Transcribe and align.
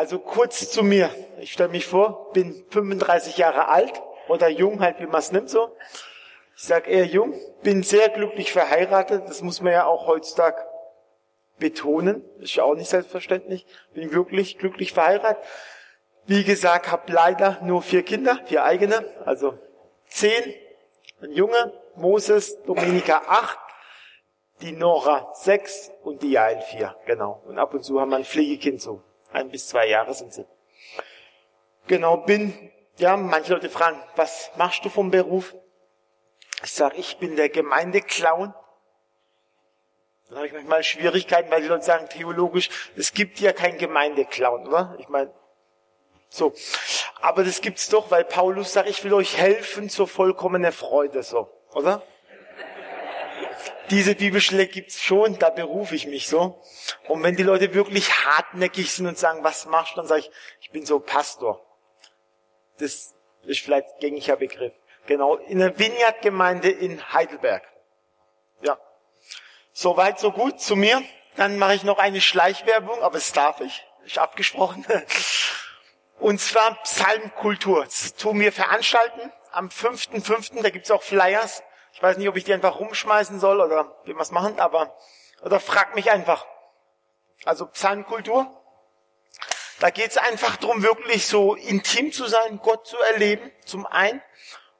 Also 0.00 0.18
kurz 0.18 0.70
zu 0.70 0.82
mir. 0.82 1.10
Ich 1.40 1.52
stelle 1.52 1.68
mich 1.68 1.86
vor, 1.86 2.32
bin 2.32 2.64
35 2.70 3.36
Jahre 3.36 3.68
alt 3.68 4.00
oder 4.28 4.48
jung, 4.48 4.80
halt 4.80 4.98
wie 4.98 5.04
man 5.04 5.18
es 5.18 5.30
nimmt 5.30 5.50
so. 5.50 5.76
Ich 6.56 6.62
sage 6.62 6.88
eher 6.88 7.04
jung, 7.04 7.34
bin 7.62 7.82
sehr 7.82 8.08
glücklich 8.08 8.50
verheiratet. 8.50 9.24
Das 9.28 9.42
muss 9.42 9.60
man 9.60 9.74
ja 9.74 9.84
auch 9.84 10.06
heutzutage 10.06 10.56
betonen. 11.58 12.24
Ist 12.38 12.54
ja 12.54 12.64
auch 12.64 12.76
nicht 12.76 12.88
selbstverständlich. 12.88 13.66
Bin 13.92 14.10
wirklich 14.14 14.56
glücklich 14.56 14.94
verheiratet. 14.94 15.44
Wie 16.24 16.44
gesagt, 16.44 16.90
habe 16.90 17.12
leider 17.12 17.58
nur 17.60 17.82
vier 17.82 18.02
Kinder, 18.02 18.40
vier 18.46 18.64
eigene, 18.64 19.04
also 19.26 19.58
zehn. 20.08 20.54
Ein 21.20 21.32
Junge, 21.32 21.74
Moses, 21.96 22.56
Dominika 22.62 23.20
acht, 23.26 23.58
die 24.62 24.72
Nora 24.72 25.30
sechs 25.34 25.90
und 26.02 26.22
die 26.22 26.30
Jael 26.30 26.62
vier, 26.62 26.96
genau. 27.04 27.42
Und 27.46 27.58
ab 27.58 27.74
und 27.74 27.82
zu 27.84 28.00
haben 28.00 28.08
wir 28.08 28.16
ein 28.16 28.24
Pflegekind 28.24 28.80
so. 28.80 29.02
Ein 29.32 29.50
bis 29.50 29.68
zwei 29.68 29.86
Jahre 29.86 30.14
sind 30.14 30.32
sie. 30.32 30.46
Genau, 31.86 32.18
bin, 32.18 32.72
ja, 32.98 33.16
manche 33.16 33.52
Leute 33.52 33.70
fragen, 33.70 34.02
was 34.16 34.50
machst 34.56 34.84
du 34.84 34.88
vom 34.88 35.10
Beruf? 35.10 35.54
Ich 36.62 36.72
sage, 36.72 36.96
ich 36.96 37.18
bin 37.18 37.36
der 37.36 37.48
Gemeindeclown. 37.48 38.54
Dann 40.28 40.36
habe 40.36 40.46
ich 40.46 40.52
manchmal 40.52 40.84
Schwierigkeiten, 40.84 41.50
weil 41.50 41.62
die 41.62 41.68
Leute 41.68 41.84
sagen, 41.84 42.08
theologisch, 42.08 42.70
es 42.96 43.12
gibt 43.12 43.40
ja 43.40 43.52
kein 43.52 43.78
Gemeindeclown, 43.78 44.68
oder? 44.68 44.94
Ich 44.98 45.08
meine, 45.08 45.32
so. 46.28 46.52
Aber 47.20 47.42
das 47.42 47.60
gibt's 47.60 47.88
doch, 47.88 48.10
weil 48.10 48.24
Paulus 48.24 48.72
sagt, 48.72 48.88
ich 48.88 49.02
will 49.02 49.14
euch 49.14 49.36
helfen 49.36 49.88
zur 49.88 50.06
vollkommenen 50.06 50.72
Freude, 50.72 51.22
so. 51.22 51.50
Oder? 51.72 52.02
Diese 53.90 54.14
Bibelstelle 54.14 54.66
gibt's 54.66 55.02
schon, 55.02 55.38
da 55.38 55.50
berufe 55.50 55.96
ich 55.96 56.06
mich 56.06 56.28
so. 56.28 56.62
Und 57.08 57.22
wenn 57.22 57.36
die 57.36 57.42
Leute 57.42 57.74
wirklich 57.74 58.10
hartnäckig 58.24 58.92
sind 58.92 59.06
und 59.06 59.18
sagen, 59.18 59.42
was 59.42 59.66
machst 59.66 59.92
du, 59.92 59.96
dann 59.96 60.06
sage 60.06 60.20
ich, 60.20 60.30
ich 60.60 60.70
bin 60.70 60.86
so 60.86 61.00
Pastor. 61.00 61.60
Das 62.78 63.14
ist 63.44 63.60
vielleicht 63.60 63.98
gängiger 64.00 64.36
Begriff. 64.36 64.72
Genau, 65.06 65.36
in 65.36 65.58
der 65.58 65.78
Vineyard-Gemeinde 65.78 66.70
in 66.70 67.12
Heidelberg. 67.12 67.66
Ja. 68.62 68.78
Soweit, 69.72 70.20
so 70.20 70.30
gut 70.30 70.60
zu 70.60 70.76
mir. 70.76 71.02
Dann 71.36 71.58
mache 71.58 71.74
ich 71.74 71.84
noch 71.84 71.98
eine 71.98 72.20
Schleichwerbung, 72.20 73.02
aber 73.02 73.14
das 73.14 73.32
darf 73.32 73.60
ich. 73.60 73.84
Ist 74.04 74.18
abgesprochen. 74.18 74.86
Und 76.18 76.40
zwar 76.40 76.80
Psalmkultur. 76.82 77.84
Das 77.84 78.14
tun 78.14 78.38
wir 78.40 78.52
veranstalten 78.52 79.32
am 79.52 79.68
5.5., 79.68 80.62
da 80.62 80.70
gibt's 80.70 80.90
auch 80.90 81.02
Flyers. 81.02 81.62
Ich 82.00 82.02
weiß 82.02 82.16
nicht, 82.16 82.30
ob 82.30 82.36
ich 82.38 82.44
die 82.44 82.54
einfach 82.54 82.80
rumschmeißen 82.80 83.38
soll 83.40 83.60
oder 83.60 83.94
wie 84.04 84.14
wir 84.14 84.20
es 84.22 84.30
machen, 84.30 84.58
aber 84.58 84.96
oder 85.42 85.60
frag 85.60 85.94
mich 85.94 86.10
einfach. 86.10 86.46
Also 87.44 87.66
Psalmkultur. 87.66 88.46
Da 89.80 89.90
geht's 89.90 90.16
einfach 90.16 90.56
drum, 90.56 90.82
wirklich 90.82 91.26
so 91.26 91.54
intim 91.56 92.10
zu 92.10 92.24
sein, 92.24 92.58
Gott 92.62 92.86
zu 92.86 92.96
erleben, 93.12 93.52
zum 93.66 93.84
einen. 93.84 94.22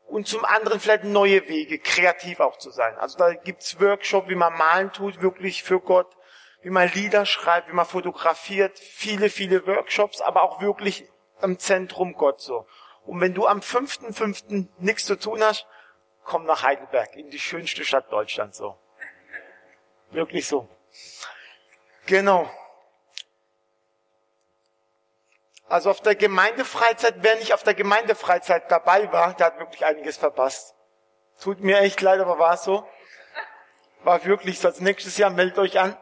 Und 0.07 0.29
zum 0.29 0.47
anderen 0.47 0.81
vielleicht 0.81 1.05
neue 1.05 1.47
Wege, 1.47 1.79
kreativ 1.79 2.41
auch 2.41 2.57
zu 2.57 2.71
sein. 2.71 2.97
Also 2.97 3.19
da 3.19 3.35
gibt's 3.35 3.79
Workshop, 3.79 4.31
wie 4.31 4.35
man 4.35 4.55
malen 4.55 4.91
tut, 4.91 5.21
wirklich 5.21 5.63
für 5.63 5.79
Gott, 5.79 6.17
wie 6.63 6.71
man 6.71 6.91
Lieder 6.91 7.27
schreibt, 7.27 7.69
wie 7.69 7.75
man 7.75 7.85
fotografiert, 7.85 8.79
viele, 8.79 9.29
viele 9.29 9.67
Workshops, 9.67 10.23
aber 10.23 10.43
auch 10.43 10.63
wirklich 10.63 11.07
im 11.43 11.59
Zentrum 11.59 12.15
Gott 12.15 12.41
so. 12.41 12.67
Und 13.05 13.21
wenn 13.21 13.35
du 13.35 13.47
am 13.47 13.61
5.5. 13.61 14.69
nichts 14.79 15.05
zu 15.05 15.17
tun 15.17 15.45
hast, 15.45 15.67
komm 16.31 16.45
nach 16.45 16.63
Heidelberg, 16.63 17.17
in 17.17 17.29
die 17.29 17.41
schönste 17.41 17.85
Stadt 17.85 18.11
Deutschlands 18.13 18.59
so. 18.59 18.79
Wirklich 20.11 20.47
so. 20.47 20.69
Genau. 22.07 22.49
Also 25.69 25.91
auf 25.91 26.01
der 26.01 26.15
Gemeindefreizeit, 26.15 27.17
wer 27.19 27.35
nicht 27.37 27.53
auf 27.53 27.65
der 27.65 27.75
Gemeindefreizeit 27.75 28.71
dabei 28.71 29.11
war, 29.13 29.35
der 29.35 29.47
hat 29.47 29.59
wirklich 29.59 29.85
einiges 29.85 30.19
verpasst. 30.19 30.75
Tut 31.41 31.61
mir 31.61 31.81
echt 31.81 32.01
leid, 32.01 32.21
aber 32.21 32.39
war 32.39 32.57
so. 32.57 32.89
War 34.05 34.25
wirklich 34.25 34.61
so. 34.61 34.69
Als 34.69 34.81
nächstes 34.81 35.19
Jahr 35.19 35.31
meldet 35.31 35.59
euch 35.59 35.81
an. 35.81 35.97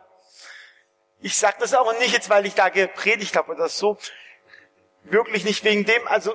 Ich 1.21 1.37
sage 1.39 1.57
das 1.61 1.73
auch 1.73 1.99
nicht 1.99 2.13
jetzt, 2.13 2.29
weil 2.29 2.45
ich 2.45 2.55
da 2.55 2.69
gepredigt 2.69 3.35
habe 3.35 3.53
oder 3.53 3.69
so 3.69 3.99
wirklich 5.05 5.45
nicht 5.45 5.65
wegen 5.65 5.85
dem. 5.85 6.07
Also 6.09 6.35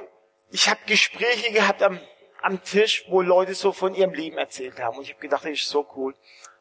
ich 0.50 0.70
habe 0.70 0.80
Gespräche 0.86 1.52
gehabt 1.52 1.82
am, 1.84 2.00
am 2.44 2.62
Tisch, 2.62 3.06
wo 3.08 3.22
Leute 3.22 3.56
so 3.56 3.72
von 3.72 3.96
ihrem 3.96 4.14
Leben 4.14 4.38
erzählt 4.38 4.80
haben. 4.80 4.98
Und 4.98 5.04
ich 5.04 5.12
habe 5.12 5.22
gedacht, 5.22 5.46
das 5.46 5.52
ist 5.52 5.70
so 5.70 5.88
cool. 5.96 6.14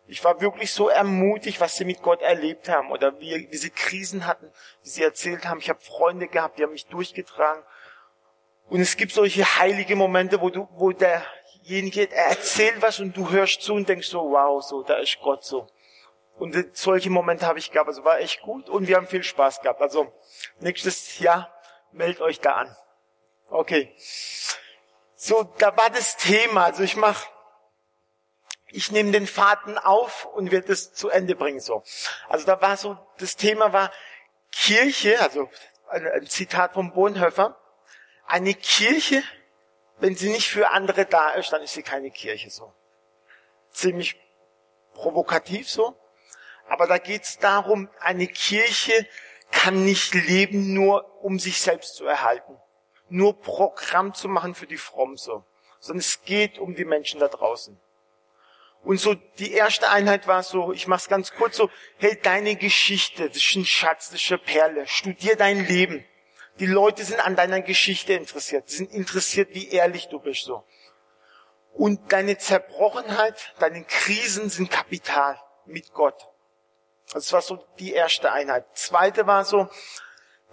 Ich 0.07 0.23
war 0.25 0.41
wirklich 0.41 0.73
so 0.73 0.89
ermutigt, 0.89 1.61
was 1.61 1.77
sie 1.77 1.85
mit 1.85 2.03
Gott 2.03 2.23
erlebt 2.23 2.69
haben 2.69 2.91
oder 2.91 3.19
wie, 3.21 3.49
sie 3.57 3.71
Krisen 3.71 4.27
hatten, 4.27 4.51
wie 4.83 4.89
sie 4.89 5.03
erzählt 5.03 5.45
haben. 5.45 5.59
Ich 5.59 5.69
habe 5.69 5.81
Freunde 5.81 6.29
gehabt, 6.29 6.59
die 6.59 6.63
haben 6.63 6.73
mich 6.73 6.87
durchgetragen. 6.87 7.63
Und 8.69 8.81
es 8.81 8.97
gibt 8.97 9.13
solche 9.13 9.45
heilige 9.59 9.97
Momente, 9.97 10.41
wo 10.41 10.51
du, 10.51 10.69
wo 10.73 10.93
derjenige, 10.93 12.11
er 12.11 12.27
erzählt 12.27 12.81
was 12.81 13.01
und 13.01 13.17
du 13.17 13.31
hörst 13.31 13.63
zu 13.63 13.75
und 13.75 13.89
denkst 13.89 14.09
so, 14.09 14.21
wow, 14.31 14.63
so, 14.63 14.83
da 14.83 14.99
ist 14.99 15.19
Gott 15.21 15.45
so. 15.45 15.67
Und 16.39 16.77
solche 16.77 17.11
Momente 17.11 17.47
habe 17.47 17.59
ich 17.59 17.71
gehabt. 17.71 17.89
Also 17.89 18.05
war 18.05 18.21
echt 18.21 18.41
gut 18.43 18.69
und 18.69 18.87
wir 18.87 18.97
haben 18.97 19.07
viel 19.09 19.23
Spaß 19.25 19.61
gehabt. 19.61 19.81
Also 19.81 20.13
nächstes 20.61 21.19
Jahr 21.19 21.53
meldet 21.91 22.21
euch 22.21 22.41
da 22.41 22.55
an. 22.55 22.77
Okay. 23.51 23.93
So, 25.25 25.45
da 25.59 25.77
war 25.77 25.89
das 25.89 26.17
Thema. 26.17 26.65
Also 26.65 26.83
ich 26.83 26.97
mach, 26.97 27.29
ich 28.67 28.91
nehme 28.91 29.13
den 29.13 29.29
Faden 29.29 29.79
auf 29.79 30.25
und 30.25 30.51
werde 30.51 30.73
es 30.73 30.95
zu 30.95 31.11
Ende 31.11 31.37
bringen. 31.37 31.61
So. 31.61 31.85
Also 32.29 32.45
da 32.45 32.61
war 32.61 32.77
so, 32.77 32.99
das 33.19 33.37
Thema 33.37 33.73
war 33.73 33.93
Kirche, 34.51 35.21
also 35.21 35.49
ein, 35.89 36.27
Zitat 36.27 36.75
vom 36.75 36.93
Bonhoeffer. 36.93 37.57
Eine 38.27 38.53
Kirche, 38.55 39.23
wenn 39.99 40.17
sie 40.17 40.29
nicht 40.29 40.49
für 40.49 40.71
andere 40.71 41.07
da 41.07 41.31
ist, 41.35 41.53
dann 41.53 41.63
ist 41.63 41.75
sie 41.75 41.85
keine 41.85 42.11
Kirche 42.11 42.51
so. 42.51 42.75
Ziemlich 43.71 44.21
provokativ 44.93 45.71
so. 45.71 45.97
Aber 46.69 46.89
da 46.89 46.99
geht 46.99 47.23
es 47.23 47.39
darum, 47.39 47.89
eine 48.01 48.27
Kirche 48.27 49.07
kann 49.53 49.85
nicht 49.85 50.15
leben, 50.15 50.75
nur 50.75 51.23
um 51.23 51.39
sich 51.39 51.61
selbst 51.61 51.95
zu 51.95 52.07
erhalten. 52.07 52.59
Nur 53.13 53.39
Programm 53.39 54.15
zu 54.15 54.29
machen 54.29 54.55
für 54.55 54.67
die 54.67 54.79
Fromm 54.79 55.17
so. 55.17 55.45
Sondern 55.81 56.01
es 56.01 56.23
geht 56.23 56.59
um 56.59 56.75
die 56.75 56.87
Menschen 56.87 57.21
da 57.21 57.29
draußen. 57.29 57.79
Und 58.83 58.99
so 58.99 59.15
die 59.15 59.53
erste 59.53 59.91
Einheit 59.91 60.27
war 60.27 60.43
so, 60.43 60.73
ich 60.73 60.87
mach's 60.87 61.09
ganz 61.09 61.33
kurz 61.35 61.57
so, 61.57 61.71
hey, 61.99 62.19
deine 62.21 62.57
Geschichte, 62.57 63.29
das 63.29 63.37
ist 63.37 63.55
ein 63.55 63.65
Schatz, 63.65 64.11
das 64.11 64.23
ist 64.23 64.33
eine 64.33 64.39
Perle. 64.39 64.87
Studier 64.87 65.37
dein 65.37 65.67
Leben. 65.67 66.05
Die 66.59 66.67
Leute 66.67 67.05
sind 67.05 67.21
an 67.21 67.37
deiner 67.37 67.61
Geschichte 67.61 68.15
interessiert. 68.15 68.69
Sie 68.69 68.79
sind 68.79 68.93
interessiert, 68.93 69.51
wie 69.53 69.69
ehrlich 69.69 70.09
du 70.09 70.19
bist 70.19 70.45
so. 70.45 70.65
Und 71.75 72.13
deine 72.13 72.39
Zerbrochenheit, 72.39 73.55
deine 73.59 73.85
Krisen 73.85 74.51
sind 74.51 74.71
Kapital 74.71 75.39
mit 75.67 75.93
Gott. 75.93 76.29
Das 77.13 77.33
war 77.33 77.43
so 77.43 77.65
die 77.79 77.93
erste 77.93 78.33
Einheit. 78.33 78.67
Zweite 78.75 79.27
war 79.27 79.45
so 79.45 79.69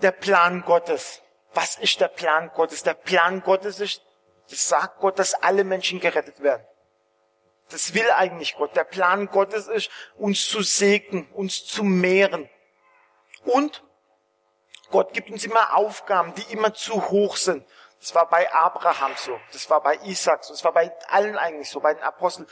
der 0.02 0.12
Plan 0.12 0.64
Gottes. 0.66 1.22
Was 1.54 1.76
ist 1.78 2.00
der 2.00 2.08
Plan 2.08 2.52
Gottes? 2.54 2.84
Der 2.84 2.94
Plan 2.94 3.42
Gottes 3.42 3.80
ist, 3.80 4.02
das 4.50 4.68
sagt 4.68 5.00
Gott, 5.00 5.20
dass 5.20 5.34
alle 5.34 5.64
Menschen 5.64 6.00
gerettet 6.00 6.42
werden. 6.42 6.66
Das 7.70 7.94
will 7.94 8.10
eigentlich 8.12 8.56
Gott. 8.56 8.76
Der 8.76 8.84
Plan 8.84 9.28
Gottes 9.28 9.68
ist, 9.68 9.90
uns 10.16 10.48
zu 10.48 10.62
segnen, 10.62 11.32
uns 11.34 11.66
zu 11.66 11.84
mehren. 11.84 12.50
Und 13.46 13.84
Gott 14.90 15.14
gibt 15.14 15.30
uns 15.30 15.46
immer 15.46 15.76
Aufgaben, 15.76 16.34
die 16.34 16.54
immer 16.54 16.74
zu 16.74 17.10
hoch 17.10 17.36
sind. 17.36 17.66
Das 18.00 18.16
war 18.16 18.30
bei 18.30 18.52
Abraham 18.54 19.12
so, 19.18 19.40
das 19.52 19.70
war 19.70 19.84
bei 19.84 19.98
Isaac 20.06 20.46
so, 20.46 20.54
das 20.54 20.64
war 20.64 20.72
bei 20.72 20.92
allen 21.10 21.38
eigentlich 21.38 21.70
so, 21.70 21.82
bei 21.82 21.94
den 21.94 22.04
Aposteln. 22.04 22.48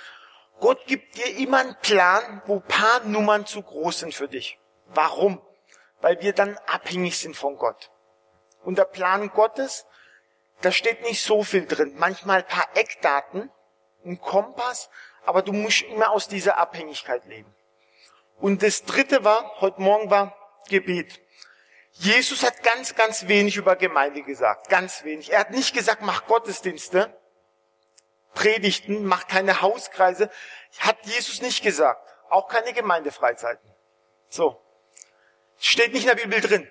Gott 0.59 0.85
gibt 0.87 1.15
dir 1.15 1.37
immer 1.37 1.59
einen 1.59 1.77
Plan, 1.81 2.41
wo 2.47 2.59
paar 2.59 3.01
Nummern 3.05 3.45
zu 3.45 3.61
groß 3.61 3.99
sind 3.99 4.13
für 4.13 4.27
dich. 4.27 4.59
Warum? 4.87 5.41
Weil 6.01 6.19
wir 6.21 6.33
dann 6.33 6.57
abhängig 6.67 7.17
sind 7.17 7.35
von 7.35 7.57
Gott. 7.57 7.91
Und 8.67 8.77
der 8.77 8.83
Plan 8.83 9.29
Gottes, 9.29 9.85
da 10.59 10.73
steht 10.73 11.01
nicht 11.03 11.23
so 11.23 11.41
viel 11.41 11.65
drin. 11.65 11.93
Manchmal 11.95 12.39
ein 12.39 12.47
paar 12.47 12.67
Eckdaten, 12.75 13.49
ein 14.03 14.19
Kompass, 14.19 14.89
aber 15.25 15.41
du 15.41 15.53
musst 15.53 15.83
immer 15.83 16.11
aus 16.11 16.27
dieser 16.27 16.57
Abhängigkeit 16.57 17.23
leben. 17.27 17.55
Und 18.41 18.63
das 18.63 18.83
dritte 18.83 19.23
war, 19.23 19.61
heute 19.61 19.79
Morgen 19.79 20.09
war 20.09 20.35
Gebet. 20.67 21.21
Jesus 21.93 22.43
hat 22.43 22.61
ganz, 22.61 22.93
ganz 22.93 23.29
wenig 23.29 23.55
über 23.55 23.77
Gemeinde 23.77 24.21
gesagt. 24.21 24.67
Ganz 24.67 25.05
wenig. 25.05 25.31
Er 25.31 25.39
hat 25.39 25.51
nicht 25.51 25.73
gesagt, 25.73 26.01
mach 26.01 26.25
Gottesdienste. 26.25 27.17
Predigten, 28.33 29.05
macht 29.05 29.29
keine 29.29 29.61
Hauskreise. 29.61 30.29
Hat 30.79 30.97
Jesus 31.03 31.41
nicht 31.41 31.63
gesagt. 31.63 32.05
Auch 32.29 32.49
keine 32.49 32.73
Gemeindefreizeiten. 32.73 33.73
So. 34.27 34.61
Steht 35.57 35.93
nicht 35.93 36.03
in 36.03 36.17
der 36.17 36.21
Bibel 36.21 36.41
drin. 36.41 36.69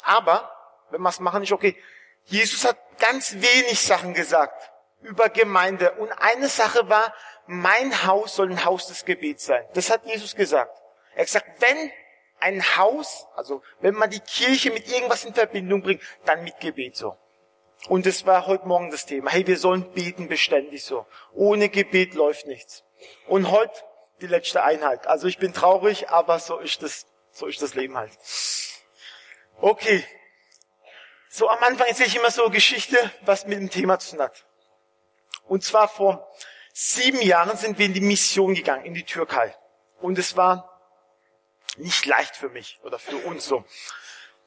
Aber, 0.00 0.54
wenn 0.90 1.00
wir 1.00 1.08
es 1.08 1.20
machen, 1.20 1.42
ist 1.42 1.52
okay. 1.52 1.76
Jesus 2.24 2.64
hat 2.64 2.76
ganz 2.98 3.34
wenig 3.34 3.80
Sachen 3.80 4.14
gesagt 4.14 4.70
über 5.02 5.28
Gemeinde. 5.28 5.92
Und 5.92 6.10
eine 6.12 6.48
Sache 6.48 6.88
war, 6.88 7.14
mein 7.46 8.06
Haus 8.06 8.36
soll 8.36 8.50
ein 8.50 8.64
Haus 8.64 8.88
des 8.88 9.04
Gebets 9.04 9.46
sein. 9.46 9.64
Das 9.74 9.90
hat 9.90 10.04
Jesus 10.04 10.34
gesagt. 10.34 10.76
Er 11.14 11.20
hat 11.20 11.26
gesagt, 11.26 11.60
wenn 11.60 11.90
ein 12.40 12.76
Haus, 12.76 13.26
also 13.34 13.62
wenn 13.80 13.94
man 13.94 14.10
die 14.10 14.20
Kirche 14.20 14.70
mit 14.70 14.88
irgendwas 14.88 15.24
in 15.24 15.34
Verbindung 15.34 15.82
bringt, 15.82 16.02
dann 16.24 16.44
mit 16.44 16.60
Gebet 16.60 16.96
so. 16.96 17.16
Und 17.88 18.06
es 18.06 18.26
war 18.26 18.46
heute 18.46 18.66
Morgen 18.66 18.90
das 18.90 19.06
Thema. 19.06 19.30
Hey, 19.30 19.46
wir 19.46 19.56
sollen 19.56 19.92
beten 19.92 20.28
beständig 20.28 20.84
so. 20.84 21.06
Ohne 21.32 21.68
Gebet 21.68 22.14
läuft 22.14 22.46
nichts. 22.46 22.84
Und 23.28 23.50
heute 23.50 23.72
die 24.20 24.26
letzte 24.26 24.64
Einheit. 24.64 25.06
Also 25.06 25.28
ich 25.28 25.38
bin 25.38 25.52
traurig, 25.52 26.10
aber 26.10 26.40
so 26.40 26.58
ist 26.58 26.82
das, 26.82 27.06
so 27.30 27.46
ist 27.46 27.62
das 27.62 27.74
Leben 27.74 27.96
halt. 27.96 28.10
Okay. 29.60 30.04
So 31.30 31.48
am 31.48 31.62
Anfang 31.62 31.86
erzähle 31.86 32.08
ich 32.08 32.16
immer 32.16 32.30
so 32.30 32.48
Geschichte, 32.50 32.96
was 33.22 33.46
mit 33.46 33.58
dem 33.58 33.70
Thema 33.70 33.98
zu 33.98 34.12
tun 34.12 34.24
hat. 34.24 34.44
Und 35.44 35.64
zwar 35.64 35.88
vor 35.88 36.30
sieben 36.72 37.20
Jahren 37.20 37.56
sind 37.56 37.78
wir 37.78 37.86
in 37.86 37.94
die 37.94 38.00
Mission 38.00 38.54
gegangen, 38.54 38.84
in 38.84 38.94
die 38.94 39.04
Türkei. 39.04 39.54
Und 40.00 40.18
es 40.18 40.36
war 40.36 40.80
nicht 41.76 42.06
leicht 42.06 42.36
für 42.36 42.48
mich 42.48 42.78
oder 42.82 42.98
für 42.98 43.16
uns 43.16 43.46
so. 43.46 43.64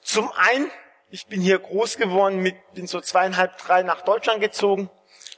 Zum 0.01 0.31
einen 0.31 0.72
ich 1.13 1.28
bin 1.28 1.42
hier 1.42 1.60
groß 1.60 1.98
geworden, 1.98 2.38
mit, 2.38 2.56
bin 2.74 2.88
so 2.88 3.01
zweieinhalb, 3.01 3.57
drei 3.57 3.83
nach 3.83 4.01
Deutschland 4.01 4.39
gezogen. 4.39 4.89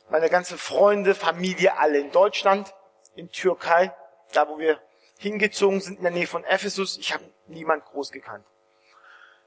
Meine 0.08 0.30
ganze 0.30 0.56
Freunde, 0.56 1.16
Familie, 1.16 1.78
alle 1.80 1.98
in 1.98 2.12
Deutschland, 2.12 2.76
in 3.16 3.32
Türkei, 3.32 3.92
da 4.34 4.48
wo 4.48 4.60
wir 4.60 4.80
hingezogen 5.18 5.82
sind, 5.82 5.98
in 5.98 6.04
der 6.04 6.12
Nähe 6.12 6.28
von 6.28 6.44
Ephesus. 6.44 6.98
Ich 6.98 7.12
habe 7.12 7.24
niemand 7.48 7.86
groß 7.86 8.12
gekannt. 8.12 8.46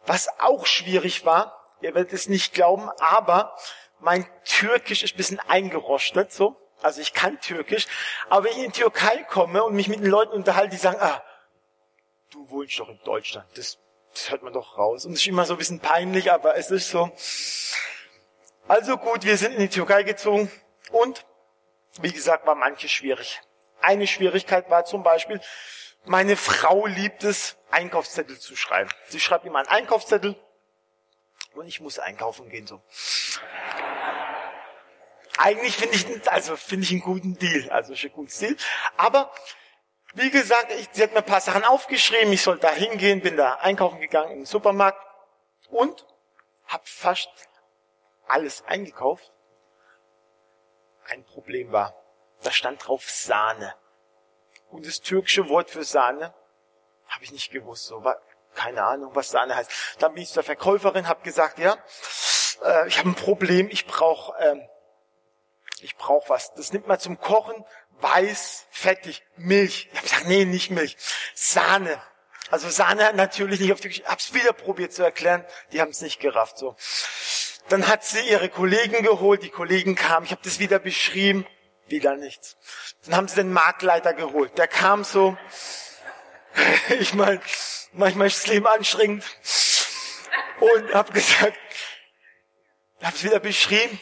Was 0.04 0.28
auch 0.40 0.66
schwierig 0.66 1.24
war, 1.24 1.64
ihr 1.80 1.94
werdet 1.94 2.12
es 2.12 2.28
nicht 2.28 2.54
glauben, 2.54 2.90
aber 2.98 3.56
mein 4.00 4.26
Türkisch 4.44 5.02
ist 5.02 5.14
ein 5.14 5.16
bisschen 5.16 5.40
eingerostet, 5.40 6.32
so. 6.32 6.56
Also 6.82 7.00
ich 7.00 7.14
kann 7.14 7.40
Türkisch. 7.40 7.86
Aber 8.28 8.44
wenn 8.44 8.52
ich 8.52 8.58
in 8.58 8.72
die 8.72 8.80
Türkei 8.80 9.24
komme 9.30 9.64
und 9.64 9.74
mich 9.74 9.88
mit 9.88 10.00
den 10.00 10.10
Leuten 10.10 10.32
unterhalte, 10.32 10.70
die 10.70 10.76
sagen, 10.76 10.98
ah, 11.00 11.22
du 12.30 12.50
wohnst 12.50 12.78
doch 12.78 12.88
in 12.88 13.00
Deutschland. 13.02 13.46
Das 13.56 13.78
das 14.16 14.30
hört 14.30 14.42
man 14.42 14.54
doch 14.54 14.78
raus. 14.78 15.04
Und 15.04 15.12
es 15.12 15.20
ist 15.20 15.26
immer 15.26 15.44
so 15.44 15.54
ein 15.54 15.58
bisschen 15.58 15.80
peinlich, 15.80 16.32
aber 16.32 16.56
es 16.56 16.70
ist 16.70 16.88
so. 16.88 17.12
Also 18.66 18.96
gut, 18.96 19.24
wir 19.24 19.36
sind 19.36 19.52
in 19.52 19.60
die 19.60 19.68
Türkei 19.68 20.04
gezogen 20.04 20.50
und, 20.90 21.26
wie 22.00 22.12
gesagt, 22.12 22.46
war 22.46 22.54
manches 22.54 22.90
schwierig. 22.90 23.42
Eine 23.82 24.06
Schwierigkeit 24.06 24.70
war 24.70 24.86
zum 24.86 25.02
Beispiel, 25.02 25.38
meine 26.06 26.36
Frau 26.36 26.86
liebt 26.86 27.24
es, 27.24 27.58
Einkaufszettel 27.70 28.38
zu 28.38 28.56
schreiben. 28.56 28.88
Sie 29.08 29.20
schreibt 29.20 29.44
immer 29.44 29.58
einen 29.58 29.68
Einkaufszettel 29.68 30.34
und 31.56 31.66
ich 31.66 31.80
muss 31.80 31.98
einkaufen 31.98 32.48
gehen 32.48 32.66
so. 32.66 32.80
Eigentlich 35.38 35.76
finde 35.76 35.96
ich, 35.96 36.30
also 36.30 36.56
finde 36.56 36.84
ich 36.84 36.92
einen 36.92 37.00
guten 37.00 37.36
Deal, 37.38 37.70
also 37.70 37.92
ist 37.92 38.04
ein 38.04 38.12
gutes 38.12 38.38
Deal. 38.38 38.56
Aber 38.96 39.32
wie 40.14 40.30
gesagt, 40.30 40.72
ich, 40.72 40.88
sie 40.92 41.02
hat 41.02 41.12
mir 41.12 41.18
ein 41.18 41.26
paar 41.26 41.40
Sachen 41.40 41.64
aufgeschrieben, 41.64 42.32
ich 42.32 42.42
soll 42.42 42.58
da 42.58 42.70
hingehen, 42.70 43.20
bin 43.20 43.36
da 43.36 43.54
einkaufen 43.54 44.00
gegangen 44.00 44.32
im 44.32 44.46
Supermarkt 44.46 44.98
und 45.68 46.06
habe 46.66 46.84
fast 46.86 47.28
alles 48.26 48.64
eingekauft. 48.64 49.30
Ein 51.08 51.24
Problem 51.24 51.70
war, 51.70 51.94
da 52.42 52.50
stand 52.50 52.86
drauf 52.86 53.08
Sahne. 53.08 53.74
Und 54.70 54.86
das 54.86 55.00
türkische 55.00 55.48
Wort 55.48 55.70
für 55.70 55.84
Sahne 55.84 56.34
habe 57.08 57.24
ich 57.24 57.30
nicht 57.30 57.52
gewusst. 57.52 57.84
So 57.84 58.02
keine 58.56 58.82
Ahnung, 58.82 59.12
was 59.14 59.30
Sahne 59.30 59.54
heißt. 59.54 59.70
Dann 60.00 60.14
bin 60.14 60.24
ich 60.24 60.30
zur 60.30 60.42
Verkäuferin, 60.42 61.06
habe 61.06 61.22
gesagt, 61.22 61.58
ja, 61.58 61.76
äh, 62.64 62.88
ich 62.88 62.98
habe 62.98 63.10
ein 63.10 63.14
Problem, 63.14 63.68
ich 63.70 63.86
brauche 63.86 64.34
ähm, 64.40 64.66
ich 65.80 65.96
brauche 65.96 66.28
was. 66.30 66.54
Das 66.54 66.72
nimmt 66.72 66.86
man 66.86 66.98
zum 66.98 67.20
Kochen, 67.20 67.64
weiß, 68.00 68.66
fettig, 68.70 69.22
Milch. 69.36 69.88
Ich 69.92 69.98
habe 69.98 70.08
gesagt, 70.08 70.26
nee, 70.26 70.44
nicht 70.44 70.70
Milch. 70.70 70.96
Sahne. 71.34 72.00
Also 72.50 72.68
Sahne 72.68 73.12
natürlich 73.14 73.60
nicht 73.60 73.72
auf 73.72 73.80
die 73.80 73.88
Ich 73.88 74.04
hab's 74.06 74.32
wieder 74.32 74.52
probiert 74.52 74.92
zu 74.92 75.02
erklären, 75.02 75.44
die 75.72 75.80
haben 75.80 75.90
es 75.90 76.00
nicht 76.00 76.20
gerafft. 76.20 76.58
So. 76.58 76.76
Dann 77.68 77.88
hat 77.88 78.04
sie 78.04 78.20
ihre 78.20 78.48
Kollegen 78.48 79.02
geholt, 79.02 79.42
die 79.42 79.50
Kollegen 79.50 79.96
kamen, 79.96 80.26
ich 80.26 80.32
habe 80.32 80.42
das 80.44 80.58
wieder 80.58 80.78
beschrieben, 80.78 81.46
wieder 81.88 82.16
nichts. 82.16 82.56
Dann 83.04 83.16
haben 83.16 83.28
sie 83.28 83.36
den 83.36 83.52
Marktleiter 83.52 84.14
geholt. 84.14 84.56
Der 84.58 84.68
kam 84.68 85.04
so, 85.04 85.36
ich 87.00 87.14
meine, 87.14 87.40
manchmal 87.96 88.28
ist 88.28 88.44
das 88.44 88.46
Leben 88.46 88.66
anstrengend 88.66 89.24
und 90.60 90.94
habe 90.94 91.12
gesagt, 91.12 91.58
habe 93.02 93.16
es 93.16 93.24
wieder 93.24 93.40
beschrieben. 93.40 94.00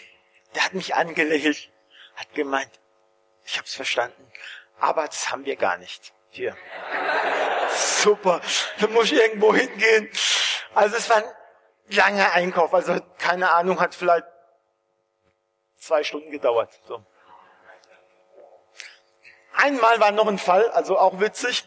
Der 0.55 0.64
hat 0.64 0.75
mich 0.75 0.94
angelächelt, 0.94 1.70
hat 2.17 2.32
gemeint, 2.35 2.70
ich 3.44 3.56
habe 3.56 3.67
es 3.67 3.75
verstanden. 3.75 4.31
Aber 4.79 5.06
das 5.06 5.31
haben 5.31 5.44
wir 5.44 5.56
gar 5.56 5.76
nicht. 5.79 6.12
Hier. 6.31 6.56
Super. 7.70 8.41
Da 8.79 8.87
muss 8.88 9.06
ich 9.06 9.19
irgendwo 9.19 9.55
hingehen. 9.55 10.11
Also 10.75 10.96
es 10.96 11.08
war 11.08 11.19
ein 11.19 11.25
langer 11.88 12.32
Einkauf. 12.32 12.75
Also 12.75 13.00
keine 13.19 13.52
Ahnung, 13.52 13.81
hat 13.81 13.94
vielleicht 13.94 14.26
zwei 15.76 16.02
Stunden 16.02 16.31
gedauert. 16.31 16.81
So. 16.88 17.05
Einmal 19.55 20.00
war 20.00 20.11
noch 20.11 20.26
ein 20.26 20.38
Fall, 20.38 20.69
also 20.70 20.99
auch 20.99 21.20
witzig. 21.20 21.64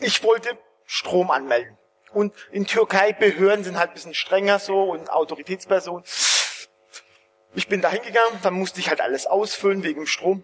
Ich 0.00 0.22
wollte 0.22 0.58
Strom 0.92 1.30
anmelden. 1.30 1.78
Und 2.12 2.34
in 2.50 2.66
Türkei 2.66 3.12
Behörden 3.12 3.62
sind 3.62 3.78
halt 3.78 3.94
bisschen 3.94 4.12
strenger 4.12 4.58
so 4.58 4.90
und 4.90 5.08
Autoritätspersonen. 5.08 6.04
Ich 7.54 7.68
bin 7.68 7.80
da 7.80 7.90
hingegangen, 7.90 8.40
dann 8.42 8.54
musste 8.54 8.80
ich 8.80 8.88
halt 8.88 9.00
alles 9.00 9.28
ausfüllen 9.28 9.84
wegen 9.84 10.08
Strom. 10.08 10.42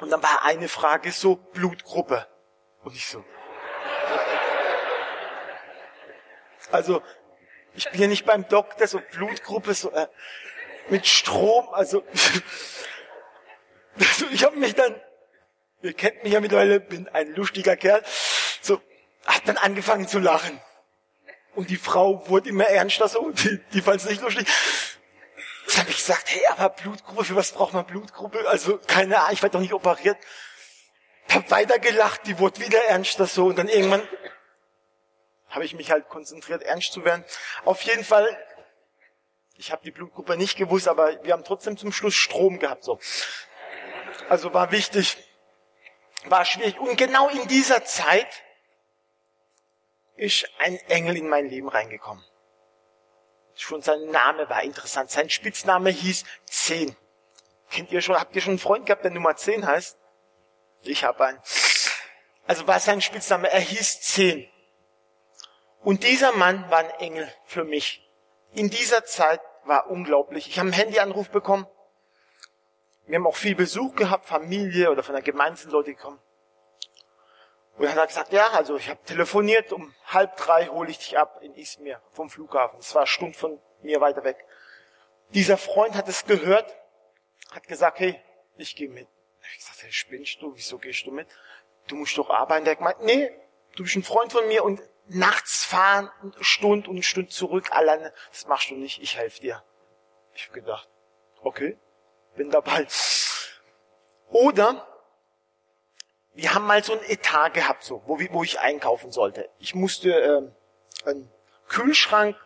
Und 0.00 0.08
dann 0.10 0.22
war 0.22 0.42
eine 0.46 0.68
Frage 0.68 1.12
so, 1.12 1.36
Blutgruppe. 1.36 2.26
Und 2.82 2.96
ich 2.96 3.04
so. 3.04 3.22
Also, 6.70 7.02
ich 7.74 7.90
bin 7.90 8.00
ja 8.00 8.06
nicht 8.06 8.24
beim 8.24 8.48
Doktor, 8.48 8.86
so 8.86 9.02
Blutgruppe, 9.10 9.74
so 9.74 9.90
äh, 9.90 10.06
mit 10.88 11.06
Strom, 11.06 11.68
also, 11.74 12.02
also 13.98 14.26
ich 14.32 14.44
habe 14.44 14.56
mich 14.56 14.74
dann, 14.74 14.98
ihr 15.82 15.92
kennt 15.92 16.22
mich 16.22 16.32
ja 16.32 16.40
mittlerweile, 16.40 16.80
bin 16.80 17.06
ein 17.08 17.34
lustiger 17.34 17.76
Kerl, 17.76 18.02
hat 19.26 19.46
dann 19.46 19.56
angefangen 19.56 20.08
zu 20.08 20.18
lachen. 20.18 20.60
Und 21.54 21.70
die 21.70 21.76
Frau 21.76 22.28
wurde 22.28 22.48
immer 22.48 22.64
ernster 22.64 23.08
so, 23.08 23.30
die, 23.30 23.60
die 23.72 23.82
fand 23.82 24.00
es 24.00 24.08
nicht 24.08 24.22
lustig. 24.22 24.48
Jetzt 25.66 25.78
habe 25.78 25.90
ich 25.90 25.96
gesagt, 25.96 26.24
hey, 26.28 26.42
aber 26.50 26.70
Blutgruppe, 26.70 27.24
für 27.24 27.36
was 27.36 27.52
braucht 27.52 27.72
man 27.72 27.86
Blutgruppe? 27.86 28.48
Also 28.48 28.78
keine 28.78 29.18
Ahnung, 29.18 29.32
ich 29.32 29.42
werde 29.42 29.54
doch 29.54 29.60
nicht 29.60 29.74
operiert. 29.74 30.16
Hab 31.30 31.50
weiter 31.50 31.78
gelacht, 31.78 32.26
die 32.26 32.38
wurde 32.38 32.60
wieder 32.60 32.82
ernster 32.84 33.26
so 33.26 33.46
und 33.46 33.58
dann 33.58 33.68
irgendwann 33.68 34.02
habe 35.52 35.64
ich 35.64 35.74
mich 35.74 35.90
halt 35.90 36.08
konzentriert, 36.08 36.62
ernst 36.62 36.92
zu 36.92 37.04
werden. 37.04 37.24
Auf 37.64 37.82
jeden 37.82 38.04
Fall, 38.04 38.26
ich 39.56 39.70
habe 39.70 39.82
die 39.84 39.90
Blutgruppe 39.90 40.36
nicht 40.36 40.56
gewusst, 40.56 40.88
aber 40.88 41.22
wir 41.24 41.32
haben 41.32 41.44
trotzdem 41.44 41.76
zum 41.76 41.92
Schluss 41.92 42.14
Strom 42.14 42.58
gehabt. 42.58 42.84
So, 42.84 42.98
also 44.28 44.52
war 44.54 44.72
wichtig, 44.72 45.18
war 46.24 46.44
schwierig. 46.44 46.78
Und 46.80 46.96
genau 46.96 47.28
in 47.28 47.46
dieser 47.48 47.84
Zeit 47.84 48.42
ist 50.22 50.48
ein 50.58 50.76
Engel 50.88 51.16
in 51.16 51.28
mein 51.28 51.48
Leben 51.48 51.68
reingekommen. 51.68 52.24
Schon 53.54 53.82
sein 53.82 54.04
Name 54.06 54.48
war 54.48 54.62
interessant. 54.62 55.10
Sein 55.10 55.28
Spitzname 55.28 55.90
hieß 55.90 56.24
Zehn. 56.46 56.96
Kennt 57.70 57.90
ihr 57.90 58.00
schon, 58.00 58.16
habt 58.16 58.34
ihr 58.36 58.40
schon 58.40 58.52
einen 58.52 58.58
Freund 58.58 58.86
gehabt, 58.86 59.04
der 59.04 59.10
Nummer 59.10 59.34
Zehn 59.34 59.66
heißt? 59.66 59.98
Ich 60.82 61.04
habe 61.04 61.26
einen. 61.26 61.40
Also 62.46 62.66
war 62.66 62.78
sein 62.78 63.00
Spitzname, 63.00 63.50
er 63.50 63.60
hieß 63.60 64.00
Zehn. 64.00 64.48
Und 65.82 66.04
dieser 66.04 66.32
Mann 66.32 66.70
war 66.70 66.78
ein 66.78 66.90
Engel 67.00 67.32
für 67.44 67.64
mich. 67.64 68.08
In 68.52 68.70
dieser 68.70 69.04
Zeit 69.04 69.40
war 69.64 69.90
unglaublich. 69.90 70.46
Ich 70.48 70.58
habe 70.58 70.68
einen 70.68 70.78
Handyanruf 70.78 71.30
bekommen. 71.30 71.66
Wir 73.06 73.16
haben 73.16 73.26
auch 73.26 73.36
viel 73.36 73.56
Besuch 73.56 73.96
gehabt, 73.96 74.26
Familie 74.26 74.90
oder 74.90 75.02
von 75.02 75.14
der 75.14 75.22
Gemeinde 75.22 75.58
sind 75.58 75.72
Leute 75.72 75.94
gekommen. 75.94 76.20
Und 77.76 77.84
dann 77.84 77.92
hat 77.92 77.98
er 77.98 78.06
gesagt, 78.06 78.32
ja, 78.32 78.48
also 78.50 78.76
ich 78.76 78.88
habe 78.88 79.02
telefoniert, 79.04 79.72
um 79.72 79.94
halb 80.06 80.36
drei 80.36 80.66
hole 80.66 80.90
ich 80.90 80.98
dich 80.98 81.18
ab 81.18 81.40
in 81.42 81.54
Izmir 81.54 82.00
vom 82.10 82.28
Flughafen. 82.28 82.78
Es 82.78 82.94
war 82.94 83.02
eine 83.02 83.06
Stunde 83.06 83.36
von 83.36 83.60
mir 83.82 84.00
weiter 84.00 84.24
weg. 84.24 84.44
Dieser 85.30 85.56
Freund 85.56 85.94
hat 85.94 86.08
es 86.08 86.26
gehört, 86.26 86.74
hat 87.50 87.66
gesagt, 87.66 87.98
hey, 88.00 88.20
ich 88.56 88.76
gehe 88.76 88.88
mit. 88.88 89.08
Ich 89.50 89.58
gesagt, 89.58 89.82
hey, 89.82 89.92
spinnst 89.92 90.42
du? 90.42 90.54
Wieso 90.54 90.78
gehst 90.78 91.06
du 91.06 91.10
mit? 91.10 91.28
Du 91.86 91.96
musst 91.96 92.16
doch 92.18 92.30
arbeiten. 92.30 92.64
Der 92.64 92.72
hat 92.72 92.78
gemeint, 92.78 93.00
nee, 93.02 93.32
du 93.76 93.82
bist 93.82 93.96
ein 93.96 94.02
Freund 94.02 94.32
von 94.32 94.46
mir 94.46 94.64
und 94.64 94.80
nachts 95.08 95.64
fahren, 95.64 96.10
eine 96.22 96.32
Stunde 96.44 96.88
und 96.88 96.96
eine 96.96 97.02
Stunde 97.02 97.30
zurück 97.30 97.72
alleine, 97.72 98.12
das 98.30 98.46
machst 98.46 98.70
du 98.70 98.74
nicht, 98.74 99.02
ich 99.02 99.16
helfe 99.16 99.40
dir. 99.40 99.64
Ich 100.34 100.48
habe 100.48 100.60
gedacht, 100.60 100.88
okay, 101.42 101.76
bin 102.36 102.50
dabei. 102.50 102.86
Oder 104.30 104.86
wir 106.34 106.54
haben 106.54 106.66
mal 106.66 106.82
so 106.82 106.94
ein 106.94 107.04
Etat 107.08 107.50
gehabt, 107.50 107.84
so, 107.84 108.02
wo, 108.06 108.18
wo 108.30 108.42
ich 108.42 108.58
einkaufen 108.58 109.12
sollte. 109.12 109.48
Ich 109.58 109.74
musste 109.74 110.10
äh, 110.12 111.08
einen 111.08 111.30
Kühlschrank, 111.68 112.36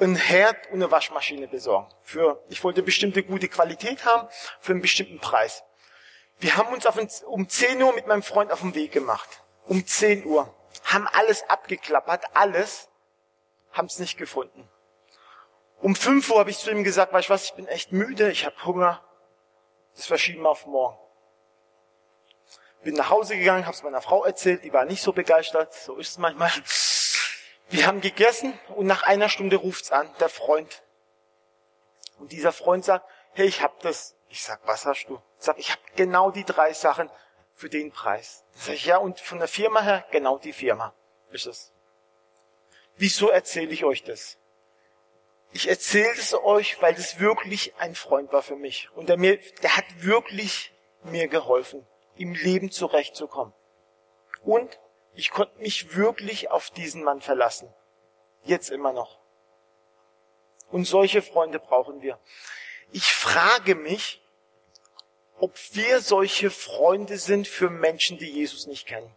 einen 0.00 0.16
Herd 0.16 0.66
und 0.68 0.74
eine 0.74 0.90
Waschmaschine 0.90 1.46
besorgen. 1.46 1.88
Für, 2.02 2.42
ich 2.48 2.62
wollte 2.64 2.82
bestimmte 2.82 3.22
gute 3.22 3.48
Qualität 3.48 4.04
haben, 4.04 4.28
für 4.60 4.72
einen 4.72 4.82
bestimmten 4.82 5.20
Preis. 5.20 5.62
Wir 6.38 6.56
haben 6.56 6.72
uns 6.72 6.86
auf 6.86 6.96
ein, 6.96 7.08
um 7.26 7.48
10 7.48 7.82
Uhr 7.82 7.92
mit 7.94 8.06
meinem 8.06 8.22
Freund 8.22 8.50
auf 8.50 8.60
den 8.60 8.74
Weg 8.74 8.92
gemacht. 8.92 9.28
Um 9.66 9.86
10 9.86 10.24
Uhr. 10.24 10.52
haben 10.84 11.06
alles 11.08 11.48
abgeklappert, 11.48 12.24
alles, 12.34 12.88
haben 13.72 13.86
es 13.86 13.98
nicht 13.98 14.16
gefunden. 14.16 14.68
Um 15.80 15.94
fünf 15.94 16.30
Uhr 16.30 16.38
habe 16.40 16.50
ich 16.50 16.58
zu 16.58 16.70
ihm 16.70 16.82
gesagt, 16.82 17.12
weißt 17.12 17.28
du 17.28 17.32
was, 17.34 17.44
ich 17.44 17.54
bin 17.54 17.66
echt 17.66 17.92
müde, 17.92 18.30
ich 18.30 18.44
habe 18.44 18.64
Hunger. 18.64 19.02
Das 19.94 20.06
verschieben 20.06 20.42
wir 20.42 20.50
auf 20.50 20.66
morgen. 20.66 20.98
Bin 22.82 22.94
nach 22.94 23.10
Hause 23.10 23.36
gegangen, 23.36 23.66
habe 23.66 23.76
es 23.76 23.82
meiner 23.82 24.00
Frau 24.00 24.24
erzählt, 24.24 24.64
die 24.64 24.72
war 24.72 24.84
nicht 24.84 25.02
so 25.02 25.12
begeistert, 25.12 25.72
so 25.74 25.96
ist 25.96 26.10
es 26.10 26.18
manchmal. 26.18 26.50
Wir 27.68 27.86
haben 27.86 28.00
gegessen 28.00 28.58
und 28.74 28.86
nach 28.86 29.02
einer 29.02 29.28
Stunde 29.28 29.56
ruft's 29.56 29.92
an, 29.92 30.10
der 30.18 30.28
Freund. 30.28 30.82
Und 32.18 32.32
dieser 32.32 32.52
Freund 32.52 32.84
sagt, 32.84 33.08
hey, 33.32 33.46
ich 33.46 33.62
hab 33.62 33.80
das. 33.80 34.16
Ich 34.28 34.42
sag, 34.42 34.60
was 34.66 34.86
hast 34.86 35.06
du? 35.06 35.16
Ich 35.38 35.44
sag, 35.44 35.58
ich 35.58 35.70
habe 35.70 35.80
genau 35.96 36.30
die 36.30 36.44
drei 36.44 36.72
Sachen 36.72 37.10
für 37.54 37.68
den 37.68 37.90
Preis. 37.92 38.44
Sag 38.54 38.74
ich, 38.74 38.86
ja, 38.86 38.96
und 38.98 39.20
von 39.20 39.38
der 39.38 39.48
Firma 39.48 39.82
her, 39.82 40.04
genau 40.10 40.38
die 40.38 40.52
Firma 40.52 40.94
ist 41.30 41.46
es. 41.46 41.72
Wieso 42.96 43.28
erzähle 43.28 43.72
ich 43.72 43.84
euch 43.84 44.04
das? 44.04 44.36
Ich 45.52 45.68
erzähle 45.68 46.12
es 46.12 46.34
euch, 46.34 46.80
weil 46.80 46.94
das 46.94 47.18
wirklich 47.18 47.74
ein 47.78 47.94
Freund 47.94 48.32
war 48.32 48.42
für 48.42 48.56
mich. 48.56 48.88
Und 48.94 49.08
der 49.08 49.16
mir, 49.16 49.38
der 49.62 49.76
hat 49.76 49.84
wirklich 49.98 50.72
mir 51.02 51.28
geholfen, 51.28 51.86
im 52.20 52.34
Leben 52.34 52.70
zurechtzukommen. 52.70 53.54
Und 54.44 54.78
ich 55.14 55.30
konnte 55.30 55.58
mich 55.58 55.96
wirklich 55.96 56.50
auf 56.50 56.70
diesen 56.70 57.02
Mann 57.02 57.20
verlassen. 57.20 57.72
Jetzt 58.44 58.70
immer 58.70 58.92
noch. 58.92 59.18
Und 60.70 60.84
solche 60.84 61.22
Freunde 61.22 61.58
brauchen 61.58 62.02
wir. 62.02 62.18
Ich 62.92 63.12
frage 63.12 63.74
mich, 63.74 64.22
ob 65.38 65.56
wir 65.72 66.00
solche 66.00 66.50
Freunde 66.50 67.16
sind 67.16 67.48
für 67.48 67.70
Menschen, 67.70 68.18
die 68.18 68.30
Jesus 68.30 68.66
nicht 68.66 68.86
kennen. 68.86 69.14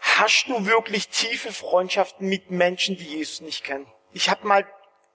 Hast 0.00 0.46
du 0.48 0.66
wirklich 0.66 1.08
tiefe 1.08 1.52
Freundschaften 1.52 2.28
mit 2.28 2.50
Menschen, 2.50 2.96
die 2.96 3.04
Jesus 3.04 3.40
nicht 3.40 3.64
kennen? 3.64 3.86
Ich 4.12 4.30
habe 4.30 4.46
mal 4.46 4.66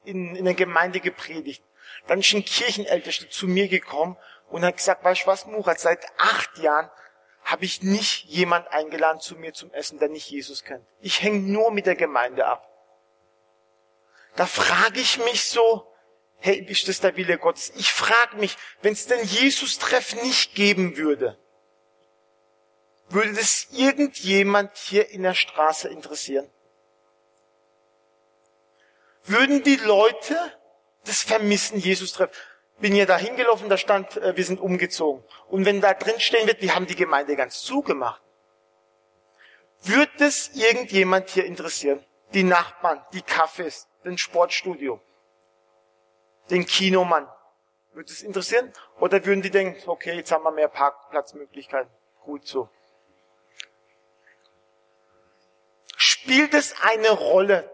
in, 0.05 0.36
in 0.36 0.46
der 0.46 0.53
Gemeinde 0.53 1.00
gepredigt. 1.00 1.63
Dann 2.07 2.19
ist 2.19 2.34
ein 2.34 2.46
Kirchenältester 2.46 3.29
zu 3.29 3.48
mir 3.48 3.67
gekommen 3.67 4.17
und 4.50 4.63
hat 4.63 4.77
gesagt, 4.77 5.04
weißt 5.04 5.24
du 5.24 5.27
was, 5.27 5.46
Murat, 5.46 5.80
seit 5.80 6.06
acht 6.18 6.58
Jahren 6.60 6.89
habe 7.44 7.66
ich 7.66 7.82
nicht 7.82 8.25
jemand 8.25 8.68
eingeladen 8.70 9.22
zu 9.22 9.36
mir 9.36 9.54
zum 9.54 9.72
Essen, 9.72 10.00
der 10.00 10.10
nicht 10.10 10.30
Jesus 10.30 10.63
kennt. 10.63 10.86
Ich 11.00 11.22
hänge 11.22 11.39
nur 11.39 11.72
mit 11.72 11.86
der 11.86 11.96
Gemeinde 11.96 12.46
ab. 12.46 12.68
Da 14.36 14.46
frage 14.46 15.00
ich 15.00 15.18
mich 15.24 15.46
so, 15.46 15.88
hey, 16.39 16.58
ist 16.60 16.88
das 16.88 17.00
der 17.00 17.16
Wille 17.16 17.38
Gottes? 17.38 17.72
Ich 17.75 17.92
frage 17.92 18.38
mich, 18.38 18.58
wenn 18.82 18.94
es 18.94 19.08
den 19.08 19.24
Jesus-Treff 19.24 20.22
nicht 20.22 20.56
geben 20.56 20.98
würde, 20.98 21.38
würde 23.10 23.34
das 23.34 23.68
irgendjemand 23.72 24.75
hier 24.75 25.10
in 25.10 25.24
der 25.24 25.34
Straße 25.34 25.88
interessieren? 25.88 26.50
Würden 29.24 29.63
die 29.63 29.77
Leute 29.77 30.38
das 31.06 31.24
vermissen, 31.24 31.80
Jesus-Treff? 31.80 32.30
Bin 32.79 32.96
ja 32.96 33.05
da 33.05 33.17
hingelaufen, 33.17 33.69
da 33.69 33.77
stand, 33.77 34.17
äh, 34.17 34.36
wir 34.38 34.43
sind 34.43 34.60
umgezogen. 34.60 35.24
Und 35.50 35.65
wenn 35.65 35.81
da 35.81 35.93
drin 35.93 36.19
stehen 36.19 36.48
wird, 36.48 36.62
wir 36.62 36.75
haben 36.75 36.86
die 36.86 36.96
Gemeinde 36.96 37.36
ganz 37.36 37.62
zugemacht. 37.62 38.22
Wird 39.84 40.10
das 40.19 40.50
irgendjemand 40.50 41.29
hier 41.29 41.46
interessieren? 41.46 42.03
Die 42.34 42.43
Nachbarn, 42.43 43.03
die 43.13 43.22
Cafés, 43.22 43.86
den 44.03 44.17
Sportstudio, 44.17 45.00
den 46.50 46.65
Kinomann. 46.65 47.27
Würde 47.93 48.12
es 48.12 48.22
interessieren? 48.22 48.72
Oder 49.00 49.25
würden 49.25 49.41
die 49.41 49.50
denken, 49.50 49.89
okay, 49.89 50.13
jetzt 50.13 50.31
haben 50.31 50.43
wir 50.43 50.51
mehr 50.51 50.67
Parkplatzmöglichkeiten. 50.67 51.91
Gut 52.24 52.46
so. 52.46 52.69
Spielt 55.96 56.53
es 56.53 56.75
eine 56.81 57.10
Rolle, 57.10 57.72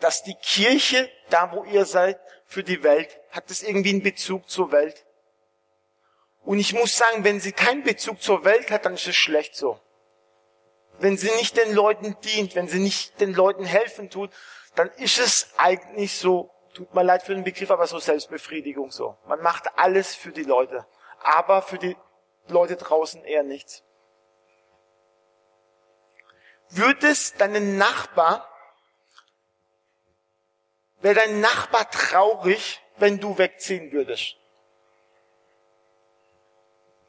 dass 0.00 0.22
die 0.22 0.34
Kirche, 0.34 1.10
da 1.30 1.52
wo 1.52 1.64
ihr 1.64 1.86
seid, 1.86 2.18
für 2.50 2.64
die 2.64 2.82
Welt, 2.82 3.16
hat 3.30 3.48
es 3.48 3.62
irgendwie 3.62 3.90
einen 3.90 4.02
Bezug 4.02 4.50
zur 4.50 4.72
Welt? 4.72 5.06
Und 6.42 6.58
ich 6.58 6.74
muss 6.74 6.96
sagen, 6.96 7.22
wenn 7.22 7.38
sie 7.38 7.52
keinen 7.52 7.84
Bezug 7.84 8.20
zur 8.20 8.44
Welt 8.44 8.72
hat, 8.72 8.84
dann 8.84 8.94
ist 8.94 9.06
es 9.06 9.14
schlecht 9.14 9.54
so. 9.54 9.80
Wenn 10.98 11.16
sie 11.16 11.30
nicht 11.36 11.56
den 11.56 11.72
Leuten 11.72 12.16
dient, 12.24 12.56
wenn 12.56 12.66
sie 12.66 12.80
nicht 12.80 13.20
den 13.20 13.32
Leuten 13.34 13.64
helfen 13.64 14.10
tut, 14.10 14.30
dann 14.74 14.90
ist 14.96 15.20
es 15.20 15.52
eigentlich 15.58 16.18
so, 16.18 16.50
tut 16.74 16.92
mir 16.92 17.04
leid 17.04 17.22
für 17.22 17.34
den 17.34 17.44
Begriff, 17.44 17.70
aber 17.70 17.86
so 17.86 18.00
Selbstbefriedigung 18.00 18.90
so. 18.90 19.16
Man 19.26 19.40
macht 19.42 19.78
alles 19.78 20.16
für 20.16 20.32
die 20.32 20.42
Leute, 20.42 20.84
aber 21.22 21.62
für 21.62 21.78
die 21.78 21.96
Leute 22.48 22.74
draußen 22.74 23.24
eher 23.24 23.44
nichts. 23.44 23.84
Würde 26.70 27.06
es 27.06 27.34
deinen 27.34 27.78
Nachbar, 27.78 28.49
wäre 31.00 31.14
dein 31.14 31.40
Nachbar 31.40 31.90
traurig, 31.90 32.80
wenn 32.96 33.18
du 33.18 33.38
wegziehen 33.38 33.92
würdest? 33.92 34.36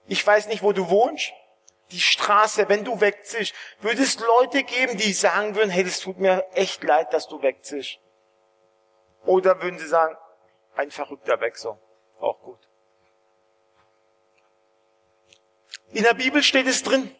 Ich 0.07 0.25
weiß 0.25 0.47
nicht, 0.47 0.63
wo 0.63 0.73
du 0.73 0.89
wohnst. 0.89 1.31
Die 1.91 1.99
Straße, 1.99 2.69
wenn 2.69 2.85
du 2.85 3.01
wegziehst, 3.01 3.53
würde 3.81 4.01
es 4.01 4.17
Leute 4.19 4.63
geben, 4.63 4.97
die 4.97 5.11
sagen 5.11 5.55
würden, 5.55 5.69
hey, 5.69 5.83
das 5.83 5.99
tut 5.99 6.19
mir 6.19 6.45
echt 6.53 6.83
leid, 6.83 7.13
dass 7.13 7.27
du 7.27 7.41
wegziehst. 7.41 7.99
Oder 9.25 9.61
würden 9.61 9.77
sie 9.77 9.87
sagen, 9.87 10.15
ein 10.75 10.89
verrückter 10.89 11.37
so. 11.55 11.77
Auch 12.19 12.39
gut. 12.41 12.59
In 15.91 16.03
der 16.03 16.13
Bibel 16.13 16.41
steht 16.41 16.67
es 16.67 16.83
drin. 16.83 17.13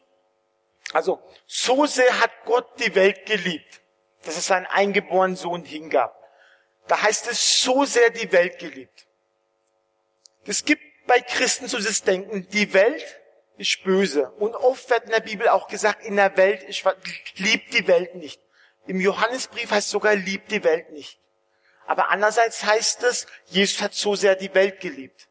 Also, 0.94 1.22
so 1.46 1.86
sehr 1.86 2.20
hat 2.20 2.32
Gott 2.46 2.68
die 2.80 2.96
Welt 2.96 3.26
geliebt, 3.26 3.82
dass 4.24 4.38
es 4.38 4.48
seinen 4.48 4.66
eingeborenen 4.66 5.36
Sohn 5.36 5.64
hingab. 5.64 6.21
Da 6.88 7.02
heißt 7.02 7.28
es, 7.28 7.62
so 7.62 7.86
sehr 7.86 8.10
die 8.10 8.32
Welt 8.32 8.60
geliebt. 8.60 9.08
Es 10.46 10.66
gibt 10.66 10.82
bei 11.08 11.20
Christen 11.20 11.68
so 11.68 11.78
das 11.78 12.04
Denken, 12.04 12.48
die 12.50 12.74
Welt 12.74 13.20
ist 13.58 13.84
böse. 13.84 14.32
Und 14.32 14.56
oft 14.56 14.90
wird 14.90 15.06
in 15.06 15.12
der 15.12 15.20
Bibel 15.20 15.48
auch 15.50 15.68
gesagt, 15.68 16.04
in 16.04 16.16
der 16.16 16.36
Welt 16.38 16.64
ist, 16.64 16.84
liebt 17.36 17.74
die 17.74 17.88
Welt 17.88 18.16
nicht. 18.16 18.42
Im 18.88 19.00
Johannesbrief 19.00 19.72
heißt 19.72 19.90
sogar, 19.90 20.16
liebt 20.16 20.52
die 20.52 20.64
Welt 20.64 20.92
nicht. 20.92 21.20
Aber 21.86 22.10
andererseits 22.10 22.64
heißt 22.64 23.04
es, 23.04 23.28
Jesus 23.48 23.82
hat 23.82 23.94
so 23.94 24.16
sehr 24.16 24.36
die 24.36 24.54
Welt 24.54 24.80
geliebt. 24.80 25.28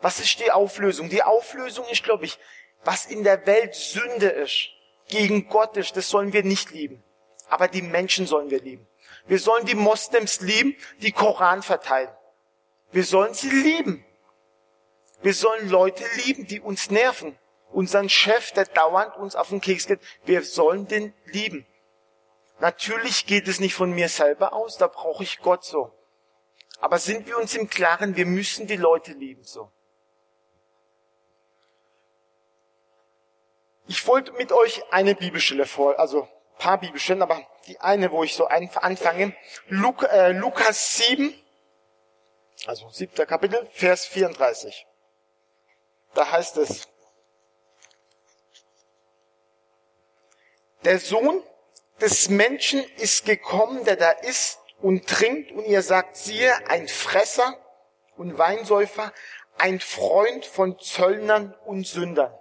Was 0.00 0.20
ist 0.20 0.40
die 0.40 0.50
Auflösung? 0.50 1.08
Die 1.08 1.22
Auflösung 1.22 1.86
ist, 1.88 2.02
glaube 2.02 2.24
ich, 2.24 2.38
was 2.84 3.06
in 3.06 3.22
der 3.22 3.46
Welt 3.46 3.74
Sünde 3.74 4.28
ist, 4.28 4.70
gegen 5.08 5.48
Gott 5.48 5.76
ist, 5.76 5.96
das 5.96 6.08
sollen 6.08 6.32
wir 6.32 6.42
nicht 6.42 6.70
lieben. 6.70 7.02
Aber 7.48 7.68
die 7.68 7.82
Menschen 7.82 8.26
sollen 8.26 8.50
wir 8.50 8.60
lieben. 8.60 8.86
Wir 9.26 9.38
sollen 9.38 9.66
die 9.66 9.74
Moslems 9.74 10.40
lieben, 10.40 10.76
die 10.98 11.12
Koran 11.12 11.62
verteilen. 11.62 12.10
Wir 12.90 13.04
sollen 13.04 13.34
sie 13.34 13.50
lieben. 13.50 14.04
Wir 15.22 15.34
sollen 15.34 15.68
Leute 15.68 16.04
lieben, 16.24 16.46
die 16.46 16.60
uns 16.60 16.90
nerven. 16.90 17.38
Unseren 17.70 18.08
Chef, 18.08 18.52
der 18.52 18.66
dauernd 18.66 19.16
uns 19.16 19.34
auf 19.34 19.48
den 19.48 19.60
Keks 19.60 19.86
geht, 19.86 20.00
wir 20.24 20.42
sollen 20.42 20.88
den 20.88 21.14
lieben. 21.24 21.66
Natürlich 22.60 23.26
geht 23.26 23.48
es 23.48 23.60
nicht 23.60 23.74
von 23.74 23.92
mir 23.92 24.08
selber 24.08 24.52
aus, 24.52 24.76
da 24.76 24.88
brauche 24.88 25.22
ich 25.22 25.40
Gott 25.40 25.64
so. 25.64 25.90
Aber 26.80 26.98
sind 26.98 27.26
wir 27.26 27.38
uns 27.38 27.54
im 27.54 27.70
Klaren, 27.70 28.16
wir 28.16 28.26
müssen 28.26 28.66
die 28.66 28.76
Leute 28.76 29.12
lieben 29.12 29.44
so. 29.44 29.70
Ich 33.86 34.06
wollte 34.06 34.32
mit 34.32 34.52
euch 34.52 34.82
eine 34.92 35.14
Bibelstelle 35.14 35.66
vor, 35.66 35.98
also 35.98 36.28
paar 36.62 36.78
Bibelstellen, 36.78 37.22
aber 37.22 37.44
die 37.66 37.80
eine, 37.80 38.12
wo 38.12 38.22
ich 38.22 38.34
so 38.34 38.46
anfange, 38.46 39.34
Luk, 39.66 40.04
äh, 40.04 40.30
Lukas 40.30 40.96
7, 40.96 41.34
also 42.66 42.88
siebter 42.90 43.26
Kapitel, 43.26 43.68
Vers 43.72 44.06
34. 44.06 44.86
Da 46.14 46.30
heißt 46.30 46.58
es, 46.58 46.88
der 50.84 51.00
Sohn 51.00 51.42
des 52.00 52.28
Menschen 52.28 52.84
ist 52.96 53.24
gekommen, 53.24 53.84
der 53.84 53.96
da 53.96 54.10
isst 54.10 54.60
und 54.80 55.08
trinkt, 55.08 55.50
und 55.50 55.64
ihr 55.64 55.82
sagt, 55.82 56.16
siehe, 56.16 56.54
ein 56.68 56.86
Fresser 56.86 57.56
und 58.16 58.38
Weinsäufer, 58.38 59.12
ein 59.58 59.80
Freund 59.80 60.46
von 60.46 60.78
Zöllnern 60.78 61.56
und 61.64 61.88
Sündern. 61.88 62.32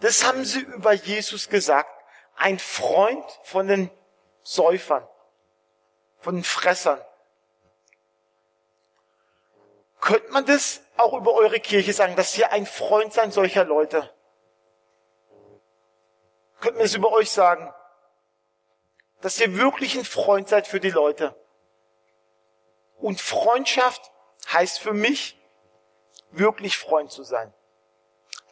Das 0.00 0.24
haben 0.24 0.44
sie 0.44 0.60
über 0.60 0.92
Jesus 0.92 1.48
gesagt. 1.48 1.95
Ein 2.36 2.58
Freund 2.58 3.24
von 3.42 3.66
den 3.66 3.90
Säufern, 4.42 5.06
von 6.18 6.36
den 6.36 6.44
Fressern. 6.44 7.00
Könnte 10.00 10.30
man 10.30 10.46
das 10.46 10.82
auch 10.96 11.14
über 11.14 11.34
eure 11.34 11.58
Kirche 11.58 11.92
sagen, 11.92 12.14
dass 12.14 12.36
ihr 12.38 12.52
ein 12.52 12.66
Freund 12.66 13.12
seid 13.12 13.32
solcher 13.32 13.64
Leute? 13.64 14.14
Könnte 16.60 16.74
man 16.74 16.84
das 16.84 16.94
über 16.94 17.10
euch 17.12 17.30
sagen? 17.30 17.72
Dass 19.20 19.40
ihr 19.40 19.56
wirklich 19.56 19.96
ein 19.96 20.04
Freund 20.04 20.48
seid 20.48 20.66
für 20.66 20.78
die 20.78 20.90
Leute. 20.90 21.34
Und 22.98 23.20
Freundschaft 23.20 24.12
heißt 24.52 24.78
für 24.78 24.92
mich, 24.92 25.38
wirklich 26.30 26.76
Freund 26.76 27.10
zu 27.10 27.22
sein. 27.22 27.52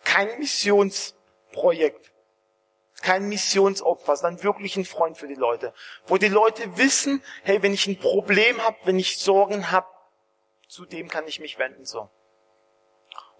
Kein 0.04 0.38
Missions 0.38 1.14
Projekt. 1.52 2.13
Kein 3.04 3.28
Missionsopfer, 3.28 4.16
sondern 4.16 4.42
wirklich 4.42 4.76
ein 4.76 4.86
Freund 4.86 5.18
für 5.18 5.28
die 5.28 5.34
Leute. 5.34 5.74
Wo 6.06 6.16
die 6.16 6.28
Leute 6.28 6.78
wissen, 6.78 7.22
hey, 7.42 7.62
wenn 7.62 7.74
ich 7.74 7.86
ein 7.86 7.98
Problem 7.98 8.62
habe, 8.62 8.78
wenn 8.84 8.98
ich 8.98 9.18
Sorgen 9.18 9.70
habe, 9.70 9.86
zu 10.68 10.86
dem 10.86 11.08
kann 11.08 11.28
ich 11.28 11.38
mich 11.38 11.58
wenden, 11.58 11.84
so. 11.84 12.08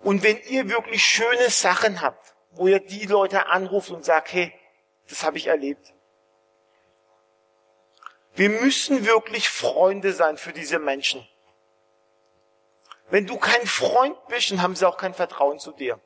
Und 0.03 0.23
wenn 0.23 0.39
ihr 0.43 0.69
wirklich 0.69 1.03
schöne 1.03 1.49
Sachen 1.49 2.03
habt, 2.03 2.35
wo 2.51 2.67
ihr 2.67 2.79
die 2.79 3.07
Leute 3.07 3.47
anruft 3.47 3.91
und 3.91 4.05
sagt, 4.05 4.35
hey, 4.35 4.53
das 5.09 5.25
habe 5.25 5.39
ich 5.39 5.47
erlebt. 5.47 5.95
Wir 8.35 8.51
müssen 8.51 9.07
wirklich 9.07 9.49
Freunde 9.49 10.13
sein 10.13 10.37
für 10.37 10.53
diese 10.53 10.79
Menschen. 10.79 11.27
Wenn 13.09 13.27
du 13.27 13.39
kein 13.39 13.67
Freund 13.67 14.19
bist, 14.27 14.51
dann 14.51 14.61
haben 14.61 14.77
sie 14.77 14.87
auch 14.87 14.99
kein 14.99 15.15
Vertrauen 15.15 15.59
zu 15.59 15.73
dir. 15.73 15.99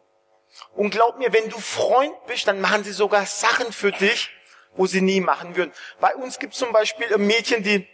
Und 0.75 0.91
glaub 0.91 1.19
mir, 1.19 1.33
wenn 1.33 1.49
du 1.49 1.59
Freund 1.59 2.15
bist, 2.27 2.47
dann 2.47 2.61
machen 2.61 2.85
sie 2.85 2.93
sogar 2.93 3.27
Sachen 3.27 3.73
für 3.73 3.93
dich, 3.93 4.31
wo 4.75 4.87
sie 4.87 5.01
nie 5.01 5.21
machen 5.21 5.57
würden. 5.57 5.73
Bei 6.01 6.15
uns 6.15 6.39
gibt 6.39 6.53
es 6.53 6.59
zum 6.59 6.73
Beispiel 6.73 7.13
ein 7.13 7.27
Mädchen, 7.27 7.63
die, 7.63 7.87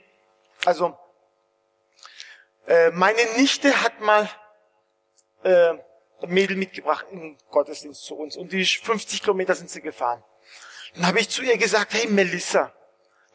also 0.65 0.97
äh, 2.67 2.91
meine 2.91 3.25
Nichte 3.37 3.83
hat 3.83 4.01
mal 4.01 4.29
äh, 5.43 5.71
ein 5.71 5.81
Mädel 6.29 6.57
mitgebracht 6.57 7.07
in 7.11 7.37
Gottesdienst 7.51 8.05
zu 8.05 8.17
uns 8.17 8.37
und 8.37 8.53
die 8.53 8.65
50 8.65 9.21
Kilometer 9.21 9.55
sind 9.55 9.71
sie 9.71 9.81
gefahren. 9.81 10.23
Dann 10.95 11.07
habe 11.07 11.21
ich 11.21 11.29
zu 11.29 11.43
ihr 11.43 11.59
gesagt, 11.59 11.93
hey 11.93 12.07
Melissa, 12.07 12.73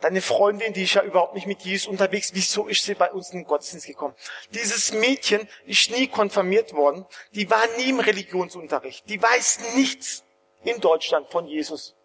deine 0.01 0.21
Freundin, 0.21 0.73
die 0.73 0.83
ist 0.83 0.93
ja 0.93 1.03
überhaupt 1.03 1.35
nicht 1.35 1.47
mit 1.47 1.61
Jesus 1.61 1.87
unterwegs, 1.87 2.31
wieso 2.33 2.67
ist 2.67 2.83
sie 2.83 2.95
bei 2.95 3.11
uns 3.11 3.31
in 3.31 3.39
den 3.39 3.45
Gottesdienst 3.45 3.87
gekommen? 3.87 4.15
Dieses 4.51 4.91
Mädchen 4.93 5.47
ist 5.65 5.91
nie 5.91 6.07
konfirmiert 6.07 6.73
worden, 6.73 7.05
die 7.31 7.49
war 7.49 7.65
nie 7.77 7.89
im 7.89 7.99
Religionsunterricht, 7.99 9.09
die 9.09 9.21
weiß 9.21 9.75
nichts 9.75 10.23
in 10.63 10.79
Deutschland 10.79 11.29
von 11.29 11.47
Jesus. 11.47 11.95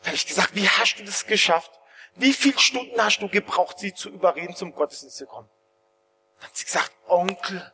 Da 0.00 0.06
habe 0.06 0.16
ich 0.16 0.26
gesagt, 0.26 0.54
wie 0.54 0.68
hast 0.68 0.96
du 0.96 1.04
das 1.04 1.26
geschafft? 1.26 1.70
Wie 2.14 2.32
viele 2.32 2.58
Stunden 2.58 3.02
hast 3.02 3.20
du 3.20 3.28
gebraucht, 3.28 3.78
sie 3.78 3.94
zu 3.94 4.10
überreden, 4.10 4.54
zum 4.54 4.74
Gottesdienst 4.74 5.16
zu 5.16 5.26
kommen? 5.26 5.48
Dann 6.38 6.48
hat 6.48 6.56
sie 6.56 6.64
gesagt, 6.64 6.92
Onkel, 7.06 7.72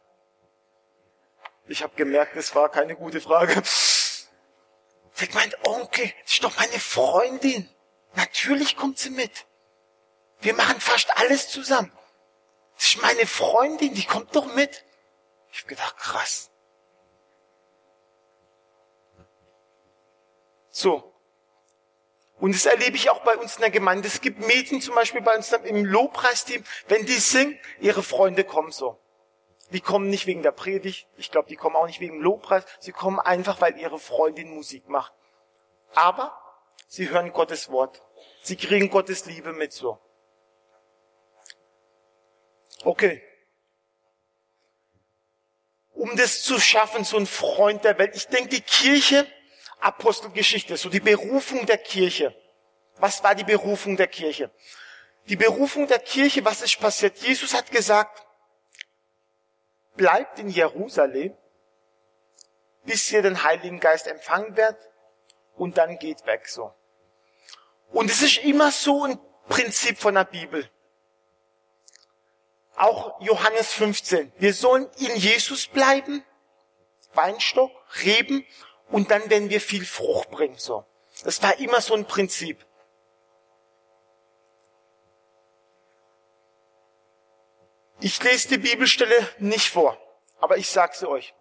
ich 1.67 1.83
habe 1.83 1.95
gemerkt, 1.97 2.37
es 2.37 2.55
war 2.55 2.69
keine 2.69 2.97
gute 2.97 3.21
Frage. 3.21 3.61
Sie 3.65 5.29
meint, 5.35 5.57
Onkel, 5.67 6.13
das 6.23 6.33
ist 6.33 6.45
doch 6.45 6.57
meine 6.57 6.79
Freundin. 6.79 7.69
Natürlich 8.19 8.77
kommt 8.77 8.99
sie 8.99 9.11
mit. 9.11 9.47
Wir 10.41 10.53
machen 10.53 10.81
fast 10.81 11.17
alles 11.19 11.51
zusammen. 11.51 11.93
Das 12.75 12.89
ist 12.89 13.01
meine 13.01 13.27
Freundin, 13.27 13.95
die 13.95 14.05
kommt 14.05 14.35
doch 14.35 14.53
mit. 14.57 14.85
Ich 15.53 15.61
habe 15.61 15.69
gedacht, 15.69 15.97
krass. 15.97 16.51
So. 20.69 21.15
Und 22.41 22.57
das 22.57 22.67
erlebe 22.67 22.97
ich 22.97 23.09
auch 23.09 23.23
bei 23.23 23.37
uns 23.37 23.55
in 23.55 23.61
der 23.61 23.71
Gemeinde. 23.71 24.09
Es 24.09 24.21
gibt 24.21 24.41
Mädchen 24.41 24.81
zum 24.81 24.97
Beispiel 24.97 25.23
bei 25.23 25.37
uns 25.37 25.53
im 25.53 25.85
Lobpreisteam, 25.85 26.65
wenn 26.89 27.07
die 27.07 27.19
singen, 27.21 27.57
ihre 27.79 28.03
Freunde 28.03 28.43
kommen 28.43 28.73
so. 28.73 29.01
Die 29.71 29.81
kommen 29.81 30.11
nicht 30.11 30.27
wegen 30.27 30.43
der 30.43 30.51
Predigt, 30.51 31.07
ich 31.17 31.31
glaube, 31.31 31.49
die 31.49 31.57
kommen 31.57 31.77
auch 31.77 31.87
nicht 31.87 32.01
wegen 32.01 32.19
Lobpreis, 32.19 32.65
sie 32.81 32.93
kommen 32.93 33.21
einfach, 33.21 33.61
weil 33.61 33.79
ihre 33.79 34.01
Freundin 34.01 34.53
Musik 34.55 34.89
macht. 34.89 35.13
Aber 35.95 36.37
sie 36.89 37.11
hören 37.11 37.33
Gottes 37.33 37.71
Wort. 37.71 38.03
Sie 38.49 38.57
kriegen 38.57 38.89
Gottes 38.89 39.27
Liebe 39.27 39.53
mit 39.53 39.75
so. 39.75 39.99
Okay. 42.83 43.23
Um 45.93 46.17
das 46.17 46.43
zu 46.43 46.59
schaffen, 46.59 47.05
so 47.05 47.19
ein 47.19 47.27
Freund 47.27 47.85
der 47.85 47.99
Welt. 47.99 48.17
Ich 48.17 48.27
denke, 48.29 48.49
die 48.49 48.63
Kirche, 48.63 49.27
Apostelgeschichte, 49.81 50.79
so 50.79 50.89
die 50.89 51.01
Berufung 51.01 51.67
der 51.67 51.77
Kirche. 51.77 52.35
Was 52.97 53.23
war 53.23 53.35
die 53.35 53.45
Berufung 53.45 53.99
der 53.99 54.07
Kirche? 54.07 54.51
Die 55.27 55.37
Berufung 55.37 55.87
der 55.87 55.99
Kirche, 55.99 56.43
was 56.43 56.63
ist 56.63 56.81
passiert? 56.81 57.19
Jesus 57.19 57.53
hat 57.53 57.71
gesagt, 57.71 58.27
bleibt 59.95 60.39
in 60.39 60.49
Jerusalem, 60.49 61.37
bis 62.85 63.13
ihr 63.13 63.21
den 63.21 63.45
Heiligen 63.45 63.79
Geist 63.79 64.07
empfangen 64.07 64.57
werdet 64.57 64.81
und 65.55 65.77
dann 65.77 65.99
geht 65.99 66.25
weg 66.25 66.49
so. 66.49 66.73
Und 67.93 68.11
es 68.11 68.23
ist 68.23 68.39
immer 68.39 68.71
so 68.71 69.05
ein 69.05 69.19
Prinzip 69.49 69.99
von 69.99 70.15
der 70.15 70.25
Bibel. 70.25 70.69
Auch 72.77 73.21
Johannes 73.21 73.73
15. 73.73 74.33
Wir 74.39 74.55
sollen 74.55 74.89
in 74.99 75.17
Jesus 75.17 75.67
bleiben, 75.67 76.25
Weinstock, 77.15 77.73
Reben, 78.05 78.47
und 78.91 79.11
dann 79.11 79.29
werden 79.31 79.51
wir 79.51 79.61
viel 79.61 79.85
Frucht 79.85 80.31
bringen, 80.31 80.57
so. 80.59 80.85
Das 81.25 81.43
war 81.43 81.59
immer 81.59 81.81
so 81.81 81.95
ein 81.95 82.07
Prinzip. 82.07 82.65
Ich 88.01 88.23
lese 88.23 88.49
die 88.49 88.59
Bibelstelle 88.59 89.29
nicht 89.39 89.71
vor, 89.71 89.99
aber 90.39 90.57
ich 90.57 90.71
sage 90.71 90.97
sie 90.97 91.09
euch. 91.09 91.35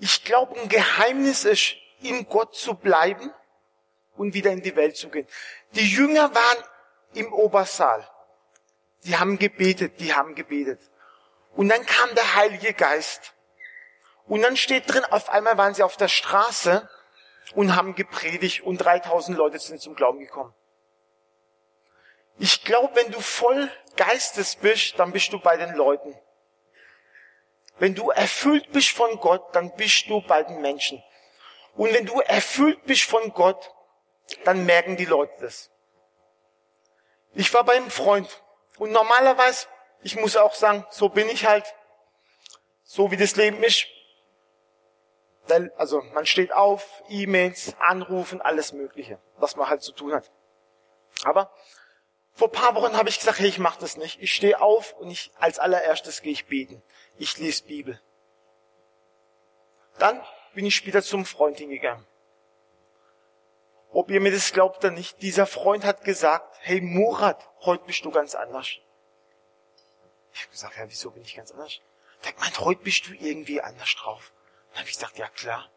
Ich 0.00 0.24
glaube, 0.24 0.60
ein 0.60 0.68
Geheimnis 0.68 1.44
ist, 1.44 1.76
in 2.00 2.28
Gott 2.28 2.56
zu 2.56 2.74
bleiben 2.74 3.32
und 4.18 4.34
wieder 4.34 4.50
in 4.50 4.62
die 4.62 4.76
Welt 4.76 4.96
zu 4.96 5.08
gehen. 5.08 5.26
Die 5.72 5.88
Jünger 5.88 6.34
waren 6.34 6.64
im 7.14 7.32
Obersaal. 7.32 8.08
Die 9.04 9.16
haben 9.16 9.38
gebetet, 9.38 10.00
die 10.00 10.14
haben 10.14 10.34
gebetet. 10.34 10.80
Und 11.54 11.68
dann 11.68 11.84
kam 11.86 12.14
der 12.14 12.34
Heilige 12.34 12.74
Geist. 12.74 13.34
Und 14.26 14.42
dann 14.42 14.56
steht 14.56 14.92
drin, 14.92 15.04
auf 15.06 15.30
einmal 15.30 15.56
waren 15.56 15.74
sie 15.74 15.82
auf 15.82 15.96
der 15.96 16.08
Straße 16.08 16.88
und 17.54 17.74
haben 17.74 17.94
gepredigt 17.94 18.62
und 18.62 18.78
3000 18.78 19.36
Leute 19.38 19.58
sind 19.58 19.80
zum 19.80 19.94
Glauben 19.94 20.18
gekommen. 20.18 20.54
Ich 22.38 22.62
glaube, 22.64 22.94
wenn 22.94 23.10
du 23.10 23.20
voll 23.20 23.70
Geistes 23.96 24.56
bist, 24.56 24.98
dann 24.98 25.12
bist 25.12 25.32
du 25.32 25.40
bei 25.40 25.56
den 25.56 25.74
Leuten. 25.74 26.14
Wenn 27.78 27.94
du 27.94 28.10
erfüllt 28.10 28.70
bist 28.72 28.90
von 28.90 29.18
Gott, 29.18 29.42
dann 29.54 29.74
bist 29.76 30.08
du 30.08 30.20
bei 30.20 30.42
den 30.42 30.60
Menschen. 30.60 31.02
Und 31.74 31.92
wenn 31.94 32.06
du 32.06 32.20
erfüllt 32.20 32.84
bist 32.84 33.04
von 33.04 33.32
Gott, 33.32 33.72
dann 34.44 34.64
merken 34.66 34.96
die 34.96 35.04
Leute 35.04 35.32
das. 35.40 35.70
Ich 37.34 37.52
war 37.54 37.64
bei 37.64 37.74
einem 37.74 37.90
Freund 37.90 38.42
und 38.78 38.92
normalerweise, 38.92 39.66
ich 40.02 40.16
muss 40.16 40.36
auch 40.36 40.54
sagen, 40.54 40.86
so 40.90 41.08
bin 41.08 41.28
ich 41.28 41.46
halt, 41.46 41.74
so 42.82 43.10
wie 43.10 43.16
das 43.16 43.36
Leben 43.36 43.62
ist. 43.62 43.86
Also 45.76 46.02
man 46.12 46.26
steht 46.26 46.52
auf, 46.52 47.02
E-Mails, 47.08 47.74
Anrufen, 47.78 48.40
alles 48.42 48.72
Mögliche, 48.72 49.18
was 49.36 49.56
man 49.56 49.68
halt 49.68 49.82
zu 49.82 49.92
tun 49.92 50.12
hat. 50.12 50.30
Aber 51.24 51.52
vor 52.34 52.52
paar 52.52 52.74
Wochen 52.74 52.96
habe 52.96 53.08
ich 53.08 53.18
gesagt, 53.18 53.40
hey, 53.40 53.48
ich 53.48 53.58
mache 53.58 53.80
das 53.80 53.96
nicht. 53.96 54.22
Ich 54.22 54.32
stehe 54.32 54.60
auf 54.60 54.92
und 54.92 55.10
ich 55.10 55.32
als 55.38 55.58
allererstes 55.58 56.22
gehe 56.22 56.32
ich 56.32 56.46
beten. 56.46 56.82
Ich 57.16 57.36
lese 57.38 57.64
Bibel. 57.64 58.00
Dann 59.98 60.22
bin 60.54 60.64
ich 60.64 60.76
später 60.76 61.02
zum 61.02 61.24
Freund 61.24 61.58
hingegangen. 61.58 62.06
Ihr 64.08 64.20
mir 64.20 64.32
das 64.32 64.52
glaubt 64.52 64.78
oder 64.78 64.90
nicht, 64.90 65.20
dieser 65.20 65.46
Freund 65.46 65.84
hat 65.84 66.02
gesagt, 66.02 66.56
hey 66.60 66.80
Murat, 66.80 67.46
heute 67.60 67.84
bist 67.84 68.04
du 68.06 68.10
ganz 68.10 68.34
anders. 68.34 68.68
Ich 70.32 70.40
habe 70.40 70.50
gesagt, 70.50 70.76
ja, 70.78 70.88
wieso 70.88 71.10
bin 71.10 71.22
ich 71.22 71.36
ganz 71.36 71.52
anders? 71.52 71.80
Der 72.24 72.32
meint, 72.38 72.58
heute 72.60 72.82
bist 72.82 73.06
du 73.06 73.12
irgendwie 73.12 73.60
anders 73.60 73.94
drauf. 73.96 74.32
Dann 74.70 74.80
habe 74.80 74.88
ich 74.88 74.94
gesagt, 74.94 75.18
ja 75.18 75.28
klar. 75.28 75.70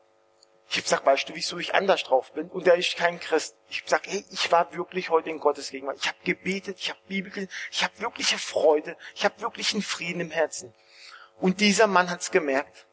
Ich 0.69 0.77
habe 0.77 0.83
gesagt, 0.83 1.05
weißt 1.05 1.27
du, 1.27 1.35
wieso 1.35 1.57
ich 1.57 1.75
anders 1.75 2.03
drauf 2.03 2.31
bin? 2.31 2.47
Und 2.49 2.65
er 2.65 2.75
ist 2.75 2.95
kein 2.95 3.19
Christ. 3.19 3.57
Ich 3.67 3.77
habe 3.77 3.83
gesagt, 3.83 4.07
hey, 4.07 4.25
ich 4.29 4.49
war 4.49 4.73
wirklich 4.73 5.09
heute 5.09 5.29
in 5.29 5.39
Gottes 5.41 5.69
Gegenwart. 5.69 5.97
Ich 5.99 6.07
habe 6.07 6.17
gebetet, 6.23 6.77
ich 6.79 6.89
habe 6.89 6.99
Bibel 7.09 7.29
gelesen, 7.29 7.51
ich 7.69 7.83
habe 7.83 7.99
wirkliche 7.99 8.37
Freude, 8.37 8.95
ich 9.13 9.25
habe 9.25 9.41
wirklichen 9.41 9.81
Frieden 9.81 10.21
im 10.21 10.31
Herzen. 10.31 10.73
Und 11.41 11.59
dieser 11.59 11.87
Mann 11.87 12.09
hat's 12.09 12.31
gemerkt. 12.31 12.87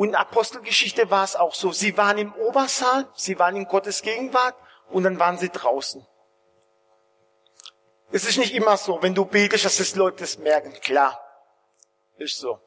Und 0.00 0.08
in 0.08 0.14
Apostelgeschichte 0.14 1.10
war 1.10 1.24
es 1.24 1.36
auch 1.36 1.54
so. 1.54 1.72
Sie 1.72 1.94
waren 1.98 2.16
im 2.16 2.32
Obersaal, 2.32 3.06
sie 3.14 3.38
waren 3.38 3.54
in 3.54 3.66
Gottes 3.66 4.00
Gegenwart 4.00 4.56
und 4.88 5.02
dann 5.02 5.18
waren 5.18 5.36
sie 5.36 5.50
draußen. 5.50 6.06
Es 8.10 8.24
ist 8.24 8.38
nicht 8.38 8.54
immer 8.54 8.78
so, 8.78 9.02
wenn 9.02 9.14
du 9.14 9.26
betest, 9.26 9.66
dass 9.66 9.76
das 9.76 9.96
Leute 9.96 10.20
das 10.20 10.38
merken. 10.38 10.72
Klar, 10.80 11.20
ist 12.16 12.38
so. 12.38 12.58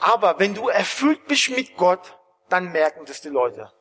Aber 0.00 0.40
wenn 0.40 0.54
du 0.54 0.68
erfüllt 0.68 1.24
bist 1.28 1.50
mit 1.50 1.76
Gott, 1.76 2.18
dann 2.48 2.72
merken 2.72 3.04
das 3.06 3.20
die 3.20 3.28
Leute. 3.28 3.72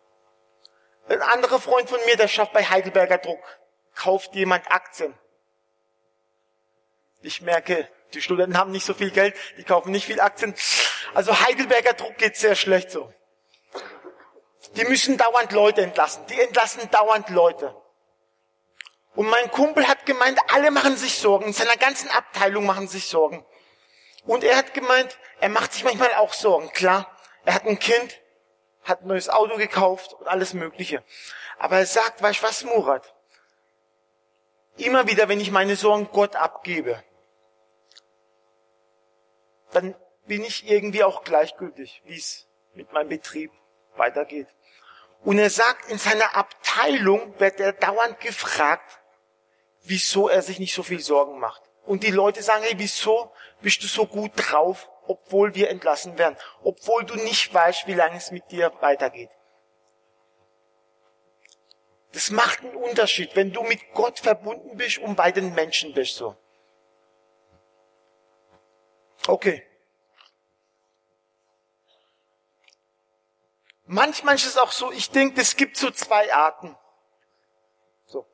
Ein 1.07 1.23
anderer 1.23 1.59
Freund 1.59 1.89
von 1.89 2.05
mir, 2.05 2.17
der 2.17 2.27
schafft 2.27 2.53
bei 2.53 2.63
Heidelberger 2.63 3.17
Druck, 3.17 3.43
kauft 3.95 4.35
jemand 4.35 4.71
Aktien. 4.71 5.17
Ich 7.23 7.41
merke, 7.41 7.89
die 8.13 8.21
Studenten 8.21 8.57
haben 8.57 8.71
nicht 8.71 8.85
so 8.85 8.93
viel 8.93 9.11
Geld, 9.11 9.35
die 9.57 9.63
kaufen 9.63 9.91
nicht 9.91 10.05
viel 10.05 10.19
Aktien. 10.19 10.55
Also 11.13 11.39
Heidelberger 11.39 11.93
Druck 11.93 12.17
geht 12.17 12.35
sehr 12.35 12.55
schlecht 12.55 12.91
so. 12.91 13.11
Die 14.75 14.85
müssen 14.85 15.17
dauernd 15.17 15.51
Leute 15.51 15.81
entlassen. 15.81 16.25
Die 16.27 16.39
entlassen 16.39 16.89
dauernd 16.89 17.29
Leute. 17.29 17.75
Und 19.15 19.29
mein 19.29 19.51
Kumpel 19.51 19.87
hat 19.87 20.05
gemeint, 20.05 20.39
alle 20.51 20.71
machen 20.71 20.97
sich 20.97 21.19
Sorgen. 21.19 21.45
In 21.45 21.53
seiner 21.53 21.77
ganzen 21.77 22.09
Abteilung 22.09 22.65
machen 22.65 22.87
sich 22.87 23.07
Sorgen. 23.07 23.45
Und 24.25 24.43
er 24.43 24.57
hat 24.57 24.73
gemeint, 24.73 25.19
er 25.39 25.49
macht 25.49 25.73
sich 25.73 25.83
manchmal 25.83 26.13
auch 26.15 26.33
Sorgen. 26.33 26.71
Klar, 26.71 27.15
er 27.45 27.53
hat 27.53 27.65
ein 27.65 27.77
Kind, 27.77 28.19
hat 28.83 29.01
ein 29.01 29.07
neues 29.07 29.29
Auto 29.29 29.57
gekauft 29.57 30.13
und 30.13 30.27
alles 30.27 30.53
Mögliche. 30.53 31.03
Aber 31.59 31.77
er 31.77 31.85
sagt, 31.85 32.21
weißt 32.21 32.41
du 32.41 32.47
was, 32.47 32.63
Murat? 32.63 33.13
Immer 34.77 35.07
wieder, 35.07 35.29
wenn 35.29 35.39
ich 35.39 35.51
meine 35.51 35.75
Sorgen 35.75 36.09
Gott 36.11 36.35
abgebe, 36.35 37.03
dann 39.73 39.95
bin 40.25 40.43
ich 40.43 40.69
irgendwie 40.69 41.03
auch 41.03 41.23
gleichgültig, 41.23 42.01
wie 42.05 42.17
es 42.17 42.47
mit 42.73 42.91
meinem 42.93 43.09
Betrieb 43.09 43.51
weitergeht. 43.95 44.47
Und 45.23 45.37
er 45.37 45.49
sagt, 45.49 45.89
in 45.89 45.97
seiner 45.97 46.35
Abteilung 46.35 47.39
wird 47.39 47.59
er 47.59 47.73
dauernd 47.73 48.19
gefragt, 48.19 48.99
wieso 49.83 50.29
er 50.29 50.41
sich 50.41 50.59
nicht 50.59 50.73
so 50.73 50.83
viel 50.83 50.99
Sorgen 50.99 51.39
macht. 51.39 51.61
Und 51.85 52.03
die 52.03 52.11
Leute 52.11 52.41
sagen, 52.41 52.63
hey, 52.63 52.75
wieso 52.77 53.31
bist 53.61 53.83
du 53.83 53.87
so 53.87 54.05
gut 54.05 54.31
drauf, 54.35 54.89
obwohl 55.07 55.53
wir 55.55 55.69
entlassen 55.69 56.17
werden, 56.17 56.37
obwohl 56.63 57.03
du 57.05 57.15
nicht 57.15 57.53
weißt, 57.53 57.87
wie 57.87 57.93
lange 57.93 58.17
es 58.17 58.31
mit 58.31 58.49
dir 58.51 58.71
weitergeht. 58.79 59.29
Das 62.13 62.29
macht 62.29 62.61
einen 62.61 62.75
Unterschied, 62.75 63.35
wenn 63.35 63.51
du 63.51 63.63
mit 63.63 63.93
Gott 63.93 64.19
verbunden 64.19 64.77
bist 64.77 64.99
und 64.99 65.15
bei 65.15 65.31
den 65.31 65.53
Menschen 65.55 65.93
bist 65.93 66.15
so. 66.15 66.35
Okay. 69.27 69.65
Manchmal 73.85 74.35
ist 74.35 74.45
es 74.45 74.57
auch 74.57 74.71
so, 74.71 74.91
ich 74.91 75.11
denke, 75.11 75.41
es 75.41 75.55
gibt 75.55 75.77
so 75.77 75.91
zwei 75.91 76.33
Arten. 76.33 76.75
So. 78.05 78.25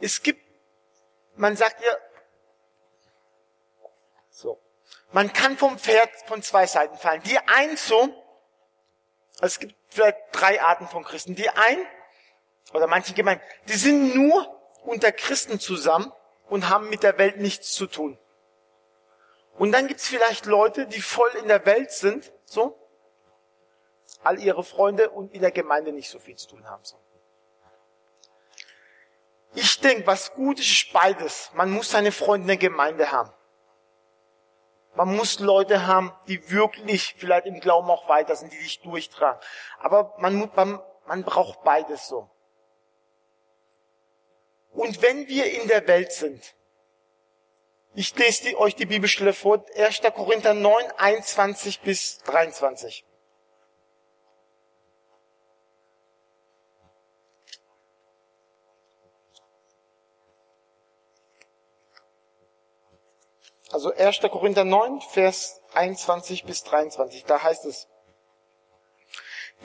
Es 0.00 0.22
gibt, 0.22 0.42
man 1.36 1.56
sagt 1.56 1.82
ja, 1.82 1.96
so. 4.30 4.60
Man 5.12 5.32
kann 5.32 5.56
vom 5.56 5.78
Pferd 5.78 6.10
von 6.26 6.42
zwei 6.42 6.66
Seiten 6.66 6.96
fallen. 6.98 7.22
Die 7.22 7.38
einen 7.38 7.76
so, 7.76 8.02
also 9.40 9.46
es 9.46 9.58
gibt 9.58 9.74
vielleicht 9.88 10.18
drei 10.32 10.60
Arten 10.62 10.86
von 10.88 11.02
Christen. 11.04 11.34
Die 11.34 11.48
einen, 11.48 11.86
oder 12.72 12.86
manche 12.86 13.14
Gemeinden, 13.14 13.42
die 13.66 13.76
sind 13.76 14.14
nur 14.14 14.54
unter 14.84 15.10
Christen 15.10 15.58
zusammen 15.58 16.12
und 16.48 16.68
haben 16.68 16.90
mit 16.90 17.02
der 17.02 17.18
Welt 17.18 17.38
nichts 17.38 17.72
zu 17.72 17.86
tun. 17.86 18.18
Und 19.58 19.72
dann 19.72 19.88
gibt's 19.88 20.06
vielleicht 20.06 20.46
Leute, 20.46 20.86
die 20.86 21.00
voll 21.00 21.30
in 21.40 21.48
der 21.48 21.66
Welt 21.66 21.90
sind, 21.90 22.32
so, 22.44 22.78
all 24.22 24.38
ihre 24.40 24.62
Freunde 24.64 25.10
und 25.10 25.32
in 25.34 25.40
der 25.40 25.50
Gemeinde 25.50 25.92
nicht 25.92 26.08
so 26.08 26.18
viel 26.18 26.36
zu 26.36 26.48
tun 26.48 26.68
haben. 26.68 26.84
So. 26.84 26.96
Ich 29.54 29.80
denke, 29.80 30.06
was 30.06 30.32
gut 30.32 30.60
ist, 30.60 30.70
ist 30.70 30.92
beides. 30.92 31.50
Man 31.54 31.70
muss 31.70 31.90
seine 31.90 32.12
Freunde 32.12 32.44
in 32.44 32.60
der 32.60 32.70
Gemeinde 32.70 33.10
haben. 33.10 33.32
Man 34.94 35.14
muss 35.14 35.38
Leute 35.38 35.86
haben, 35.86 36.12
die 36.26 36.50
wirklich 36.50 37.14
vielleicht 37.18 37.46
im 37.46 37.60
Glauben 37.60 37.90
auch 37.90 38.08
weiter 38.08 38.34
sind, 38.36 38.52
die 38.52 38.58
sich 38.58 38.80
durchtragen. 38.80 39.40
Aber 39.78 40.14
man, 40.18 40.50
man, 40.54 40.80
man 41.06 41.24
braucht 41.24 41.62
beides 41.62 42.08
so. 42.08 42.30
Und 44.70 45.02
wenn 45.02 45.26
wir 45.28 45.50
in 45.52 45.68
der 45.68 45.86
Welt 45.86 46.12
sind, 46.12 46.54
ich 47.94 48.14
lese 48.16 48.44
die, 48.44 48.56
euch 48.56 48.74
die 48.76 48.86
Bibelstelle 48.86 49.32
vor, 49.32 49.64
1. 49.76 50.02
Korinther 50.14 50.54
9, 50.54 50.72
21 50.96 51.80
bis 51.80 52.18
23. 52.18 53.04
Also 63.70 63.92
1. 63.94 64.20
Korinther 64.30 64.64
9, 64.64 65.02
Vers 65.02 65.60
21 65.74 66.44
bis 66.44 66.64
23, 66.64 67.24
da 67.24 67.42
heißt 67.42 67.66
es, 67.66 67.86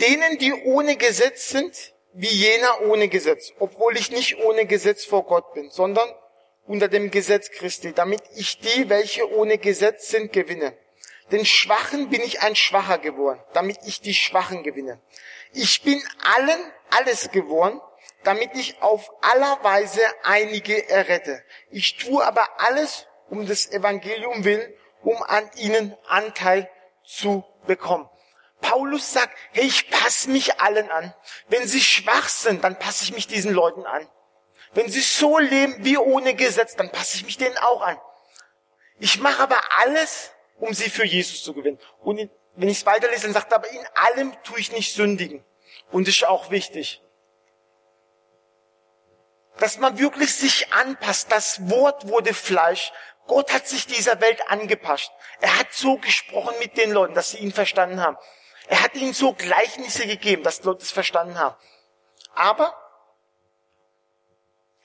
denen, 0.02 0.38
die 0.40 0.54
ohne 0.66 0.98
Gesetz 0.98 1.50
sind, 1.50 1.94
wie 2.12 2.28
jener 2.28 2.82
ohne 2.82 3.08
Gesetz, 3.08 3.54
obwohl 3.60 3.98
ich 3.98 4.12
nicht 4.12 4.38
ohne 4.44 4.66
Gesetz 4.66 5.06
vor 5.06 5.24
Gott 5.24 5.54
bin, 5.54 5.70
sondern 5.70 6.10
unter 6.66 6.88
dem 6.88 7.12
Gesetz 7.12 7.52
Christi, 7.52 7.94
damit 7.94 8.22
ich 8.36 8.60
die, 8.60 8.90
welche 8.90 9.30
ohne 9.32 9.58
Gesetz 9.58 10.10
sind, 10.10 10.32
gewinne. 10.34 10.78
Den 11.32 11.46
Schwachen 11.46 12.10
bin 12.10 12.22
ich 12.22 12.42
ein 12.42 12.56
Schwacher 12.56 12.98
geworden, 12.98 13.40
damit 13.54 13.78
ich 13.86 14.02
die 14.02 14.14
Schwachen 14.14 14.64
gewinne. 14.64 15.02
Ich 15.54 15.82
bin 15.84 16.02
allen 16.36 16.60
alles 16.90 17.32
geworden, 17.32 17.82
damit 18.24 18.52
ich 18.56 18.82
auf 18.82 19.10
aller 19.22 19.60
Weise 19.64 20.02
einige 20.24 20.90
errette. 20.90 21.44
Ich 21.70 21.98
tue 21.98 22.24
aber 22.26 22.48
alles 22.60 23.08
um 23.30 23.46
das 23.48 23.72
Evangelium 23.72 24.44
willen, 24.44 24.74
um 25.02 25.22
an 25.24 25.50
ihnen 25.56 25.96
Anteil 26.08 26.70
zu 27.06 27.44
bekommen. 27.66 28.10
Paulus 28.62 29.12
sagt, 29.12 29.38
hey, 29.52 29.66
ich 29.66 29.90
passe 29.90 30.30
mich 30.30 30.62
allen 30.62 30.90
an. 30.90 31.14
Wenn 31.48 31.68
sie 31.68 31.82
schwach 31.82 32.30
sind, 32.30 32.64
dann 32.64 32.80
passe 32.80 33.04
ich 33.04 33.14
mich 33.14 33.28
diesen 33.28 33.54
Leuten 33.54 33.86
an. 33.86 34.08
Wenn 34.74 34.90
sie 34.90 35.02
so 35.02 35.38
leben 35.38 35.76
wie 35.80 35.98
ohne 35.98 36.34
Gesetz, 36.34 36.76
dann 36.76 36.92
passe 36.92 37.18
ich 37.18 37.26
mich 37.26 37.38
denen 37.38 37.58
auch 37.58 37.82
an. 37.82 37.98
Ich 39.00 39.20
mache 39.20 39.44
aber 39.44 39.60
alles, 39.80 40.32
um 40.60 40.74
sie 40.74 40.90
für 40.90 41.06
Jesus 41.06 41.44
zu 41.44 41.54
gewinnen. 41.54 41.80
Und 42.00 42.30
wenn 42.56 42.70
ich 42.70 42.78
es 42.80 42.86
weiterlese, 42.86 43.24
dann 43.24 43.34
sagt 43.34 43.52
er, 43.52 43.58
aber 43.58 43.70
in 43.70 43.86
allem 43.96 44.34
tue 44.44 44.60
ich 44.60 44.72
nicht 44.72 44.94
sündigen. 44.94 45.44
Und 45.92 46.08
das 46.08 46.16
ist 46.16 46.28
auch 46.28 46.50
wichtig. 46.50 47.02
Dass 49.58 49.78
man 49.78 50.00
wirklich 50.00 50.34
sich 50.34 50.74
anpasst. 50.74 51.32
Das 51.32 51.70
Wort 51.70 52.08
wurde 52.08 52.34
Fleisch. 52.34 52.92
Gott 53.28 53.54
hat 53.54 53.68
sich 53.68 53.86
dieser 53.86 54.20
Welt 54.22 54.50
angepasst. 54.50 55.12
Er 55.40 55.60
hat 55.60 55.72
so 55.72 55.98
gesprochen 55.98 56.56
mit 56.60 56.78
den 56.78 56.92
Leuten, 56.92 57.14
dass 57.14 57.32
sie 57.32 57.38
ihn 57.38 57.52
verstanden 57.52 58.02
haben. 58.02 58.18
Er 58.68 58.82
hat 58.82 58.96
ihnen 58.96 59.14
so 59.14 59.34
Gleichnisse 59.34 60.08
gegeben, 60.08 60.44
dass 60.44 60.62
die 60.62 60.68
Leute 60.68 60.84
es 60.84 60.92
verstanden 60.92 61.38
haben. 61.38 61.56
Aber 62.34 62.76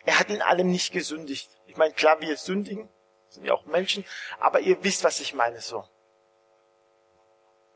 er 0.09 0.18
hat 0.18 0.31
in 0.31 0.42
allem 0.42 0.71
nicht 0.71 0.92
gesündigt. 0.92 1.51
Ich 1.66 1.77
meine, 1.77 1.94
klar, 1.94 2.21
wir 2.21 2.37
sündigen, 2.37 2.88
sind 3.29 3.44
ja 3.44 3.55
auch 3.55 3.66
Menschen, 3.66 4.05
aber 4.40 4.61
ihr 4.61 4.83
wisst, 4.83 5.05
was 5.05 5.21
ich 5.21 5.35
meine 5.35 5.61
so. 5.61 5.85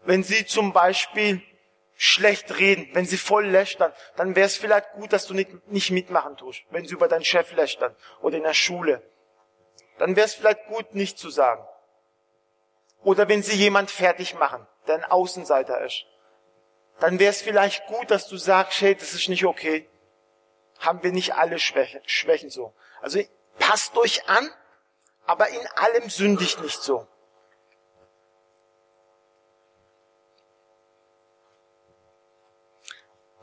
Wenn 0.05 0.23
sie 0.23 0.45
zum 0.47 0.73
Beispiel 0.73 1.42
schlecht 1.95 2.59
reden, 2.59 2.88
wenn 2.92 3.07
sie 3.07 3.16
voll 3.18 3.47
lästern, 3.47 3.92
dann 4.16 4.35
wäre 4.35 4.47
es 4.47 4.57
vielleicht 4.57 4.92
gut, 4.92 5.12
dass 5.12 5.27
du 5.27 5.35
nicht, 5.35 5.51
nicht 5.68 5.90
mitmachen 5.90 6.37
tust, 6.37 6.62
wenn 6.71 6.85
sie 6.85 6.95
über 6.95 7.07
deinen 7.07 7.25
Chef 7.25 7.53
lästern 7.53 7.95
oder 8.21 8.37
in 8.37 8.42
der 8.42 8.55
Schule 8.55 9.03
dann 9.99 10.16
wäre 10.16 10.27
es 10.27 10.35
vielleicht 10.35 10.66
gut, 10.66 10.95
nicht 10.95 11.16
zu 11.16 11.31
sagen. 11.31 11.64
Oder 13.05 13.29
wenn 13.29 13.42
sie 13.42 13.55
jemand 13.55 13.88
fertig 13.90 14.35
machen, 14.35 14.66
der 14.88 14.97
ein 14.97 15.05
Außenseiter 15.05 15.81
ist, 15.85 16.07
dann 16.99 17.18
wäre 17.18 17.31
es 17.31 17.42
vielleicht 17.42 17.87
gut, 17.87 18.11
dass 18.11 18.27
du 18.27 18.37
sagst, 18.37 18.81
hey, 18.81 18.97
das 18.97 19.14
ist 19.14 19.29
nicht 19.29 19.45
okay. 19.45 19.88
Haben 20.83 21.03
wir 21.03 21.12
nicht 21.12 21.35
alle 21.35 21.59
Schwächen, 21.59 22.01
Schwächen 22.07 22.51
so. 22.51 22.75
Also 23.01 23.21
passt 23.59 23.97
euch 23.97 24.29
an, 24.29 24.51
aber 25.27 25.49
in 25.49 25.66
allem 25.77 26.11
sündigt 26.11 26.61
nicht 26.61 26.83
so. 26.83 27.07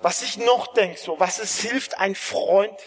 Was 0.02 0.22
ich 0.22 0.38
noch 0.38 0.74
denke, 0.74 1.00
so, 1.00 1.20
was 1.20 1.40
es 1.40 1.60
hilft, 1.60 1.98
ein 1.98 2.16
Freund 2.16 2.78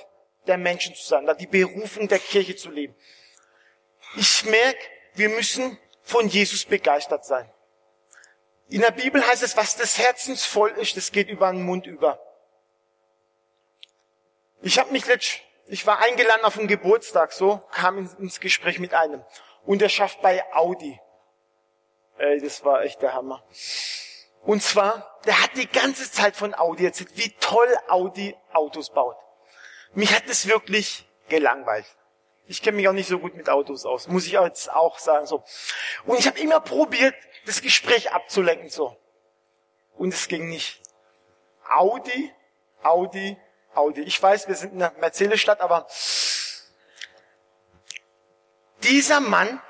der 0.47 0.59
Menschen 0.59 0.95
zu 0.95 1.03
sein, 1.03 1.29
die 1.38 1.47
Berufung 1.47 2.09
der 2.09 2.19
Kirche 2.19 2.55
zu 2.55 2.71
leben. 2.71 2.95
Ich 4.17 4.45
merke, 4.45 4.81
wir 5.15 5.31
müssen 5.31 5.79
von 6.03 6.29
Jesus 6.29 6.67
begeistert 6.67 7.25
sein. 7.25 7.51
In 8.69 8.83
der 8.83 8.91
Bibel 8.91 9.27
heißt 9.27 9.43
es, 9.43 9.57
was 9.57 9.77
des 9.77 9.99
Herzens 9.99 10.45
voll 10.45 10.73
ist, 10.73 10.97
das 10.97 11.11
geht 11.11 11.29
über 11.29 11.51
den 11.51 11.62
Mund 11.62 11.87
über. 11.87 12.21
Ich 14.64 14.79
habe 14.79 14.92
mich 14.92 15.07
letzt, 15.07 15.40
ich 15.66 15.87
war 15.87 15.98
eingeladen 15.98 16.44
auf 16.44 16.57
einen 16.57 16.68
Geburtstag, 16.68 17.33
so 17.33 17.61
kam 17.72 17.98
ins 17.98 18.38
Gespräch 18.38 18.79
mit 18.79 18.94
einem 18.94 19.25
und 19.64 19.81
der 19.81 19.88
schafft 19.88 20.22
bei 20.22 20.44
Audi. 20.55 21.01
Ey, 22.18 22.40
das 22.40 22.64
war 22.64 22.83
echt 22.83 23.03
der 23.03 23.12
Hammer. 23.12 23.42
Und 24.42 24.62
zwar, 24.62 25.18
der 25.27 25.42
hat 25.42 25.57
die 25.57 25.66
ganze 25.66 26.11
Zeit 26.11 26.37
von 26.37 26.55
Audi 26.55 26.85
erzählt, 26.85 27.11
wie 27.14 27.31
toll 27.40 27.68
Audi 27.88 28.37
Autos 28.53 28.90
baut. 28.90 29.16
Mich 29.94 30.14
hat 30.14 30.29
das 30.29 30.46
wirklich 30.46 31.07
gelangweilt. 31.29 31.87
Ich 32.46 32.62
kenne 32.62 32.77
mich 32.77 32.88
auch 32.88 32.92
nicht 32.92 33.09
so 33.09 33.18
gut 33.18 33.35
mit 33.35 33.48
Autos 33.48 33.85
aus, 33.85 34.07
muss 34.07 34.27
ich 34.27 34.33
jetzt 34.33 34.72
auch 34.72 35.01
sagen 35.01 35.27
so. 35.27 35.42
Und 36.07 36.20
ich 36.20 36.27
habe 36.29 36.38
immer 36.38 36.61
probiert, 36.61 37.14
das 37.46 37.62
Gespräch 37.62 38.12
abzulenken 38.12 38.68
so. 38.68 38.96
Und 39.96 40.14
es 40.14 40.29
ging 40.29 40.48
nicht. 40.48 40.81
Audi, 41.68 42.33
Audi, 42.85 43.37
Audi. 43.75 44.03
Ich 44.03 44.23
weiß, 44.23 44.49
wir 44.49 44.55
sind 44.55 44.73
in 44.75 44.79
der 44.81 44.93
Mercedes-Stadt, 44.99 45.61
aber 45.61 45.87
dieser 48.83 49.21
Mann 49.21 49.61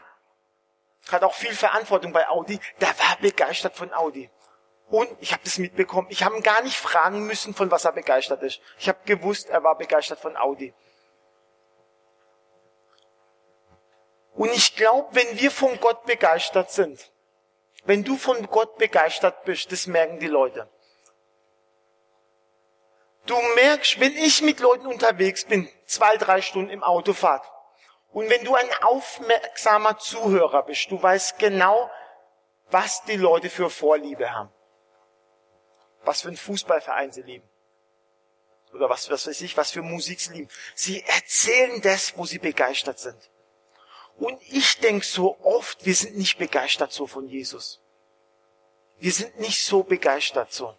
hat 1.11 1.25
auch 1.25 1.35
viel 1.35 1.55
Verantwortung 1.55 2.13
bei 2.13 2.29
Audi. 2.29 2.59
Der 2.81 2.89
war 2.89 3.17
begeistert 3.21 3.77
von 3.77 3.93
Audi. 3.93 4.31
Und 4.89 5.09
ich 5.21 5.33
habe 5.33 5.43
das 5.45 5.59
mitbekommen. 5.59 6.09
Ich 6.11 6.23
habe 6.23 6.37
ihn 6.37 6.43
gar 6.43 6.63
nicht 6.63 6.77
fragen 6.77 7.27
müssen, 7.27 7.55
von 7.55 7.71
was 7.71 7.85
er 7.85 7.93
begeistert 7.93 8.43
ist. 8.43 8.61
Ich 8.79 8.89
habe 8.89 8.99
gewusst, 9.05 9.49
er 9.49 9.63
war 9.65 9.77
begeistert 9.77 10.21
von 10.21 10.37
Audi. 10.37 10.75
Und 14.35 14.51
ich 14.53 14.77
glaube, 14.77 15.15
wenn 15.15 15.39
wir 15.39 15.51
von 15.51 15.79
Gott 15.81 16.05
begeistert 16.05 16.71
sind, 16.71 17.13
Wenn 17.85 18.05
du 18.05 18.17
von 18.17 18.47
Gott 18.47 18.79
begeistert 18.79 19.45
bist, 19.45 19.73
das 19.73 19.87
merken 19.87 20.19
die 20.19 20.29
Leute. 20.29 20.69
Du 23.27 23.41
merkst, 23.55 24.01
wenn 24.01 24.17
ich 24.17 24.43
mit 24.43 24.61
Leuten 24.61 24.87
unterwegs 24.87 25.45
bin, 25.45 25.69
zwei, 25.87 26.17
drei 26.17 26.43
Stunden 26.43 26.71
im 26.71 26.83
Autofahrt, 26.83 27.45
und 28.13 28.29
wenn 28.29 28.45
du 28.45 28.55
ein 28.55 28.69
aufmerksamer 28.83 29.99
Zuhörer 29.99 30.65
bist, 30.65 30.91
du 30.91 31.03
weißt 31.03 31.39
genau, 31.39 31.91
was 32.71 33.03
die 33.05 33.17
Leute 33.17 33.49
für 33.49 33.71
Vorliebe 33.71 34.35
haben. 34.35 34.53
Was 36.05 36.23
für 36.23 36.29
einen 36.29 36.37
Fußballverein 36.37 37.13
sie 37.13 37.23
lieben. 37.23 37.49
Oder 38.75 38.89
was, 38.91 39.11
was 39.11 39.27
weiß 39.27 39.41
ich, 39.43 39.57
was 39.57 39.71
für 39.71 39.83
Musik 39.83 40.21
sie 40.21 40.33
lieben. 40.33 40.51
Sie 40.75 41.03
erzählen 41.03 41.81
das, 41.81 42.17
wo 42.17 42.27
sie 42.27 42.39
begeistert 42.39 42.99
sind. 42.99 43.31
Und 44.17 44.41
ich 44.51 44.79
denke 44.79 45.07
so 45.07 45.39
oft, 45.43 45.85
wir 45.85 45.95
sind 45.95 46.17
nicht 46.17 46.39
begeistert 46.39 46.93
so 46.93 47.07
von 47.07 47.27
Jesus. 47.27 47.81
Wir 48.99 49.13
sind 49.13 49.41
nicht 49.41 49.65
so 49.65 49.83
begeistert 49.83 50.53
so. 50.53 50.77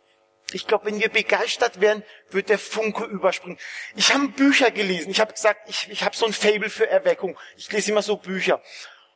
Ich 0.54 0.68
glaube, 0.68 0.86
wenn 0.86 1.00
wir 1.00 1.10
begeistert 1.10 1.82
werden, 1.82 2.04
wird 2.30 2.50
der 2.50 2.60
Funke 2.60 3.06
überspringen. 3.06 3.60
Ich 3.96 4.14
habe 4.14 4.28
Bücher 4.30 4.72
gelesen. 4.72 5.10
Ich 5.10 5.20
habe 5.20 5.34
gesagt, 5.34 5.70
ich, 5.70 5.90
ich 5.90 6.04
habe 6.04 6.16
so 6.16 6.26
ein 6.26 6.34
Fable 6.34 6.70
für 6.70 6.90
Erweckung. 6.90 7.38
Ich 7.58 7.72
lese 7.72 7.92
immer 7.92 8.02
so 8.02 8.18
Bücher. 8.18 8.62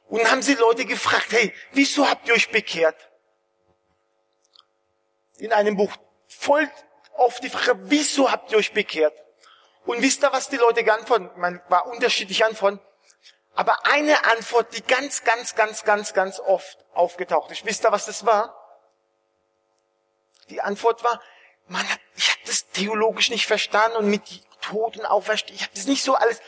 Und 0.08 0.30
haben 0.32 0.42
sie 0.42 0.56
Leute 0.56 0.86
gefragt, 0.86 1.28
hey, 1.32 1.54
wieso 1.74 2.10
habt 2.10 2.28
ihr 2.28 2.34
euch 2.34 2.50
bekehrt? 2.50 2.96
In 5.38 5.54
einem 5.54 5.76
Buch 5.76 5.92
voll 6.28 6.70
oft 7.14 7.44
die 7.44 7.50
Frage, 7.50 7.78
wieso 7.84 8.32
habt 8.32 8.52
ihr 8.52 8.58
euch 8.58 8.74
bekehrt? 8.74 9.14
Und 9.86 10.02
wisst 10.02 10.24
ihr, 10.24 10.32
was 10.32 10.50
die 10.50 10.58
Leute 10.58 10.84
geantwortet 10.84 11.38
Man 11.38 11.62
war 11.70 11.88
unterschiedlich 11.88 12.44
antworten. 12.44 12.80
Aber 13.54 13.86
eine 13.88 14.26
Antwort, 14.26 14.76
die 14.78 14.84
ganz, 14.84 15.24
ganz, 15.24 15.56
ganz, 15.56 15.84
ganz, 15.84 16.14
ganz 16.14 16.40
oft 16.40 16.78
aufgetaucht 16.94 17.52
ist. 17.52 17.66
Wisst 17.66 17.86
ihr, 17.86 17.92
was 17.92 18.06
das 18.06 18.26
war? 18.26 18.67
Die 20.50 20.62
Antwort 20.62 21.04
war, 21.04 21.22
man, 21.68 21.86
ich 22.16 22.30
habe 22.30 22.42
das 22.46 22.70
theologisch 22.70 23.30
nicht 23.30 23.46
verstanden 23.46 23.98
und 23.98 24.10
mit 24.10 24.22
Tod 24.62 24.98
und 24.98 25.06
Auferstehung, 25.06 25.56
ich 25.56 25.64
habe 25.64 25.74
das 25.76 25.88
nicht 25.88 26.04
so 26.04 26.16
alles. 26.16 26.42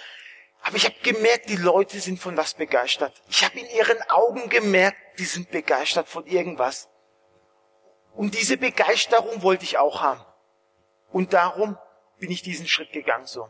Aber 0.62 0.76
ich 0.76 0.86
habe 0.86 0.96
gemerkt, 1.02 1.50
die 1.50 1.56
Leute 1.56 2.00
sind 2.00 2.20
von 2.20 2.36
was 2.36 2.54
begeistert. 2.54 3.14
Ich 3.30 3.46
habe 3.46 3.60
in 3.60 3.70
ihren 3.70 4.02
Augen 4.10 4.50
gemerkt, 4.50 4.98
die 5.18 5.26
sind 5.26 5.52
begeistert 5.52 6.08
von 6.08 6.26
irgendwas. 6.26 6.90
Und 8.14 8.36
diese 8.36 8.58
Begeisterung 8.58 9.42
wollte 9.42 9.64
ich 9.64 9.78
auch 9.78 10.02
haben. 10.02 10.26
Und 11.12 11.34
darum 11.34 11.78
bin 12.18 12.32
ich 12.32 12.42
diesen 12.42 12.68
Schritt 12.68 12.92
gegangen 12.92 13.26
so. 13.26 13.50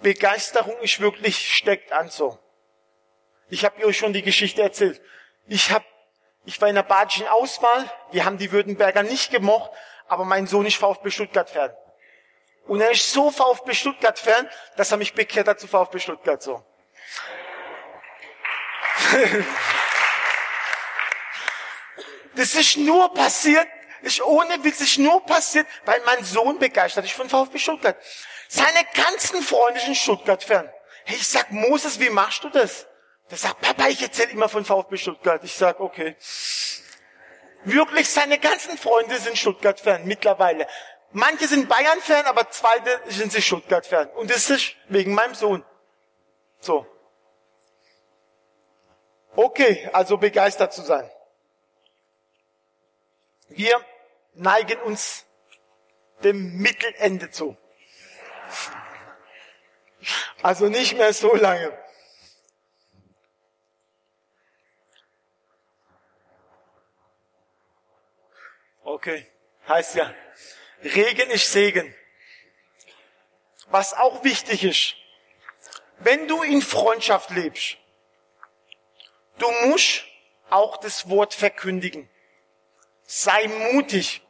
Begeisterung 0.00 0.78
ist 0.80 1.00
wirklich 1.00 1.54
steckt 1.54 1.92
an 1.92 2.08
so. 2.10 2.38
Ich 3.48 3.64
habe 3.64 3.84
euch 3.84 3.98
schon 3.98 4.12
die 4.12 4.22
Geschichte 4.22 4.62
erzählt. 4.62 5.00
Ich 5.46 5.70
habe 5.70 5.84
ich 6.44 6.60
war 6.60 6.68
in 6.68 6.74
der 6.74 6.82
badischen 6.82 7.26
Auswahl. 7.28 7.90
Wir 8.10 8.24
haben 8.24 8.38
die 8.38 8.52
Württemberger 8.52 9.02
nicht 9.02 9.30
gemocht, 9.30 9.70
aber 10.08 10.24
mein 10.24 10.46
Sohn 10.46 10.66
ist 10.66 10.76
VfB 10.76 11.10
Stuttgart-Fan. 11.10 11.72
Und 12.66 12.80
er 12.80 12.90
ist 12.90 13.12
so 13.12 13.30
VfB 13.30 13.74
Stuttgart-Fan, 13.74 14.48
dass 14.76 14.90
er 14.90 14.96
mich 14.98 15.14
bekehrt 15.14 15.48
hat 15.48 15.60
zu 15.60 15.66
VfB 15.68 15.98
Stuttgart 15.98 16.42
so. 16.42 16.64
das 22.36 22.54
ist 22.54 22.76
nur 22.78 23.12
passiert, 23.12 23.66
ist 24.02 24.22
ohne 24.22 24.62
Witz, 24.64 24.80
ist 24.80 24.98
nur 24.98 25.24
passiert, 25.24 25.66
weil 25.84 26.00
mein 26.06 26.24
Sohn 26.24 26.58
begeistert 26.58 27.04
ist 27.04 27.14
von 27.14 27.28
VfB 27.28 27.58
Stuttgart. 27.58 27.96
Seine 28.48 28.84
ganzen 28.94 29.42
Freunde 29.42 29.80
sind 29.80 29.96
Stuttgart-Fan. 29.96 30.70
Hey, 31.04 31.16
ich 31.16 31.26
sag, 31.26 31.50
Moses, 31.50 32.00
wie 32.00 32.10
machst 32.10 32.44
du 32.44 32.50
das? 32.50 32.86
Der 33.30 33.38
sagt, 33.38 33.60
Papa, 33.60 33.88
ich 33.88 34.02
erzähle 34.02 34.32
immer 34.32 34.48
von 34.48 34.64
VfB 34.64 34.96
Stuttgart. 34.96 35.42
Ich 35.44 35.54
sag, 35.54 35.80
okay. 35.80 36.16
Wirklich, 37.64 38.10
seine 38.10 38.38
ganzen 38.38 38.76
Freunde 38.76 39.18
sind 39.18 39.38
Stuttgart-Fan 39.38 40.04
mittlerweile. 40.04 40.66
Manche 41.12 41.48
sind 41.48 41.68
Bayern-Fan, 41.68 42.26
aber 42.26 42.50
zweite 42.50 43.00
sind 43.06 43.32
sie 43.32 43.40
Stuttgart-Fan. 43.40 44.10
Und 44.10 44.30
das 44.30 44.50
ist 44.50 44.74
wegen 44.88 45.14
meinem 45.14 45.34
Sohn. 45.34 45.64
So. 46.60 46.86
Okay, 49.36 49.88
also 49.92 50.18
begeistert 50.18 50.72
zu 50.72 50.82
sein. 50.82 51.10
Wir 53.48 53.80
neigen 54.34 54.80
uns 54.82 55.24
dem 56.22 56.56
Mittelende 56.58 57.30
zu. 57.30 57.56
Also 60.42 60.68
nicht 60.68 60.96
mehr 60.96 61.12
so 61.12 61.34
lange. 61.34 61.72
Okay, 68.86 69.26
heißt 69.66 69.94
ja, 69.94 70.14
Regen 70.82 71.30
ist 71.30 71.50
Segen. 71.50 71.94
Was 73.68 73.94
auch 73.94 74.22
wichtig 74.24 74.62
ist, 74.62 74.94
wenn 76.00 76.28
du 76.28 76.42
in 76.42 76.60
Freundschaft 76.60 77.30
lebst, 77.30 77.78
du 79.38 79.50
musst 79.66 80.04
auch 80.50 80.76
das 80.76 81.08
Wort 81.08 81.32
verkündigen. 81.32 82.10
Sei 83.06 83.48
mutig. 83.72 84.20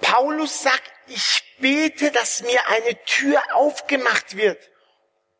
Paulus 0.00 0.62
sagt, 0.62 0.90
ich 1.08 1.42
bete, 1.58 2.10
dass 2.12 2.40
mir 2.40 2.66
eine 2.68 3.04
Tür 3.04 3.42
aufgemacht 3.52 4.38
wird, 4.38 4.70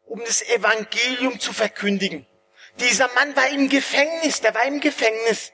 um 0.05 0.23
das 0.27 0.43
Evangelium 0.43 1.41
zu 1.41 1.55
verkündigen. 1.55 2.27
Dieser 2.81 3.09
Mann 3.15 3.35
war 3.35 3.49
im 3.49 3.71
Gefängnis, 3.71 4.43
der 4.43 4.55
war 4.55 4.65
im 4.65 4.81
Gefängnis 4.81 5.53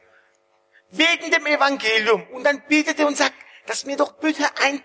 wegen 0.98 1.30
dem 1.30 1.46
Evangelium. 1.46 2.26
Und 2.28 2.44
dann 2.44 2.62
betet 2.68 2.98
er 2.98 3.06
und 3.06 3.16
sagt, 3.16 3.34
dass 3.66 3.84
mir 3.84 3.96
doch 3.96 4.12
bitte 4.12 4.44
ein 4.62 4.82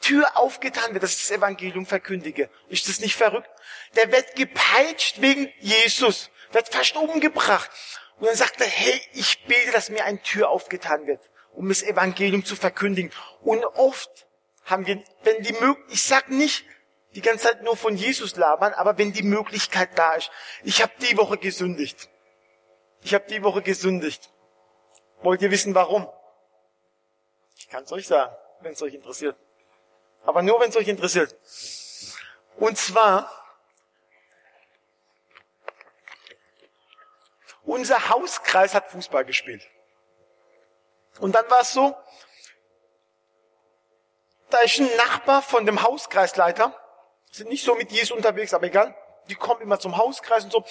Tür 0.00 0.36
aufgetan 0.36 0.92
wird, 0.92 1.02
dass 1.02 1.12
ich 1.12 1.22
das 1.22 1.30
Evangelium 1.30 1.86
verkündige. 1.86 2.50
Ist 2.68 2.88
das 2.88 3.00
nicht 3.00 3.16
verrückt? 3.16 3.48
Der 3.96 4.12
wird 4.12 4.36
gepeitscht 4.36 5.20
wegen 5.20 5.50
Jesus, 5.58 6.30
wird 6.52 6.68
fast 6.68 6.96
umgebracht. 6.96 7.70
Und 8.18 8.26
dann 8.26 8.36
sagt 8.36 8.60
er, 8.60 8.66
hey, 8.66 9.00
ich 9.12 9.44
bete, 9.44 9.72
dass 9.72 9.90
mir 9.90 10.04
ein 10.04 10.22
Tür 10.22 10.50
aufgetan 10.50 11.06
wird, 11.06 11.20
um 11.52 11.68
das 11.68 11.82
Evangelium 11.82 12.44
zu 12.44 12.56
verkündigen. 12.56 13.10
Und 13.42 13.64
oft 13.64 14.26
haben 14.64 14.86
wir, 14.86 15.02
wenn 15.22 15.42
die 15.42 15.52
Möglichkeit, 15.52 15.92
ich 15.92 16.02
sag 16.02 16.28
nicht 16.28 16.64
die 17.14 17.22
ganze 17.22 17.44
Zeit 17.44 17.62
nur 17.62 17.76
von 17.76 17.96
Jesus 17.96 18.36
labern, 18.36 18.74
aber 18.74 18.98
wenn 18.98 19.12
die 19.12 19.22
Möglichkeit 19.22 19.98
da 19.98 20.12
ist. 20.12 20.30
Ich 20.64 20.82
habe 20.82 20.92
die 21.00 21.16
Woche 21.16 21.38
gesündigt. 21.38 22.10
Ich 23.02 23.14
habe 23.14 23.26
die 23.28 23.42
Woche 23.42 23.62
gesündigt. 23.62 24.30
Wollt 25.26 25.42
ihr 25.42 25.50
wissen, 25.50 25.74
warum? 25.74 26.08
Ich 27.56 27.68
kann 27.68 27.82
es 27.82 27.90
euch 27.90 28.06
sagen, 28.06 28.32
wenn 28.60 28.74
es 28.74 28.80
euch 28.80 28.94
interessiert. 28.94 29.36
Aber 30.22 30.40
nur, 30.40 30.60
wenn 30.60 30.70
es 30.70 30.76
euch 30.76 30.86
interessiert. 30.86 31.34
Und 32.58 32.78
zwar, 32.78 33.28
unser 37.64 38.08
Hauskreis 38.08 38.72
hat 38.72 38.88
Fußball 38.88 39.24
gespielt. 39.24 39.66
Und 41.18 41.34
dann 41.34 41.50
war 41.50 41.62
es 41.62 41.72
so, 41.72 41.96
da 44.50 44.58
ist 44.58 44.78
ein 44.78 44.96
Nachbar 44.96 45.42
von 45.42 45.66
dem 45.66 45.82
Hauskreisleiter, 45.82 46.72
sind 47.32 47.48
nicht 47.48 47.64
so 47.64 47.74
mit 47.74 47.90
Jesus 47.90 48.12
unterwegs, 48.12 48.54
aber 48.54 48.66
egal, 48.66 48.96
die 49.28 49.34
kommen 49.34 49.60
immer 49.60 49.80
zum 49.80 49.96
Hauskreis 49.96 50.44
und 50.44 50.52
so. 50.52 50.64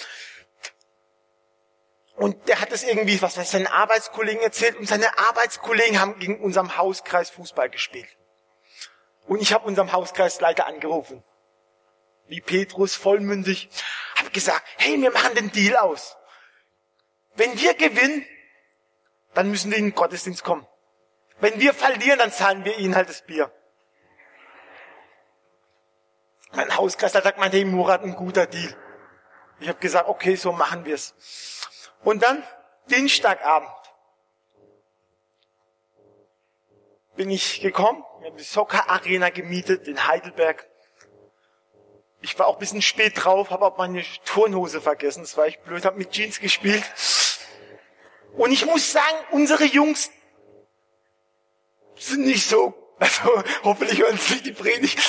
Und 2.16 2.48
der 2.48 2.62
hat 2.62 2.72
es 2.72 2.84
irgendwie, 2.84 3.22
was 3.22 3.38
weiß 3.38 3.52
seinen 3.52 3.68
Arbeitskollegen 3.68 4.42
erzählt 4.42 4.78
und 4.78 4.88
seine 4.88 5.18
Arbeitskollegen 5.18 6.00
haben 6.00 6.18
gegen 6.18 6.40
unserem 6.40 6.78
Hauskreis 6.78 7.30
Fußball 7.30 7.70
gespielt. 7.70 8.08
Und 9.28 9.42
ich 9.42 9.54
habe 9.54 9.66
unserem 9.66 9.92
Hauskreisleiter 9.92 10.66
angerufen. 10.66 11.24
Wie 12.28 12.42
Petrus, 12.42 12.96
vollmündig, 12.96 13.70
habe 14.16 14.30
gesagt, 14.30 14.64
hey, 14.78 15.00
wir 15.02 15.12
machen 15.12 15.36
den 15.36 15.52
Deal 15.52 15.76
aus. 15.76 16.16
Wenn 17.36 17.60
wir 17.60 17.74
gewinnen, 17.74 18.26
dann 19.34 19.50
müssen 19.50 19.72
wir 19.72 19.78
in 19.78 19.88
den 19.88 19.96
Gottesdienst 19.96 20.44
kommen. 20.44 20.66
Wenn 21.40 21.60
wir 21.60 21.74
verlieren, 21.74 22.18
dann 22.18 22.32
zahlen 22.32 22.64
wir 22.64 22.78
ihnen 22.78 22.96
halt 22.96 23.10
das 23.10 23.24
Bier. 23.24 23.52
Mein 26.54 26.76
Hauskreisleiter 26.76 27.26
sagt, 27.26 27.40
mein 27.40 27.52
hey, 27.52 27.66
Murat, 27.66 28.04
ein 28.04 28.16
guter 28.16 28.46
Deal. 28.46 28.74
Ich 29.60 29.68
habe 29.68 29.80
gesagt, 29.80 30.08
okay, 30.08 30.36
so 30.36 30.54
machen 30.54 30.86
wir's. 30.86 31.14
Und 32.06 32.22
dann 32.22 32.44
Dienstagabend 32.92 33.68
bin 37.16 37.32
ich 37.32 37.62
gekommen, 37.62 38.04
wir 38.20 38.30
haben 38.30 38.38
die 38.38 38.44
Soccer 38.44 38.88
Arena 38.90 39.30
gemietet 39.32 39.88
in 39.88 40.08
Heidelberg. 40.08 40.68
Ich 42.22 42.38
war 42.38 42.46
auch 42.46 42.54
ein 42.54 42.60
bisschen 42.60 42.84
spät 42.84 43.14
drauf, 43.16 43.50
habe 43.50 43.66
auch 43.66 43.78
meine 43.78 44.04
Turnhose 44.24 44.82
vergessen, 44.82 45.22
das 45.22 45.36
war 45.36 45.46
echt 45.46 45.64
blöd, 45.64 45.84
habe 45.84 45.98
mit 45.98 46.12
Jeans 46.12 46.40
gespielt. 46.40 46.84
Und 48.34 48.52
ich 48.52 48.68
muss 48.68 48.92
sagen, 48.92 49.18
unsere 49.32 49.64
Jungs 49.64 50.12
sind 51.96 52.26
nicht 52.26 52.48
so, 52.48 52.76
also 53.00 53.44
hoffentlich 53.64 54.00
hören 54.00 54.18
sie 54.20 54.44
die 54.44 54.52
Predigt. 54.52 55.00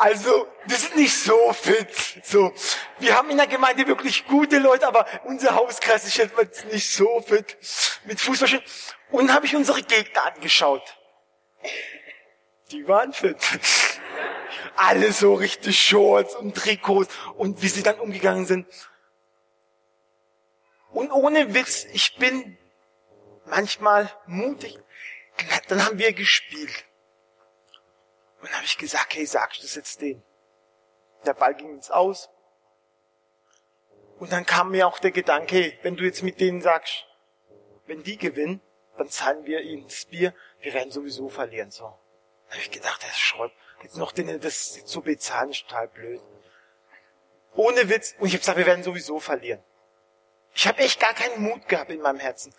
Also, 0.00 0.48
wir 0.64 0.76
sind 0.78 0.96
nicht 0.96 1.14
so 1.14 1.52
fit. 1.52 2.22
So, 2.24 2.54
wir 3.00 3.14
haben 3.14 3.28
in 3.28 3.36
der 3.36 3.46
Gemeinde 3.46 3.86
wirklich 3.86 4.24
gute 4.24 4.58
Leute, 4.58 4.86
aber 4.86 5.06
unser 5.24 5.54
Hauskreis 5.54 6.06
ist 6.06 6.16
jetzt 6.16 6.64
nicht 6.72 6.90
so 6.90 7.20
fit 7.20 7.58
mit 8.04 8.18
Fußballspielen. 8.18 8.64
Und 9.10 9.26
dann 9.26 9.36
habe 9.36 9.44
ich 9.44 9.54
unsere 9.54 9.82
Gegner 9.82 10.24
angeschaut. 10.24 10.96
Die 12.70 12.88
waren 12.88 13.12
fit. 13.12 13.36
Alle 14.74 15.12
so 15.12 15.34
richtig 15.34 15.78
Shorts 15.78 16.34
und 16.34 16.56
Trikots 16.56 17.14
und 17.36 17.60
wie 17.60 17.68
sie 17.68 17.82
dann 17.82 18.00
umgegangen 18.00 18.46
sind. 18.46 18.66
Und 20.92 21.12
ohne 21.12 21.52
Witz, 21.52 21.84
ich 21.92 22.16
bin 22.16 22.56
manchmal 23.44 24.10
mutig. 24.26 24.78
Dann 25.68 25.84
haben 25.84 25.98
wir 25.98 26.14
gespielt. 26.14 26.86
Und 28.40 28.48
dann 28.48 28.56
habe 28.56 28.64
ich 28.64 28.78
gesagt, 28.78 29.14
hey, 29.14 29.26
sagst 29.26 29.58
du 29.58 29.62
das 29.62 29.74
jetzt 29.74 30.00
denen? 30.00 30.22
Der 31.26 31.34
Ball 31.34 31.54
ging 31.54 31.74
ins 31.74 31.90
Aus. 31.90 32.30
Und 34.18 34.32
dann 34.32 34.46
kam 34.46 34.70
mir 34.70 34.86
auch 34.86 34.98
der 34.98 35.10
Gedanke, 35.10 35.56
hey, 35.56 35.78
wenn 35.82 35.96
du 35.96 36.04
jetzt 36.04 36.22
mit 36.22 36.40
denen 36.40 36.60
sagst, 36.60 37.06
wenn 37.86 38.02
die 38.02 38.16
gewinnen, 38.16 38.60
dann 38.96 39.08
zahlen 39.08 39.44
wir 39.46 39.62
ihnen 39.62 39.84
das 39.84 40.04
Bier, 40.04 40.34
wir 40.60 40.74
werden 40.74 40.90
sowieso 40.90 41.28
verlieren. 41.28 41.70
So. 41.70 41.84
Dann 41.84 42.52
habe 42.52 42.60
ich 42.62 42.70
gedacht, 42.70 43.02
das 43.02 43.10
ist 43.10 43.18
Schrott. 43.18 43.52
Jetzt 43.82 43.96
noch 43.96 44.12
denen 44.12 44.40
das 44.40 44.84
zu 44.84 45.00
bezahlen, 45.00 45.50
ist 45.50 45.66
total 45.66 45.88
blöd. 45.88 46.20
Ohne 47.54 47.88
Witz. 47.88 48.14
Und 48.18 48.28
ich 48.28 48.34
habe 48.34 48.40
gesagt, 48.40 48.58
wir 48.58 48.66
werden 48.66 48.84
sowieso 48.84 49.18
verlieren. 49.20 49.62
Ich 50.54 50.66
habe 50.66 50.78
echt 50.78 51.00
gar 51.00 51.14
keinen 51.14 51.42
Mut 51.42 51.66
gehabt 51.68 51.90
in 51.90 52.00
meinem 52.00 52.18
Herzen. 52.18 52.54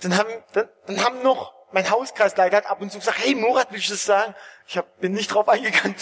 Dann 0.00 0.16
haben, 0.16 0.30
dann, 0.52 0.68
dann 0.86 1.04
haben 1.04 1.22
noch 1.22 1.54
mein 1.72 1.90
Hauskreisleiter 1.90 2.58
hat 2.58 2.66
ab 2.66 2.80
und 2.80 2.90
zu 2.90 2.98
gesagt, 2.98 3.18
hey 3.18 3.34
Murat, 3.34 3.70
will 3.70 3.78
ich 3.78 3.88
das 3.88 4.04
sagen? 4.04 4.34
Ich 4.66 4.76
hab, 4.76 5.00
bin 5.00 5.12
nicht 5.12 5.32
drauf 5.32 5.48
eingegangen. 5.48 5.96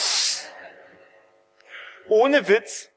Ohne 2.08 2.48
Witz, 2.48 2.88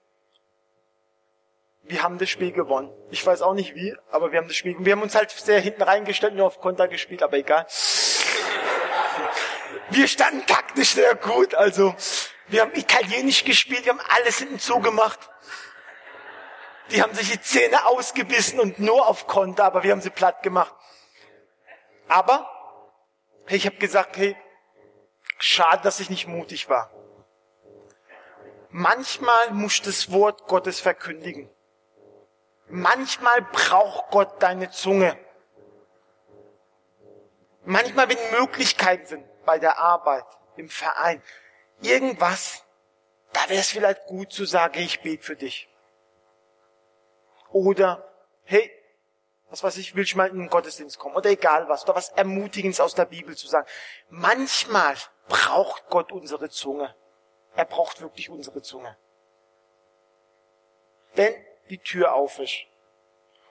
wir 1.84 2.02
haben 2.02 2.18
das 2.18 2.30
Spiel 2.30 2.52
gewonnen. 2.52 2.92
Ich 3.12 3.26
weiß 3.26 3.42
auch 3.42 3.54
nicht 3.54 3.76
wie, 3.76 3.96
aber 4.10 4.32
wir 4.32 4.40
haben 4.40 4.48
das 4.48 4.56
Spiel 4.56 4.72
gewonnen. 4.72 4.86
Wir 4.86 4.94
haben 4.94 5.02
uns 5.02 5.16
halt 5.16 5.32
sehr 5.32 5.60
hinten 5.60 5.82
reingestellt, 5.82 6.34
nur 6.34 6.48
auf 6.48 6.60
Konter 6.62 6.88
gespielt, 6.88 7.22
aber 7.22 7.38
egal. 7.38 7.68
Wir 9.90 10.08
standen 10.08 10.46
taktisch 10.46 10.92
sehr 10.94 11.14
gut, 11.16 11.54
also 11.56 11.94
wir 12.48 12.62
haben 12.62 12.74
italienisch 12.74 13.44
gespielt, 13.44 13.86
wir 13.86 13.92
haben 13.92 14.02
alles 14.16 14.38
hinten 14.38 14.60
zugemacht. 14.60 15.20
Die 16.92 17.02
haben 17.02 17.14
sich 17.14 17.32
die 17.32 17.42
Zähne 17.42 17.86
ausgebissen 17.86 18.60
und 18.60 18.80
nur 18.80 19.08
auf 19.08 19.28
Konter, 19.28 19.66
aber 19.66 19.84
wir 19.84 19.92
haben 19.92 20.02
sie 20.02 20.10
platt 20.10 20.44
gemacht. 20.44 20.74
Aber 22.08 22.50
Hey, 23.46 23.58
ich 23.58 23.66
habe 23.66 23.76
gesagt, 23.76 24.18
hey, 24.18 24.36
schade, 25.38 25.84
dass 25.84 26.00
ich 26.00 26.10
nicht 26.10 26.28
mutig 26.28 26.70
war. 26.70 26.92
Manchmal 28.70 29.52
muss 29.52 29.82
das 29.82 30.12
Wort 30.12 30.48
Gottes 30.48 30.80
verkündigen. 30.80 31.50
Manchmal 32.70 33.42
braucht 33.42 34.10
Gott 34.10 34.42
deine 34.42 34.72
Zunge. 34.72 35.18
Manchmal, 37.66 38.10
wenn 38.10 38.40
Möglichkeiten 38.40 39.06
sind 39.06 39.26
bei 39.46 39.60
der 39.60 39.78
Arbeit, 39.78 40.26
im 40.56 40.70
Verein, 40.70 41.22
irgendwas, 41.82 42.64
da 43.32 43.42
wäre 43.50 43.60
es 43.60 43.70
vielleicht 43.70 44.06
gut 44.06 44.32
zu 44.32 44.46
sagen, 44.46 44.80
ich 44.80 45.02
bete 45.02 45.24
für 45.24 45.36
dich. 45.36 45.70
Oder, 47.52 48.12
hey, 48.44 48.72
was 49.54 49.64
weiß 49.64 49.78
ich, 49.78 49.96
will 49.96 50.04
ich 50.04 50.16
mal 50.16 50.30
in 50.30 50.40
den 50.40 50.50
Gottesdienst 50.50 50.98
kommen 50.98 51.16
oder 51.16 51.30
egal 51.30 51.70
was, 51.70 51.84
oder 51.84 51.94
was 51.94 52.10
Ermutigendes 52.10 52.80
aus 52.80 52.96
der 52.96 53.06
Bibel 53.06 53.38
zu 53.38 53.48
sagen. 53.48 53.68
Manchmal 54.10 54.96
braucht 55.28 55.88
Gott 55.92 56.12
unsere 56.12 56.50
Zunge. 56.50 56.96
Er 57.56 57.66
braucht 57.66 58.02
wirklich 58.02 58.32
unsere 58.32 58.64
Zunge. 58.64 58.98
Wenn 61.14 61.36
die 61.70 61.78
Tür 61.78 62.16
auf 62.16 62.40
ist. 62.40 62.64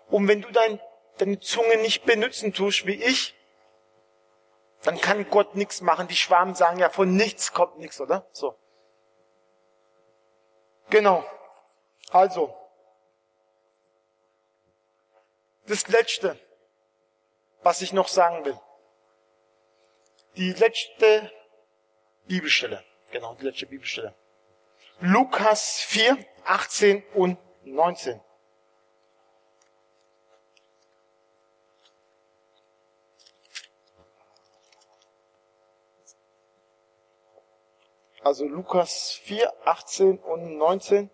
Und 0.09 0.27
wenn 0.27 0.43
du 0.43 0.51
dein, 0.51 0.81
deine 1.19 1.39
Zunge 1.39 1.77
nicht 1.77 2.05
benutzen 2.05 2.53
tust, 2.53 2.85
wie 2.85 3.01
ich, 3.01 3.37
dann 4.83 5.01
kann 5.01 5.31
Gott 5.31 5.55
nichts 5.55 5.83
machen. 5.83 6.09
Die 6.09 6.17
Schwaben 6.17 6.57
sagen 6.57 6.81
ja, 6.81 6.91
von 6.91 7.15
nichts 7.15 7.53
kommt 7.53 7.79
nichts, 7.79 8.01
oder? 8.01 8.27
So. 8.33 8.59
Genau. 10.91 11.25
Also, 12.11 12.53
das 15.67 15.89
Letzte, 15.89 16.39
was 17.63 17.83
ich 17.83 17.93
noch 17.93 18.09
sagen 18.09 18.45
will. 18.45 18.59
Die 20.37 20.53
letzte 20.53 21.31
Bibelstelle. 22.27 22.83
Genau, 23.11 23.35
die 23.35 23.45
letzte 23.45 23.67
Bibelstelle. 23.67 24.15
Lukas 25.01 25.81
4, 25.81 26.19
18 26.45 27.05
und 27.15 27.39
19. 27.65 28.21
Also 38.23 38.47
Lukas 38.47 39.13
4, 39.25 39.53
18 39.67 40.19
und 40.19 40.57
19. 40.57 41.11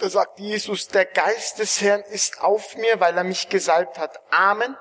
Da 0.00 0.08
sagt 0.08 0.38
Jesus, 0.38 0.88
der 0.88 1.04
Geist 1.04 1.58
des 1.58 1.82
Herrn 1.82 2.00
ist 2.00 2.40
auf 2.40 2.74
mir, 2.76 3.00
weil 3.00 3.18
er 3.18 3.24
mich 3.24 3.50
gesalbt 3.50 3.98
hat, 3.98 4.18
Amen, 4.32 4.74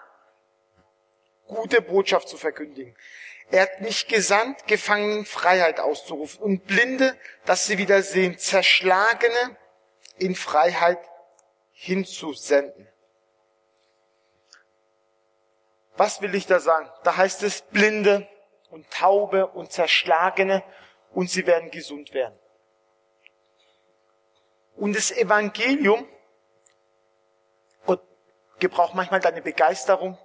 gute 1.46 1.82
Botschaft 1.82 2.30
zu 2.30 2.38
verkündigen. 2.38 2.96
Er 3.52 3.64
hat 3.64 3.82
mich 3.82 4.08
gesandt, 4.08 4.66
Gefangenen 4.68 5.26
Freiheit 5.26 5.82
auszurufen 5.82 6.42
und 6.42 6.66
Blinde, 6.66 7.18
dass 7.44 7.66
sie 7.66 7.78
wieder 7.78 8.02
sehen, 8.02 8.38
Zerschlagene 8.38 9.58
in 10.20 10.36
Freiheit 10.36 11.00
hinzusenden. 11.72 12.88
Was 15.98 16.22
will 16.22 16.34
ich 16.34 16.46
da 16.46 16.62
sagen? 16.62 16.90
Da 17.04 17.18
heißt 17.18 17.44
es 17.44 17.62
Blinde 17.64 18.26
und 18.70 18.90
Taube 18.90 19.48
und 19.48 19.74
Zerschlagene 19.74 20.64
und 21.12 21.30
sie 21.30 21.46
werden 21.46 21.72
gesund 21.72 22.14
werden. 22.14 22.39
Und 24.80 24.96
das 24.96 25.12
Evangelium, 25.12 26.08
Gott 27.86 28.02
gebraucht 28.60 28.96
manchmal 28.96 29.20
deine 29.20 29.42
Begeisterung, 29.42 30.18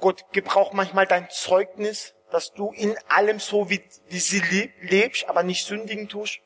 Gott 0.00 0.24
gebraucht 0.32 0.74
manchmal 0.74 1.06
dein 1.06 1.30
Zeugnis, 1.30 2.14
dass 2.32 2.52
du 2.52 2.72
in 2.72 2.98
allem 3.08 3.38
so 3.38 3.70
wie, 3.70 3.80
wie 4.08 4.18
sie 4.18 4.72
lebst, 4.80 5.28
aber 5.28 5.44
nicht 5.44 5.64
sündigen 5.64 6.08
tust. 6.08 6.40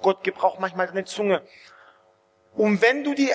Gott 0.00 0.22
gebraucht 0.22 0.60
manchmal 0.60 0.86
deine 0.86 1.04
Zunge. 1.04 1.44
Und 2.54 2.82
wenn 2.82 3.02
du 3.02 3.14
die, 3.14 3.34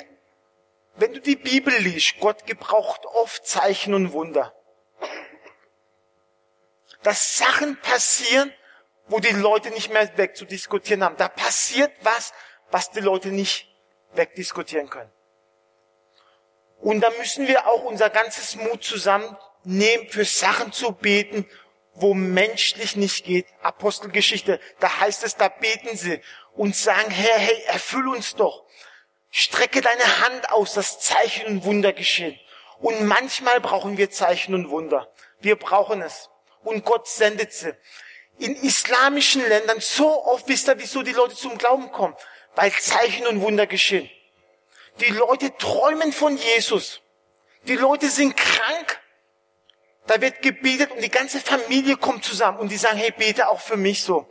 wenn 0.96 1.14
du 1.14 1.20
die 1.20 1.36
Bibel 1.36 1.76
liest, 1.76 2.16
Gott 2.22 2.46
gebraucht 2.46 3.06
oft 3.06 3.46
Zeichen 3.46 3.94
und 3.94 4.14
Wunder. 4.14 4.54
Dass 7.04 7.38
Sachen 7.38 7.80
passieren, 7.82 8.54
wo 9.08 9.20
die 9.20 9.34
Leute 9.34 9.72
nicht 9.72 9.92
mehr 9.92 10.18
wegzudiskutieren 10.18 11.04
haben. 11.04 11.18
Da 11.18 11.28
passiert 11.28 11.92
was, 12.02 12.34
was 12.72 12.92
die 12.92 13.00
Leute 13.00 13.30
nicht 13.30 13.68
wegdiskutieren 14.14 14.90
können. 14.90 15.12
Und 16.80 17.02
da 17.02 17.10
müssen 17.18 17.48
wir 17.48 17.68
auch 17.68 17.84
unser 17.84 18.10
ganzes 18.10 18.56
Mut 18.56 18.84
zusammennehmen, 18.84 20.10
für 20.10 20.26
Sachen 20.26 20.72
zu 20.72 20.92
beten, 20.92 21.50
wo 21.94 22.14
menschlich 22.14 22.96
nicht 22.96 23.26
geht. 23.26 23.48
Apostelgeschichte, 23.62 24.60
da 24.80 25.00
heißt 25.00 25.24
es, 25.24 25.36
da 25.36 25.48
beten 25.48 25.98
sie 25.98 26.22
und 26.54 26.76
sagen, 26.76 27.10
Herr, 27.10 27.40
hey, 27.40 27.64
erfüll 27.68 28.08
uns 28.08 28.36
doch. 28.36 28.64
Strecke 29.32 29.82
deine 29.82 30.26
Hand 30.26 30.52
aus, 30.52 30.74
dass 30.74 31.00
Zeichen 31.00 31.48
und 31.48 31.64
Wunder 31.66 31.94
geschehen. 31.94 32.40
Und 32.80 33.06
manchmal 33.06 33.60
brauchen 33.60 33.98
wir 33.98 34.12
Zeichen 34.12 34.54
und 34.54 34.70
Wunder. 34.70 35.12
Wir 35.40 35.56
brauchen 35.56 36.02
es. 36.02 36.30
Und 36.64 36.86
Gott 36.86 37.08
sendet 37.08 37.54
sie. 37.54 37.74
In 38.38 38.56
islamischen 38.56 39.48
Ländern 39.48 39.80
so 39.80 40.24
oft 40.26 40.48
wisst 40.48 40.68
ihr, 40.68 40.78
wieso 40.78 41.02
die 41.02 41.12
Leute 41.12 41.36
zum 41.36 41.58
Glauben 41.58 41.92
kommen 41.92 42.16
weil 42.58 42.72
Zeichen 42.74 43.28
und 43.28 43.42
Wunder 43.42 43.68
geschehen. 43.68 44.10
Die 45.00 45.12
Leute 45.12 45.56
träumen 45.58 46.12
von 46.12 46.36
Jesus. 46.36 47.02
Die 47.68 47.76
Leute 47.76 48.10
sind 48.10 48.36
krank. 48.36 49.00
Da 50.08 50.20
wird 50.22 50.42
gebetet 50.42 50.92
und 50.92 51.04
die 51.04 51.10
ganze 51.10 51.40
Familie 51.40 51.98
kommt 51.98 52.26
zusammen 52.26 52.58
und 52.58 52.70
die 52.70 52.78
sagen, 52.78 52.98
hey, 52.98 53.14
bete 53.16 53.48
auch 53.48 53.60
für 53.60 53.78
mich 53.78 54.02
so. 54.02 54.28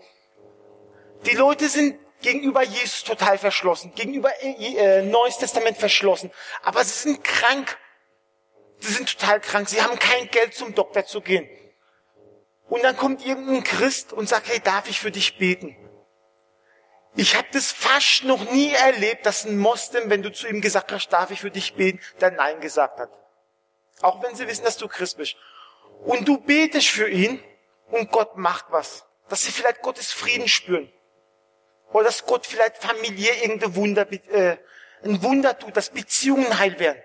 Die 1.25 1.37
Leute 1.37 1.69
sind 1.69 2.01
gegenüber 2.21 2.65
Jesus 2.65 3.05
total 3.05 3.39
verschlossen, 3.39 3.95
gegenüber 3.95 4.31
äh, 4.43 4.75
äh, 4.75 5.03
Neues 5.03 5.39
Testament 5.39 5.77
verschlossen, 5.77 6.33
aber 6.63 6.83
sie 6.83 7.11
sind 7.11 7.23
krank. 7.23 7.79
Sie 8.81 8.93
sind 8.93 9.19
total 9.19 9.41
krank. 9.41 9.69
Sie 9.69 9.83
haben 9.83 9.99
kein 10.01 10.29
Geld 10.31 10.53
zum 10.55 10.75
Doktor 10.75 11.07
zu 11.07 11.21
gehen. 11.21 11.49
Und 12.69 12.83
dann 12.83 12.97
kommt 12.97 13.25
irgendein 13.25 13.63
Christ 13.63 14.13
und 14.13 14.29
sagt, 14.29 14.49
hey, 14.49 14.59
darf 14.59 14.89
ich 14.89 14.99
für 14.99 15.13
dich 15.13 15.39
beten? 15.39 15.77
Ich 17.17 17.35
habe 17.35 17.49
das 17.53 17.73
fast 17.73 18.25
noch 18.25 18.51
nie 18.53 18.73
erlebt, 18.73 19.25
dass 19.25 19.47
ein 19.47 19.57
Moslem, 19.57 20.11
wenn 20.11 20.23
du 20.23 20.31
zu 20.31 20.47
ihm 20.47 20.61
gesagt 20.61 20.93
hast, 20.93 21.09
darf 21.09 21.31
ich 21.31 21.41
für 21.41 21.51
dich 21.51 21.75
beten, 21.75 21.99
der 22.21 22.31
Nein 22.31 22.61
gesagt 22.61 23.01
hat. 23.01 23.11
Auch 24.03 24.23
wenn 24.23 24.35
sie 24.35 24.47
wissen, 24.47 24.65
dass 24.65 24.77
du 24.77 24.87
Christ 24.87 25.17
bist. 25.17 25.37
Und 26.05 26.29
du 26.29 26.37
betest 26.39 26.89
für 26.89 27.09
ihn 27.09 27.43
und 27.91 28.13
Gott 28.13 28.37
macht 28.37 28.67
was. 28.69 29.07
Dass 29.31 29.45
sie 29.45 29.51
vielleicht 29.51 29.81
Gottes 29.81 30.13
Frieden 30.13 30.47
spüren. 30.47 30.93
Oder 31.93 32.05
dass 32.05 32.27
Gott 32.27 32.47
vielleicht 32.47 32.77
familiär 32.77 33.43
irgendein 33.43 33.75
Wunder, 33.75 34.07
äh, 34.13 34.59
ein 35.03 35.23
Wunder 35.23 35.59
tut, 35.59 35.75
dass 35.75 35.91
Beziehungen 35.91 36.59
heil 36.59 36.79
werden. 36.79 37.03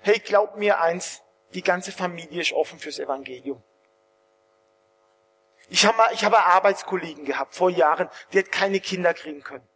Hey, 0.00 0.18
glaub 0.18 0.56
mir 0.56 0.80
eins, 0.80 1.22
die 1.54 1.62
ganze 1.62 1.92
Familie 1.92 2.40
ist 2.40 2.52
offen 2.52 2.80
fürs 2.80 2.98
Evangelium. 2.98 3.62
Ich 5.70 5.86
habe, 5.86 6.02
ich 6.12 6.24
Arbeitskollegen 6.24 7.24
gehabt 7.24 7.54
vor 7.54 7.70
Jahren, 7.70 8.10
die 8.32 8.40
hat 8.40 8.52
keine 8.52 8.80
Kinder 8.80 9.14
kriegen 9.14 9.42
können. 9.42 9.66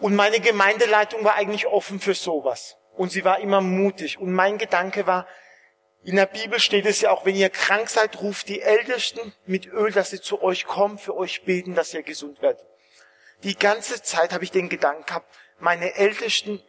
Und 0.00 0.16
meine 0.16 0.40
Gemeindeleitung 0.40 1.22
war 1.22 1.34
eigentlich 1.34 1.66
offen 1.66 2.00
für 2.00 2.14
sowas. 2.14 2.78
Und 2.96 3.12
sie 3.12 3.24
war 3.24 3.40
immer 3.40 3.60
mutig. 3.60 4.18
Und 4.18 4.32
mein 4.32 4.56
Gedanke 4.56 5.06
war, 5.06 5.28
in 6.02 6.16
der 6.16 6.26
Bibel 6.26 6.58
steht 6.58 6.86
es 6.86 7.02
ja 7.02 7.10
auch, 7.10 7.26
wenn 7.26 7.36
ihr 7.36 7.50
krank 7.50 7.90
seid, 7.90 8.22
ruft 8.22 8.48
die 8.48 8.62
Ältesten 8.62 9.34
mit 9.44 9.66
Öl, 9.66 9.92
dass 9.92 10.10
sie 10.10 10.20
zu 10.20 10.42
euch 10.42 10.66
kommen, 10.66 10.96
für 10.96 11.14
euch 11.14 11.44
beten, 11.44 11.74
dass 11.74 11.92
ihr 11.92 12.02
gesund 12.02 12.40
werdet. 12.40 12.66
Die 13.42 13.54
ganze 13.54 14.02
Zeit 14.02 14.32
habe 14.32 14.44
ich 14.44 14.50
den 14.50 14.70
Gedanken 14.70 15.04
gehabt, 15.04 15.30
meine 15.58 15.94
Ältesten 15.94 16.62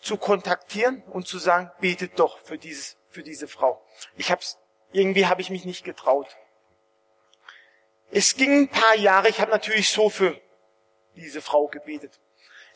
zu 0.00 0.18
kontaktieren 0.18 1.02
und 1.06 1.26
zu 1.26 1.38
sagen, 1.38 1.70
betet 1.80 2.18
doch 2.18 2.38
für 2.40 2.58
dieses, 2.58 2.98
für 3.08 3.22
diese 3.22 3.48
Frau. 3.48 3.82
Ich 4.16 4.30
hab's, 4.30 4.58
irgendwie 4.92 5.26
habe 5.26 5.40
ich 5.40 5.48
mich 5.48 5.64
nicht 5.64 5.84
getraut. 5.84 6.36
Es 8.10 8.36
ging 8.36 8.62
ein 8.62 8.68
paar 8.68 8.94
Jahre, 8.94 9.28
ich 9.28 9.40
habe 9.40 9.50
natürlich 9.50 9.90
so 9.90 10.08
für 10.08 10.40
diese 11.14 11.42
Frau 11.42 11.66
gebetet. 11.66 12.18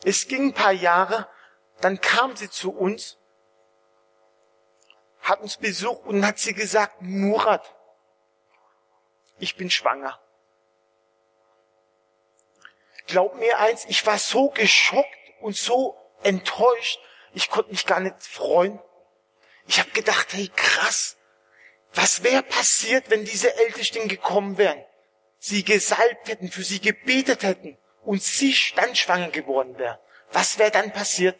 Es 0.03 0.27
ging 0.27 0.49
ein 0.49 0.53
paar 0.53 0.71
Jahre, 0.71 1.27
dann 1.81 1.99
kam 2.01 2.35
sie 2.35 2.49
zu 2.49 2.71
uns, 2.71 3.17
hat 5.21 5.39
uns 5.41 5.57
besucht 5.57 6.05
und 6.05 6.25
hat 6.25 6.37
sie 6.37 6.53
gesagt, 6.53 7.01
Murat, 7.01 7.73
ich 9.39 9.55
bin 9.55 9.71
schwanger. 9.71 10.19
Glaub 13.07 13.35
mir 13.35 13.59
eins, 13.59 13.85
ich 13.85 14.05
war 14.05 14.17
so 14.17 14.49
geschockt 14.49 15.07
und 15.41 15.57
so 15.57 15.97
enttäuscht, 16.23 16.99
ich 17.33 17.49
konnte 17.49 17.71
mich 17.71 17.85
gar 17.85 17.99
nicht 17.99 18.21
freuen. 18.21 18.79
Ich 19.67 19.79
habe 19.79 19.89
gedacht, 19.91 20.33
hey 20.33 20.49
krass, 20.55 21.17
was 21.93 22.23
wäre 22.23 22.43
passiert, 22.43 23.09
wenn 23.09 23.25
diese 23.25 23.55
Ältesten 23.57 24.07
gekommen 24.07 24.57
wären, 24.57 24.83
sie 25.43 25.65
gesalbt 25.65 26.29
hätten, 26.29 26.49
für 26.49 26.63
sie 26.63 26.79
gebetet 26.79 27.43
hätten 27.43 27.77
und 28.03 28.23
sie 28.23 28.53
standschwanger 28.53 29.29
geworden 29.29 29.77
wäre? 29.77 29.99
Was 30.31 30.57
wäre 30.57 30.71
dann 30.71 30.93
passiert? 30.93 31.37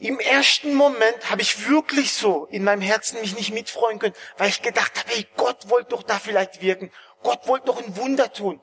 Im 0.00 0.18
ersten 0.18 0.74
Moment 0.74 1.30
habe 1.30 1.42
ich 1.42 1.68
wirklich 1.68 2.12
so 2.12 2.46
in 2.46 2.64
meinem 2.64 2.82
Herzen 2.82 3.20
mich 3.20 3.36
nicht 3.36 3.52
mitfreuen 3.52 4.00
können, 4.00 4.14
weil 4.38 4.48
ich 4.48 4.60
gedacht 4.60 4.98
habe, 4.98 5.08
hey, 5.14 5.26
Gott 5.36 5.70
wollte 5.70 5.90
doch 5.90 6.02
da 6.02 6.18
vielleicht 6.18 6.60
wirken. 6.60 6.90
Gott 7.22 7.46
wollte 7.46 7.66
doch 7.66 7.78
ein 7.78 7.96
Wunder 7.96 8.32
tun. 8.32 8.60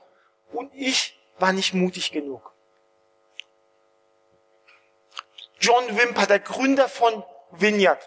Und 0.52 0.74
ich 0.74 1.18
war 1.40 1.54
nicht 1.54 1.74
mutig 1.74 2.12
genug. 2.12 2.54
John 5.60 5.98
Wimper, 5.98 6.26
der 6.26 6.40
Gründer 6.40 6.90
von 6.90 7.24
Vineyard, 7.52 8.06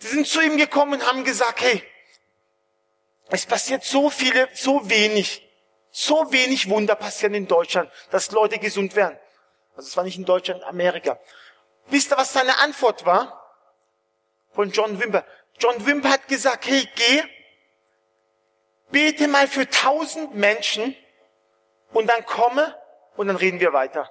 die 0.00 0.06
sind 0.06 0.26
zu 0.26 0.40
ihm 0.40 0.56
gekommen 0.56 0.94
und 0.94 1.06
haben 1.06 1.24
gesagt, 1.24 1.60
hey, 1.60 1.82
es 3.28 3.46
passiert 3.46 3.84
so 3.84 4.10
viele, 4.10 4.48
so 4.52 4.88
wenig, 4.88 5.42
so 5.90 6.30
wenig 6.32 6.68
Wunder 6.68 6.94
passieren 6.94 7.34
in 7.34 7.46
Deutschland, 7.46 7.90
dass 8.10 8.30
Leute 8.30 8.58
gesund 8.58 8.96
werden. 8.96 9.18
Also 9.76 9.88
es 9.88 9.96
war 9.96 10.04
nicht 10.04 10.18
in 10.18 10.24
Deutschland, 10.24 10.62
Amerika. 10.64 11.18
Wisst 11.86 12.12
ihr, 12.12 12.16
was 12.16 12.32
seine 12.32 12.58
Antwort 12.58 13.04
war? 13.06 13.40
Von 14.52 14.70
John 14.70 15.00
Wimper. 15.00 15.24
John 15.58 15.84
Wimper 15.86 16.10
hat 16.10 16.28
gesagt, 16.28 16.66
hey, 16.66 16.88
geh, 16.94 17.22
bete 18.90 19.28
mal 19.28 19.48
für 19.48 19.68
tausend 19.68 20.34
Menschen 20.34 20.96
und 21.92 22.06
dann 22.06 22.24
komme 22.24 22.78
und 23.16 23.28
dann 23.28 23.36
reden 23.36 23.60
wir 23.60 23.72
weiter. 23.72 24.10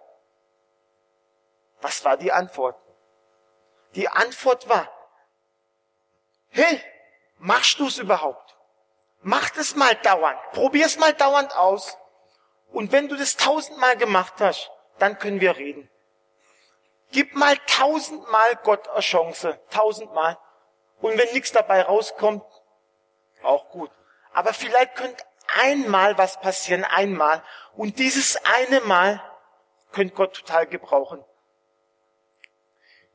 Was 1.82 2.03
war 2.05 2.18
die 2.18 2.32
Antwort? 2.32 2.78
Die 3.95 4.07
Antwort 4.07 4.68
war, 4.70 4.89
hey, 6.49 6.82
machst 7.38 7.80
du 7.80 7.88
es 7.88 7.99
überhaupt? 7.99 8.43
Mach 9.24 9.49
das 9.51 9.76
mal 9.76 9.95
dauernd. 9.95 10.38
Probier's 10.51 10.97
mal 10.97 11.13
dauernd 11.13 11.55
aus. 11.55 11.97
Und 12.71 12.91
wenn 12.91 13.07
du 13.07 13.15
das 13.15 13.38
tausendmal 13.38 13.97
gemacht 13.97 14.34
hast, 14.39 14.69
dann 14.99 15.17
können 15.17 15.39
wir 15.39 15.55
reden. 15.57 15.89
Gib 17.11 17.36
mal 17.36 17.57
tausendmal 17.67 18.55
Gott 18.63 18.88
eine 18.89 18.99
Chance. 18.99 19.59
Tausendmal. 19.69 20.38
Und 20.99 21.17
wenn 21.17 21.32
nichts 21.34 21.51
dabei 21.51 21.84
rauskommt, 21.84 22.43
auch 23.43 23.69
gut. 23.69 23.91
Aber 24.34 24.53
vielleicht 24.53 24.95
könnte 24.95 25.24
einmal 25.59 26.17
was 26.17 26.39
passieren, 26.39 26.84
einmal. 26.84 27.43
Und 27.76 27.99
dieses 27.99 28.38
eine 28.45 28.82
Mal 28.82 29.21
könnte 29.91 30.15
Gott 30.15 30.34
total 30.34 30.65
gebrauchen. 30.65 31.24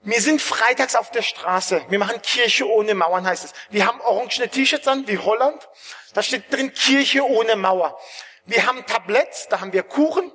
Wir 0.02 0.20
sind 0.20 0.40
freitags 0.40 0.94
auf 0.94 1.10
der 1.10 1.22
Straße. 1.22 1.84
Wir 1.88 1.98
machen 1.98 2.22
Kirche 2.22 2.68
ohne 2.68 2.94
Mauern, 2.94 3.26
heißt 3.26 3.44
es. 3.44 3.52
Wir 3.70 3.86
haben 3.86 4.00
orangene 4.00 4.48
T-Shirts 4.48 4.86
an, 4.86 5.06
wie 5.08 5.18
Holland. 5.18 5.68
Da 6.14 6.22
steht 6.22 6.52
drin 6.52 6.72
Kirche 6.72 7.26
ohne 7.26 7.56
Mauer. 7.56 7.98
Wir 8.44 8.64
haben 8.66 8.86
Tabletts, 8.86 9.48
da 9.48 9.60
haben 9.60 9.72
wir 9.72 9.82
Kuchen. 9.82 10.32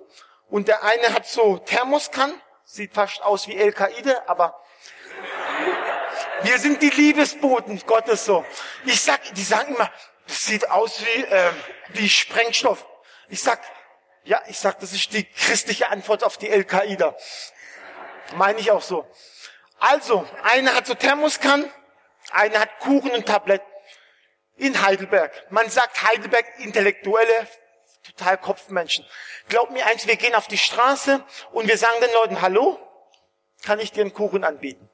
Und 0.49 0.67
der 0.67 0.83
eine 0.83 1.13
hat 1.13 1.25
so 1.25 1.57
Thermoskan, 1.57 2.33
sieht 2.65 2.93
fast 2.93 3.21
aus 3.23 3.47
wie 3.47 3.55
El-Qaide, 3.55 4.27
aber 4.29 4.61
wir 6.43 6.59
sind 6.59 6.81
die 6.81 6.89
Liebesboten 6.89 7.81
Gottes 7.87 8.25
so. 8.25 8.45
Ich 8.85 9.01
sag, 9.01 9.33
die 9.33 9.43
sagen 9.43 9.75
immer, 9.75 9.89
das 10.27 10.45
sieht 10.45 10.69
aus 10.69 11.01
wie, 11.01 11.23
äh, 11.23 11.51
wie 11.93 12.09
Sprengstoff. 12.09 12.85
Ich 13.29 13.41
sag, 13.41 13.61
ja, 14.25 14.41
ich 14.47 14.59
sag, 14.59 14.79
das 14.79 14.91
ist 14.93 15.13
die 15.13 15.23
christliche 15.23 15.89
Antwort 15.89 16.23
auf 16.23 16.37
die 16.37 16.49
El-Qaida. 16.49 17.15
Meine 18.35 18.59
ich 18.59 18.71
auch 18.71 18.81
so. 18.81 19.07
Also, 19.83 20.25
einer 20.43 20.75
hat 20.75 20.87
so 20.87 20.93
Thermoskan, 20.93 21.69
einer 22.31 22.61
hat 22.61 22.79
Kuchen 22.79 23.11
und 23.11 23.25
Tablett. 23.25 23.61
In 24.55 24.81
Heidelberg. 24.81 25.33
Man 25.51 25.69
sagt 25.69 26.07
Heidelberg 26.07 26.45
Intellektuelle, 26.59 27.47
total 28.05 28.37
Kopfmenschen. 28.37 29.05
Glaub 29.49 29.71
mir 29.71 29.85
eins, 29.85 30.07
wir 30.07 30.15
gehen 30.15 30.35
auf 30.35 30.47
die 30.47 30.57
Straße 30.57 31.21
und 31.51 31.67
wir 31.67 31.77
sagen 31.77 31.99
den 31.99 32.13
Leuten, 32.13 32.41
hallo, 32.41 32.79
kann 33.63 33.79
ich 33.81 33.91
dir 33.91 34.01
einen 34.01 34.13
Kuchen 34.13 34.45
anbieten? 34.45 34.89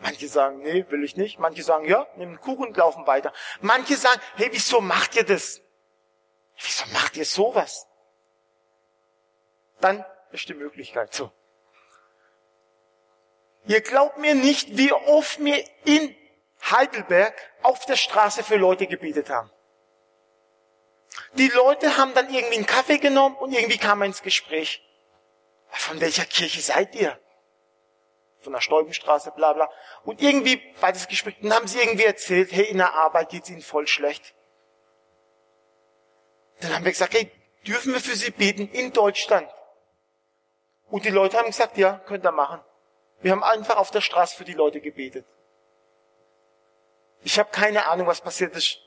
Manche 0.00 0.26
sagen, 0.26 0.62
nee, 0.62 0.84
will 0.88 1.04
ich 1.04 1.16
nicht. 1.16 1.38
Manche 1.38 1.62
sagen, 1.62 1.86
ja, 1.86 2.08
nimm 2.16 2.30
einen 2.30 2.40
Kuchen 2.40 2.66
und 2.66 2.76
laufen 2.76 3.06
weiter. 3.06 3.32
Manche 3.60 3.96
sagen, 3.96 4.20
hey, 4.34 4.48
wieso 4.50 4.80
macht 4.80 5.14
ihr 5.14 5.24
das? 5.24 5.60
Wieso 6.56 6.86
macht 6.92 7.16
ihr 7.16 7.24
sowas? 7.24 7.86
Dann 9.80 10.04
ist 10.32 10.48
die 10.48 10.54
Möglichkeit 10.54 11.14
so. 11.14 11.30
Ihr 13.68 13.82
glaubt 13.82 14.16
mir 14.16 14.34
nicht, 14.34 14.78
wie 14.78 14.92
oft 14.92 15.44
wir 15.44 15.62
in 15.84 16.16
Heidelberg 16.70 17.34
auf 17.62 17.84
der 17.84 17.96
Straße 17.96 18.42
für 18.42 18.56
Leute 18.56 18.86
gebetet 18.86 19.28
haben. 19.28 19.50
Die 21.34 21.48
Leute 21.48 21.98
haben 21.98 22.14
dann 22.14 22.32
irgendwie 22.32 22.56
einen 22.56 22.66
Kaffee 22.66 22.96
genommen 22.96 23.36
und 23.36 23.52
irgendwie 23.52 23.76
kam 23.76 23.98
man 23.98 24.08
ins 24.08 24.22
Gespräch. 24.22 24.82
Von 25.68 26.00
welcher 26.00 26.24
Kirche 26.24 26.62
seid 26.62 26.94
ihr? 26.94 27.18
Von 28.40 28.54
der 28.54 28.62
Stolbenstraße, 28.62 29.32
bla 29.32 29.52
bla. 29.52 29.70
Und 30.02 30.22
irgendwie 30.22 30.62
war 30.80 30.92
das 30.92 31.06
Gespräch, 31.06 31.36
dann 31.42 31.52
haben 31.52 31.66
sie 31.66 31.78
irgendwie 31.78 32.04
erzählt, 32.04 32.50
hey, 32.52 32.64
in 32.64 32.78
der 32.78 32.94
Arbeit 32.94 33.28
geht's 33.28 33.50
ihnen 33.50 33.60
voll 33.60 33.86
schlecht. 33.86 34.34
Dann 36.60 36.74
haben 36.74 36.84
wir 36.86 36.92
gesagt, 36.92 37.12
hey, 37.12 37.30
dürfen 37.66 37.92
wir 37.92 38.00
für 38.00 38.16
sie 38.16 38.30
beten 38.30 38.70
in 38.70 38.94
Deutschland? 38.94 39.48
Und 40.88 41.04
die 41.04 41.10
Leute 41.10 41.36
haben 41.36 41.48
gesagt, 41.48 41.76
ja, 41.76 42.00
könnt 42.06 42.24
ihr 42.24 42.32
machen. 42.32 42.62
Wir 43.20 43.32
haben 43.32 43.42
einfach 43.42 43.76
auf 43.76 43.90
der 43.90 44.00
Straße 44.00 44.36
für 44.36 44.44
die 44.44 44.52
Leute 44.52 44.80
gebetet. 44.80 45.26
Ich 47.22 47.38
habe 47.38 47.50
keine 47.50 47.86
Ahnung, 47.86 48.06
was 48.06 48.20
passiert 48.20 48.54
ist. 48.54 48.78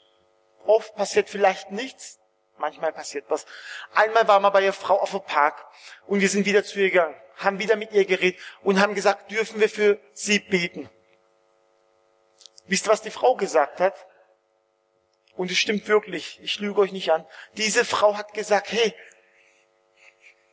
Oft 0.65 0.95
passiert 0.95 1.29
vielleicht 1.29 1.71
nichts, 1.71 2.19
manchmal 2.57 2.93
passiert 2.93 3.25
was. 3.29 3.45
Einmal 3.93 4.27
waren 4.27 4.41
wir 4.41 4.51
bei 4.51 4.63
ihr 4.63 4.73
Frau 4.73 4.99
auf 4.99 5.11
dem 5.11 5.21
Park 5.21 5.65
und 6.07 6.21
wir 6.21 6.29
sind 6.29 6.45
wieder 6.45 6.63
zu 6.63 6.79
ihr 6.79 6.91
gegangen, 6.91 7.15
haben 7.37 7.59
wieder 7.59 7.75
mit 7.75 7.91
ihr 7.91 8.05
geredet 8.05 8.39
und 8.61 8.79
haben 8.79 8.95
gesagt, 8.95 9.31
dürfen 9.31 9.59
wir 9.59 9.69
für 9.69 9.99
sie 10.13 10.39
beten. 10.39 10.89
Wisst 12.67 12.87
ihr, 12.87 12.91
was 12.91 13.01
die 13.01 13.11
Frau 13.11 13.35
gesagt 13.35 13.79
hat? 13.79 14.07
Und 15.35 15.49
es 15.49 15.57
stimmt 15.57 15.87
wirklich, 15.87 16.39
ich 16.41 16.59
lüge 16.59 16.81
euch 16.81 16.91
nicht 16.91 17.11
an. 17.11 17.25
Diese 17.57 17.83
Frau 17.83 18.15
hat 18.15 18.33
gesagt, 18.33 18.71
hey, 18.71 18.93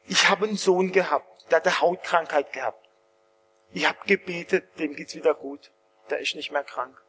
ich 0.07 0.29
habe 0.29 0.47
einen 0.47 0.57
Sohn 0.57 0.91
gehabt, 0.93 1.51
der 1.51 1.59
hat 1.59 1.67
eine 1.67 1.81
Hautkrankheit 1.81 2.53
gehabt. 2.53 2.88
Ich 3.73 3.87
habe 3.87 3.99
gebetet, 4.07 4.79
dem 4.79 4.95
geht's 4.95 5.15
wieder 5.15 5.35
gut. 5.35 5.71
Der 6.11 6.21
ist 6.21 6.35
nicht 6.35 6.51
mehr 6.51 6.65
krank. 6.65 7.01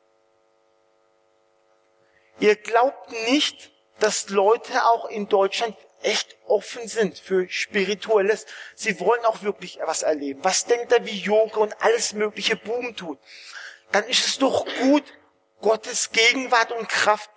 Ihr 2.39 2.55
glaubt 2.55 3.11
nicht, 3.29 3.71
dass 3.99 4.29
Leute 4.29 4.85
auch 4.85 5.09
in 5.09 5.27
Deutschland 5.27 5.75
echt 6.01 6.37
offen 6.45 6.87
sind 6.87 7.19
für 7.19 7.49
Spirituelles. 7.49 8.45
Sie 8.75 8.99
wollen 8.99 9.25
auch 9.25 9.43
wirklich 9.43 9.79
was 9.83 10.03
erleben. 10.03 10.43
Was 10.43 10.65
denkt 10.65 10.91
er, 10.91 11.05
wie 11.05 11.19
Yoga 11.19 11.59
und 11.59 11.81
alles 11.81 12.13
mögliche 12.13 12.55
Boom 12.55 12.95
tut? 12.95 13.19
Dann 13.91 14.05
ist 14.05 14.25
es 14.25 14.37
doch 14.37 14.65
gut, 14.81 15.03
Gottes 15.61 16.11
Gegenwart 16.11 16.71
und 16.71 16.87
Kraft 16.87 17.29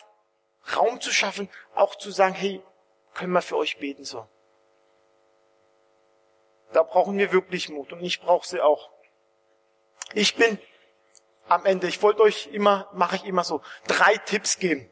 Raum 0.76 1.00
zu 1.00 1.10
schaffen, 1.10 1.48
auch 1.74 1.96
zu 1.96 2.12
sagen, 2.12 2.34
hey, 2.34 2.62
können 3.14 3.32
wir 3.32 3.42
für 3.42 3.56
euch 3.56 3.78
beten 3.78 4.04
so. 4.04 4.28
Da 6.72 6.84
brauchen 6.84 7.18
wir 7.18 7.32
wirklich 7.32 7.68
Mut 7.68 7.92
und 7.92 8.02
ich 8.02 8.20
brauche 8.20 8.46
sie 8.46 8.60
auch. 8.60 8.91
Ich 10.14 10.36
bin 10.36 10.58
am 11.48 11.66
Ende, 11.66 11.88
ich 11.88 12.02
wollte 12.02 12.22
euch 12.22 12.48
immer, 12.48 12.88
mache 12.92 13.16
ich 13.16 13.24
immer 13.24 13.44
so, 13.44 13.62
drei 13.86 14.16
Tipps 14.16 14.58
geben. 14.58 14.90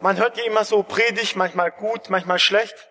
Man 0.00 0.16
hört 0.16 0.36
ja 0.36 0.44
immer 0.44 0.64
so 0.64 0.82
Predigt, 0.82 1.36
manchmal 1.36 1.72
gut, 1.72 2.10
manchmal 2.10 2.38
schlecht. 2.38 2.88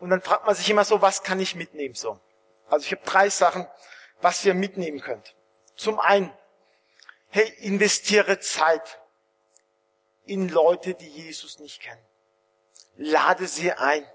Und 0.00 0.10
dann 0.10 0.22
fragt 0.22 0.46
man 0.46 0.54
sich 0.54 0.70
immer 0.70 0.84
so, 0.84 1.02
was 1.02 1.22
kann 1.22 1.40
ich 1.40 1.54
mitnehmen 1.54 1.94
so? 1.94 2.20
Also 2.68 2.86
ich 2.86 2.92
habe 2.92 3.04
drei 3.04 3.30
Sachen, 3.30 3.66
was 4.20 4.44
ihr 4.44 4.54
mitnehmen 4.54 5.00
könnt. 5.00 5.34
Zum 5.74 5.98
einen, 5.98 6.32
hey, 7.30 7.48
investiere 7.60 8.38
Zeit 8.38 9.00
in 10.24 10.48
Leute, 10.48 10.94
die 10.94 11.08
Jesus 11.08 11.58
nicht 11.58 11.80
kennen. 11.80 12.04
Lade 12.96 13.46
sie 13.46 13.72
ein. 13.72 14.06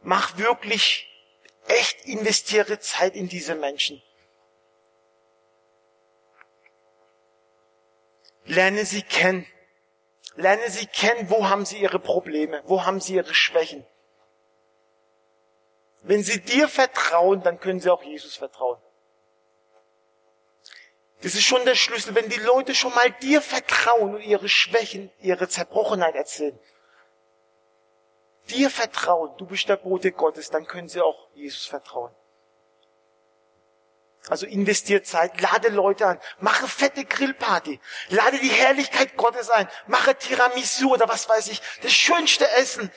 Mach 0.00 0.38
wirklich, 0.38 1.11
echt 1.68 2.04
investiere 2.04 2.78
Zeit 2.78 3.14
in 3.14 3.28
diese 3.28 3.54
Menschen. 3.54 4.02
Lerne 8.44 8.84
sie 8.84 9.02
kennen. 9.02 9.46
Lerne 10.36 10.70
sie 10.70 10.86
kennen, 10.86 11.30
wo 11.30 11.48
haben 11.48 11.64
sie 11.64 11.78
ihre 11.78 11.98
Probleme, 11.98 12.62
wo 12.66 12.84
haben 12.84 13.00
sie 13.00 13.14
ihre 13.14 13.34
Schwächen. 13.34 13.86
Wenn 16.02 16.22
sie 16.22 16.40
dir 16.40 16.68
vertrauen, 16.68 17.42
dann 17.42 17.60
können 17.60 17.80
sie 17.80 17.90
auch 17.90 18.02
Jesus 18.02 18.36
vertrauen. 18.36 18.80
Das 21.22 21.34
ist 21.34 21.44
schon 21.44 21.64
der 21.64 21.76
Schlüssel, 21.76 22.16
wenn 22.16 22.28
die 22.28 22.40
Leute 22.40 22.74
schon 22.74 22.92
mal 22.94 23.10
dir 23.22 23.40
vertrauen 23.40 24.16
und 24.16 24.22
ihre 24.22 24.48
Schwächen, 24.48 25.12
ihre 25.20 25.48
Zerbrochenheit 25.48 26.16
erzählen. 26.16 26.58
Dir 28.52 28.70
vertrauen, 28.70 29.34
du 29.38 29.46
bist 29.46 29.68
der 29.68 29.76
Bote 29.76 30.12
Gottes, 30.12 30.50
dann 30.50 30.66
können 30.66 30.88
sie 30.88 31.00
auch 31.00 31.28
Jesus 31.34 31.64
vertrauen. 31.66 32.14
Also 34.28 34.46
investiert 34.46 35.06
Zeit, 35.06 35.40
lade 35.40 35.68
Leute 35.68 36.06
an, 36.06 36.20
mache 36.38 36.68
fette 36.68 37.04
Grillparty, 37.04 37.80
lade 38.10 38.38
die 38.38 38.50
Herrlichkeit 38.50 39.16
Gottes 39.16 39.50
ein, 39.50 39.68
mache 39.86 40.14
Tiramisu 40.14 40.92
oder 40.92 41.08
was 41.08 41.28
weiß 41.28 41.48
ich, 41.48 41.60
das 41.82 41.92
schönste 41.92 42.48
Essen. 42.52 42.92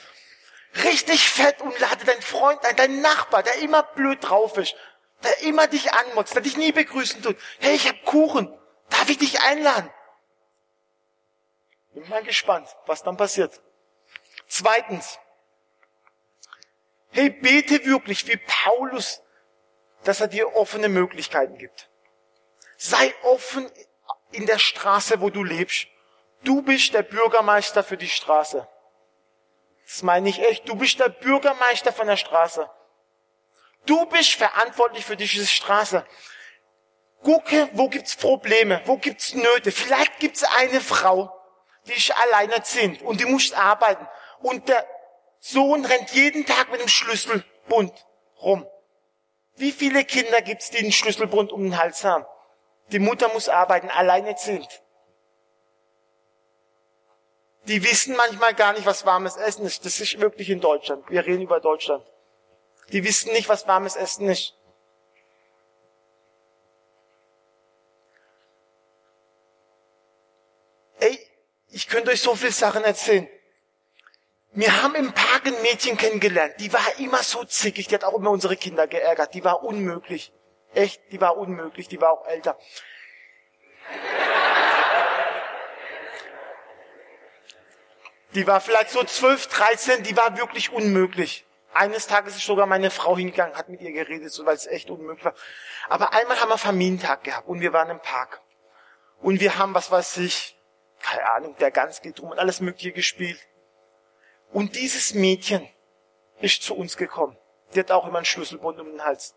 Richtig 0.83 1.27
fett 1.27 1.61
und 1.61 1.79
lade 1.79 2.05
deinen 2.05 2.21
Freund 2.21 2.63
ein, 2.65 2.75
deinen 2.75 3.01
Nachbar, 3.01 3.41
der 3.41 3.55
immer 3.59 3.81
blöd 3.81 4.19
drauf 4.21 4.57
ist, 4.57 4.75
der 5.23 5.41
immer 5.43 5.67
dich 5.67 5.93
anmotzt, 5.93 6.35
der 6.35 6.41
dich 6.43 6.57
nie 6.57 6.73
begrüßen 6.73 7.23
tut. 7.23 7.37
Hey, 7.59 7.75
ich 7.75 7.87
hab 7.87 8.03
Kuchen, 8.03 8.53
darf 8.89 9.09
ich 9.09 9.17
dich 9.17 9.41
einladen? 9.41 9.89
Bin 11.93 12.07
mal 12.09 12.23
gespannt, 12.23 12.67
was 12.85 13.01
dann 13.03 13.15
passiert. 13.17 13.61
Zweitens, 14.47 15.17
hey, 17.15 17.29
bete 17.29 17.85
wirklich 17.85 18.27
wie 18.27 18.37
Paulus 18.37 19.21
dass 20.05 20.21
er 20.21 20.27
dir 20.27 20.55
offene 20.55 20.87
Möglichkeiten 20.87 21.57
gibt. 21.57 21.89
Sei 22.77 23.13
offen 23.23 23.69
in 24.31 24.45
der 24.45 24.59
Straße, 24.59 25.19
wo 25.21 25.29
du 25.29 25.43
lebst. 25.43 25.87
Du 26.43 26.61
bist 26.61 26.93
der 26.93 27.03
Bürgermeister 27.03 27.83
für 27.83 27.97
die 27.97 28.09
Straße. 28.09 28.67
Das 29.85 30.03
meine 30.03 30.29
ich 30.29 30.41
echt. 30.41 30.67
Du 30.69 30.75
bist 30.75 30.99
der 30.99 31.09
Bürgermeister 31.09 31.91
von 31.91 32.07
der 32.07 32.17
Straße. 32.17 32.69
Du 33.85 34.05
bist 34.07 34.33
verantwortlich 34.33 35.05
für 35.05 35.15
diese 35.15 35.45
Straße. 35.45 36.05
Gucke, 37.23 37.69
wo 37.73 37.89
gibt's 37.89 38.15
Probleme, 38.15 38.81
wo 38.85 38.97
gibt's 38.97 39.33
Nöte. 39.33 39.71
Vielleicht 39.71 40.19
gibt's 40.19 40.43
eine 40.43 40.81
Frau, 40.81 41.35
die 41.87 41.93
ist 41.93 42.15
alleinerziehend 42.15 43.01
und 43.01 43.19
die 43.19 43.25
muss 43.25 43.53
arbeiten. 43.53 44.07
Und 44.41 44.69
der 44.69 44.87
Sohn 45.47 45.85
rennt 45.85 46.09
jeden 46.09 46.43
Tag 46.47 46.71
mit 46.71 46.81
dem 46.81 46.87
Schlüsselbund 46.87 47.93
rum. 48.41 48.67
Wie 49.57 49.71
viele 49.71 50.03
Kinder 50.03 50.41
gibt's, 50.41 50.71
die 50.71 50.79
einen 50.79 50.91
Schlüsselbund 50.91 51.51
um 51.51 51.61
den 51.61 51.77
Hals 51.77 52.03
haben? 52.03 52.25
Die 52.87 52.97
Mutter 52.97 53.31
muss 53.31 53.47
arbeiten, 53.47 53.91
alleine 53.91 54.35
sind. 54.39 54.67
Die 57.65 57.83
wissen 57.83 58.15
manchmal 58.15 58.55
gar 58.55 58.73
nicht, 58.73 58.87
was 58.87 59.05
warmes 59.05 59.37
Essen 59.37 59.67
ist. 59.67 59.85
Das 59.85 59.99
ist 59.99 60.19
wirklich 60.19 60.49
in 60.49 60.61
Deutschland. 60.61 61.07
Wir 61.11 61.23
reden 61.23 61.43
über 61.43 61.59
Deutschland. 61.59 62.03
Die 62.91 63.03
wissen 63.03 63.31
nicht, 63.31 63.47
was 63.47 63.67
warmes 63.67 63.95
Essen 63.95 64.27
ist. 64.27 64.55
Ey, 70.99 71.19
ich 71.69 71.87
könnte 71.87 72.09
euch 72.09 72.21
so 72.21 72.33
viele 72.33 72.51
Sachen 72.51 72.83
erzählen. 72.83 73.29
Wir 74.55 74.81
haben 74.81 74.95
im 74.95 75.11
Park 75.11 75.47
ein 75.47 75.61
Mädchen 75.63 75.97
kennengelernt, 75.97 76.55
die 76.59 76.71
war 76.71 76.97
immer 76.99 77.21
so 77.23 77.43
zickig, 77.43 77.89
die 77.89 77.95
hat 77.95 78.05
auch 78.05 78.13
immer 78.13 78.31
unsere 78.31 78.55
Kinder 78.55 78.87
geärgert, 78.87 79.33
die 79.33 79.43
war 79.43 79.63
unmöglich. 79.63 80.31
Echt, 80.73 81.01
die 81.11 81.19
war 81.19 81.35
unmöglich, 81.35 81.89
die 81.89 81.99
war 81.99 82.11
auch 82.11 82.25
älter. 82.25 82.57
Die 88.33 88.47
war 88.47 88.61
vielleicht 88.61 88.91
so 88.91 89.03
12, 89.03 89.47
13, 89.47 90.03
die 90.03 90.15
war 90.15 90.37
wirklich 90.37 90.71
unmöglich. 90.71 91.45
Eines 91.73 92.07
Tages 92.07 92.37
ist 92.37 92.45
sogar 92.45 92.65
meine 92.65 92.91
Frau 92.91 93.17
hingegangen, 93.17 93.57
hat 93.57 93.67
mit 93.67 93.81
ihr 93.81 93.91
geredet, 93.91 94.31
so 94.31 94.45
weil 94.45 94.55
es 94.55 94.67
echt 94.67 94.89
unmöglich 94.89 95.25
war. 95.25 95.35
Aber 95.89 96.13
einmal 96.13 96.39
haben 96.39 96.49
wir 96.49 96.57
Familientag 96.57 97.25
gehabt 97.25 97.49
und 97.49 97.59
wir 97.59 97.73
waren 97.73 97.89
im 97.89 97.99
Park. 97.99 98.39
Und 99.19 99.41
wir 99.41 99.57
haben, 99.57 99.73
was 99.73 99.91
weiß 99.91 100.17
ich, 100.17 100.57
keine 101.01 101.29
Ahnung, 101.31 101.57
der 101.57 101.71
Gans 101.71 102.01
geht 102.01 102.21
rum 102.21 102.31
und 102.31 102.39
alles 102.39 102.61
Mögliche 102.61 102.93
gespielt. 102.93 103.39
Und 104.55 104.77
dieses 104.77 105.13
Mädchen 105.13 105.67
ist 106.39 106.63
zu 106.63 106.77
uns 106.77 106.95
gekommen. 106.95 107.37
Die 107.73 107.79
hat 107.81 107.91
auch 107.91 108.07
immer 108.07 108.19
einen 108.19 108.25
Schlüsselbund 108.25 108.79
um 108.79 108.89
den 108.89 109.03
Hals. 109.03 109.35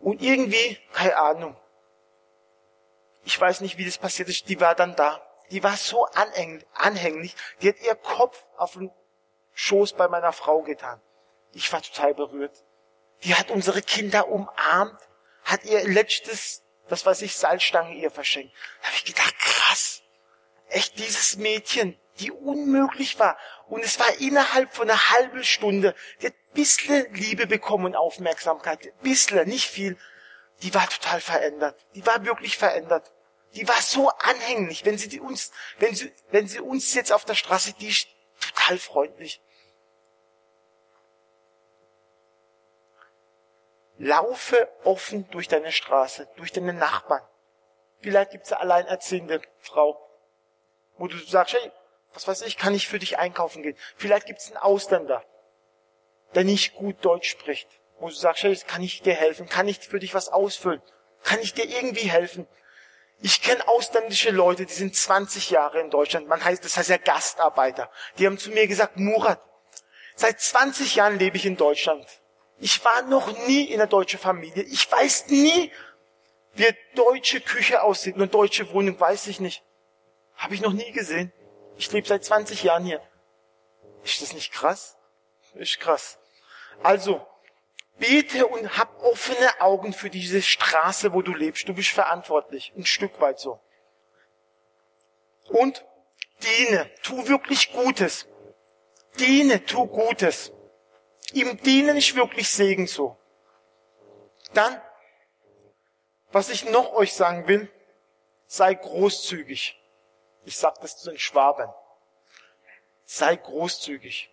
Und 0.00 0.20
irgendwie, 0.20 0.76
keine 0.92 1.16
Ahnung, 1.18 1.56
ich 3.24 3.40
weiß 3.40 3.60
nicht, 3.60 3.78
wie 3.78 3.84
das 3.84 3.98
passiert 3.98 4.28
ist, 4.28 4.48
die 4.48 4.60
war 4.60 4.74
dann 4.74 4.96
da. 4.96 5.24
Die 5.52 5.62
war 5.62 5.76
so 5.76 6.04
anhänglich, 6.74 7.36
die 7.62 7.68
hat 7.68 7.80
ihr 7.80 7.94
Kopf 7.94 8.44
auf 8.56 8.72
den 8.72 8.90
Schoß 9.52 9.92
bei 9.92 10.08
meiner 10.08 10.32
Frau 10.32 10.62
getan. 10.62 11.00
Ich 11.52 11.72
war 11.72 11.80
total 11.80 12.12
berührt. 12.12 12.64
Die 13.22 13.36
hat 13.36 13.52
unsere 13.52 13.82
Kinder 13.82 14.26
umarmt, 14.26 15.00
hat 15.44 15.64
ihr 15.64 15.86
letztes, 15.86 16.64
das 16.88 17.06
weiß 17.06 17.22
ich, 17.22 17.36
Salzstange 17.36 17.94
ihr 17.94 18.10
verschenkt. 18.10 18.52
Da 18.80 18.88
habe 18.88 18.96
ich 18.96 19.04
gedacht, 19.04 19.38
krass. 19.38 20.02
Echt 20.70 20.98
dieses 20.98 21.36
Mädchen, 21.36 21.96
die 22.20 22.30
unmöglich 22.30 23.18
war. 23.18 23.38
Und 23.68 23.84
es 23.84 23.98
war 23.98 24.18
innerhalb 24.20 24.74
von 24.74 24.88
einer 24.88 25.10
halben 25.10 25.44
Stunde, 25.44 25.94
die 26.20 26.26
hat 26.26 26.34
ein 26.34 26.54
bisschen 26.54 27.12
Liebe 27.14 27.46
bekommen 27.46 27.86
und 27.86 27.96
Aufmerksamkeit. 27.96 28.86
Ein 28.86 28.92
bisschen, 29.02 29.48
nicht 29.48 29.68
viel. 29.68 29.96
Die 30.62 30.74
war 30.74 30.88
total 30.88 31.20
verändert. 31.20 31.86
Die 31.94 32.04
war 32.06 32.24
wirklich 32.24 32.58
verändert. 32.58 33.12
Die 33.54 33.66
war 33.66 33.80
so 33.80 34.08
anhänglich. 34.10 34.84
Wenn 34.84 34.98
sie 34.98 35.20
uns, 35.20 35.52
wenn 35.78 35.94
sie, 35.94 36.12
wenn 36.30 36.48
sie 36.48 36.60
uns 36.60 36.94
jetzt 36.94 37.12
auf 37.12 37.24
der 37.24 37.34
Straße, 37.34 37.74
die 37.74 37.88
ist 37.88 38.08
total 38.40 38.78
freundlich. 38.78 39.40
Laufe 43.98 44.68
offen 44.84 45.28
durch 45.30 45.48
deine 45.48 45.72
Straße, 45.72 46.28
durch 46.36 46.52
deine 46.52 46.72
Nachbarn. 46.72 47.26
Vielleicht 48.00 48.30
gibt's 48.30 48.52
eine 48.52 48.60
alleinerziehende 48.60 49.42
Frau, 49.60 49.98
wo 50.98 51.08
du 51.08 51.18
sagst, 51.18 51.54
hey, 51.54 51.72
was 52.14 52.26
weiß 52.26 52.42
ich, 52.42 52.56
kann 52.56 52.74
ich 52.74 52.88
für 52.88 52.98
dich 52.98 53.18
einkaufen 53.18 53.62
gehen. 53.62 53.76
Vielleicht 53.96 54.26
gibt 54.26 54.40
es 54.40 54.48
einen 54.48 54.56
Ausländer, 54.56 55.24
der 56.34 56.44
nicht 56.44 56.74
gut 56.74 57.04
Deutsch 57.04 57.28
spricht. 57.28 57.68
Wo 58.00 58.08
du 58.08 58.14
sagst, 58.14 58.44
hey, 58.44 58.56
kann 58.66 58.82
ich 58.82 59.02
dir 59.02 59.14
helfen? 59.14 59.48
Kann 59.48 59.66
ich 59.66 59.80
für 59.80 59.98
dich 59.98 60.14
was 60.14 60.28
ausfüllen? 60.28 60.82
Kann 61.24 61.40
ich 61.40 61.54
dir 61.54 61.64
irgendwie 61.64 62.08
helfen? 62.08 62.46
Ich 63.20 63.42
kenne 63.42 63.66
ausländische 63.66 64.30
Leute, 64.30 64.64
die 64.64 64.72
sind 64.72 64.94
20 64.94 65.50
Jahre 65.50 65.80
in 65.80 65.90
Deutschland. 65.90 66.28
Man 66.28 66.44
heißt, 66.44 66.64
das 66.64 66.76
heißt 66.76 66.90
ja 66.90 66.98
Gastarbeiter. 66.98 67.90
Die 68.18 68.26
haben 68.26 68.38
zu 68.38 68.50
mir 68.50 68.68
gesagt, 68.68 68.96
Murat, 68.96 69.40
seit 70.14 70.40
20 70.40 70.94
Jahren 70.94 71.18
lebe 71.18 71.36
ich 71.36 71.44
in 71.44 71.56
Deutschland. 71.56 72.06
Ich 72.60 72.84
war 72.84 73.02
noch 73.02 73.46
nie 73.48 73.64
in 73.64 73.80
einer 73.80 73.88
deutschen 73.88 74.20
Familie. 74.20 74.62
Ich 74.62 74.90
weiß 74.90 75.28
nie, 75.28 75.72
wie 76.54 76.66
deutsche 76.94 77.40
Küche 77.40 77.82
aussieht. 77.82 78.14
Eine 78.14 78.28
deutsche 78.28 78.72
Wohnung 78.72 78.98
weiß 78.98 79.26
ich 79.26 79.40
nicht. 79.40 79.64
Habe 80.36 80.54
ich 80.54 80.60
noch 80.60 80.72
nie 80.72 80.90
gesehen. 80.92 81.32
Ich 81.78 81.92
lebe 81.92 82.08
seit 82.08 82.24
20 82.24 82.64
Jahren 82.64 82.84
hier. 82.84 83.00
Ist 84.02 84.20
das 84.20 84.32
nicht 84.32 84.52
krass? 84.52 84.98
Ist 85.54 85.78
krass. 85.78 86.18
Also, 86.82 87.24
bete 87.98 88.48
und 88.48 88.76
hab 88.76 89.00
offene 89.02 89.60
Augen 89.60 89.92
für 89.92 90.10
diese 90.10 90.42
Straße, 90.42 91.12
wo 91.12 91.22
du 91.22 91.32
lebst. 91.32 91.68
Du 91.68 91.74
bist 91.74 91.90
verantwortlich. 91.90 92.72
Ein 92.76 92.84
Stück 92.84 93.20
weit 93.20 93.38
so. 93.38 93.60
Und 95.48 95.84
diene. 96.42 96.90
Tu 97.02 97.28
wirklich 97.28 97.72
Gutes. 97.72 98.26
Diene, 99.20 99.64
tu 99.64 99.86
Gutes. 99.86 100.52
Im 101.32 101.56
Dienen 101.62 101.96
ist 101.96 102.16
wirklich 102.16 102.50
Segen 102.50 102.88
so. 102.88 103.16
Dann, 104.52 104.80
was 106.32 106.50
ich 106.50 106.68
noch 106.68 106.92
euch 106.92 107.14
sagen 107.14 107.46
will, 107.46 107.70
sei 108.46 108.74
großzügig. 108.74 109.77
Ich 110.48 110.56
sag 110.56 110.80
das 110.80 110.96
zu 110.96 111.10
den 111.10 111.18
Schwaben. 111.18 111.70
Sei 113.04 113.36
großzügig. 113.36 114.30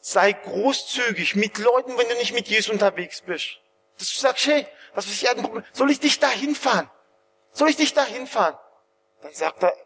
Sei 0.00 0.32
großzügig 0.32 1.36
mit 1.36 1.58
Leuten, 1.58 1.98
wenn 1.98 2.08
du 2.08 2.14
nicht 2.14 2.32
mit 2.32 2.48
Jesus 2.48 2.72
unterwegs 2.72 3.20
bist. 3.20 3.60
Dass 3.98 4.08
du 4.10 4.18
sagst, 4.18 4.46
hey, 4.46 4.66
was 4.94 5.04
ist 5.04 5.22
ich 5.22 5.28
Problem? 5.28 5.64
Soll 5.74 5.90
ich 5.90 6.00
dich 6.00 6.18
da 6.18 6.30
hinfahren? 6.30 6.90
Soll 7.52 7.68
ich 7.68 7.76
dich 7.76 7.92
da 7.92 8.06
hinfahren? 8.06 8.56
Dann 9.20 9.34
sagt 9.34 9.64
er, 9.64 9.76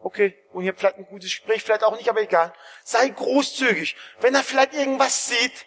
okay, 0.00 0.34
und 0.52 0.62
hier 0.62 0.74
vielleicht 0.74 0.96
ein 0.96 1.06
gutes 1.06 1.28
Gespräch, 1.28 1.62
vielleicht 1.62 1.84
auch 1.84 1.94
nicht, 1.94 2.08
aber 2.08 2.22
egal. 2.22 2.54
Sei 2.84 3.10
großzügig. 3.10 3.96
Wenn 4.20 4.34
er 4.34 4.44
vielleicht 4.44 4.72
irgendwas 4.72 5.26
sieht, 5.26 5.66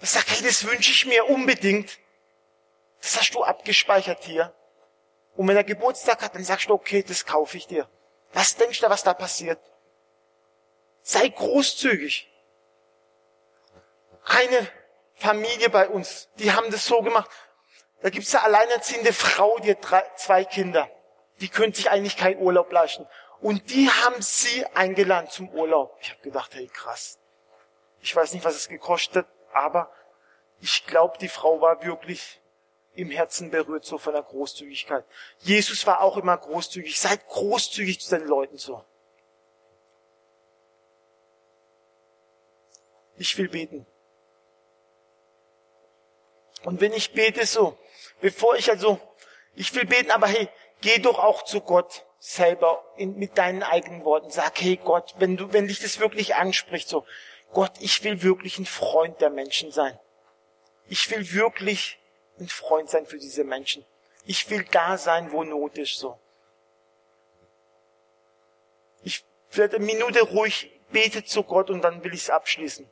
dann 0.00 0.08
sagt, 0.08 0.30
hey, 0.30 0.42
das 0.42 0.64
wünsche 0.64 0.90
ich 0.90 1.06
mir 1.06 1.26
unbedingt. 1.26 1.96
Das 3.00 3.16
hast 3.20 3.34
du 3.36 3.44
abgespeichert 3.44 4.24
hier. 4.24 4.52
Und 5.36 5.48
wenn 5.48 5.56
er 5.56 5.64
Geburtstag 5.64 6.22
hat, 6.22 6.34
dann 6.34 6.44
sagst 6.44 6.68
du, 6.68 6.74
okay, 6.74 7.02
das 7.02 7.24
kaufe 7.24 7.56
ich 7.56 7.66
dir. 7.66 7.88
Was 8.32 8.56
denkst 8.56 8.80
du, 8.80 8.90
was 8.90 9.02
da 9.02 9.14
passiert? 9.14 9.60
Sei 11.02 11.28
großzügig. 11.28 12.30
Eine 14.24 14.68
Familie 15.14 15.70
bei 15.70 15.88
uns, 15.88 16.28
die 16.36 16.52
haben 16.52 16.70
das 16.70 16.86
so 16.86 17.02
gemacht. 17.02 17.30
Da 18.02 18.10
gibt's 18.10 18.34
eine 18.34 18.44
alleinerziehende 18.44 19.12
Frau, 19.12 19.58
die 19.58 19.72
hat 19.72 19.78
drei, 19.82 20.04
zwei 20.16 20.44
Kinder. 20.44 20.88
Die 21.40 21.48
können 21.48 21.72
sich 21.72 21.90
eigentlich 21.90 22.16
keinen 22.16 22.40
Urlaub 22.40 22.70
leisten. 22.72 23.06
Und 23.40 23.70
die 23.70 23.88
haben 23.88 24.20
sie 24.20 24.66
eingeladen 24.74 25.30
zum 25.30 25.48
Urlaub. 25.50 25.96
Ich 26.00 26.10
habe 26.10 26.20
gedacht, 26.20 26.54
hey, 26.54 26.68
krass. 26.68 27.18
Ich 28.00 28.14
weiß 28.14 28.32
nicht, 28.32 28.44
was 28.44 28.54
es 28.54 28.68
gekostet, 28.68 29.26
aber 29.52 29.90
ich 30.60 30.86
glaube, 30.86 31.18
die 31.18 31.28
Frau 31.28 31.60
war 31.60 31.82
wirklich 31.82 32.39
im 32.94 33.10
Herzen 33.10 33.50
berührt 33.50 33.84
so 33.84 33.98
von 33.98 34.12
der 34.12 34.22
Großzügigkeit. 34.22 35.04
Jesus 35.38 35.86
war 35.86 36.00
auch 36.00 36.16
immer 36.16 36.36
großzügig. 36.36 36.98
Seid 36.98 37.26
großzügig 37.28 38.00
zu 38.00 38.18
den 38.18 38.26
Leuten 38.26 38.58
so. 38.58 38.84
Ich 43.16 43.36
will 43.38 43.48
beten. 43.48 43.86
Und 46.64 46.80
wenn 46.80 46.92
ich 46.92 47.12
bete 47.12 47.46
so, 47.46 47.78
bevor 48.20 48.56
ich 48.56 48.70
also, 48.70 48.98
ich 49.54 49.74
will 49.74 49.86
beten, 49.86 50.10
aber 50.10 50.26
hey, 50.26 50.48
geh 50.80 50.98
doch 50.98 51.18
auch 51.18 51.44
zu 51.44 51.60
Gott 51.60 52.04
selber 52.18 52.84
in, 52.96 53.16
mit 53.16 53.38
deinen 53.38 53.62
eigenen 53.62 54.04
Worten. 54.04 54.30
Sag, 54.30 54.60
hey 54.60 54.76
Gott, 54.76 55.14
wenn 55.18 55.36
du, 55.36 55.52
wenn 55.52 55.68
dich 55.68 55.80
das 55.80 56.00
wirklich 56.00 56.34
anspricht, 56.34 56.88
so, 56.88 57.06
Gott, 57.52 57.72
ich 57.80 58.04
will 58.04 58.22
wirklich 58.22 58.58
ein 58.58 58.66
Freund 58.66 59.20
der 59.20 59.30
Menschen 59.30 59.72
sein. 59.72 59.98
Ich 60.86 61.10
will 61.10 61.32
wirklich 61.32 61.98
ein 62.40 62.48
Freund 62.48 62.90
sein 62.90 63.06
für 63.06 63.18
diese 63.18 63.44
Menschen. 63.44 63.84
Ich 64.24 64.48
will 64.50 64.64
da 64.70 64.98
sein, 64.98 65.32
wo 65.32 65.44
Not 65.44 65.78
ist, 65.78 65.96
so. 65.96 66.18
Ich 69.02 69.24
werde 69.52 69.76
eine 69.76 69.86
Minute 69.86 70.20
ruhig 70.22 70.70
bete 70.90 71.24
zu 71.24 71.42
Gott 71.42 71.70
und 71.70 71.82
dann 71.82 72.02
will 72.04 72.12
ich 72.12 72.22
es 72.22 72.30
abschließen. 72.30 72.88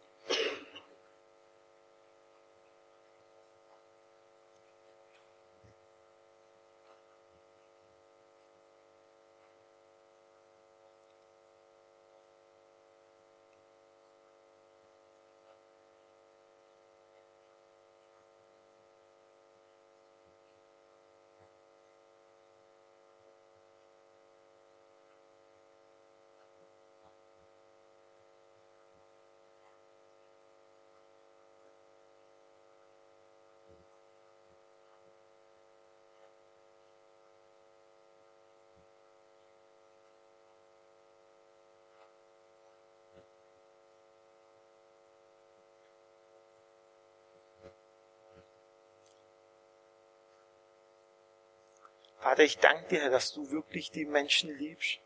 Vater, 52.28 52.42
ich 52.42 52.58
danke 52.58 52.88
dir, 52.88 53.08
dass 53.08 53.32
du 53.32 53.50
wirklich 53.50 53.90
die 53.90 54.04
Menschen 54.04 54.54
liebst. 54.58 54.98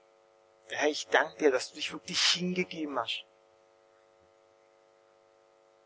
Herr, 0.70 0.88
ich 0.88 1.06
danke 1.06 1.38
dir, 1.38 1.52
dass 1.52 1.68
du 1.68 1.76
dich 1.76 1.92
wirklich 1.92 2.20
hingegeben 2.20 2.98
hast. 2.98 3.24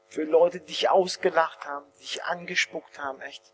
Für 0.06 0.22
Leute, 0.22 0.60
die 0.60 0.68
dich 0.68 0.88
ausgelacht 0.88 1.66
haben, 1.66 1.84
die 1.90 2.04
dich 2.04 2.24
angespuckt 2.24 2.98
haben, 2.98 3.20
echt. 3.20 3.52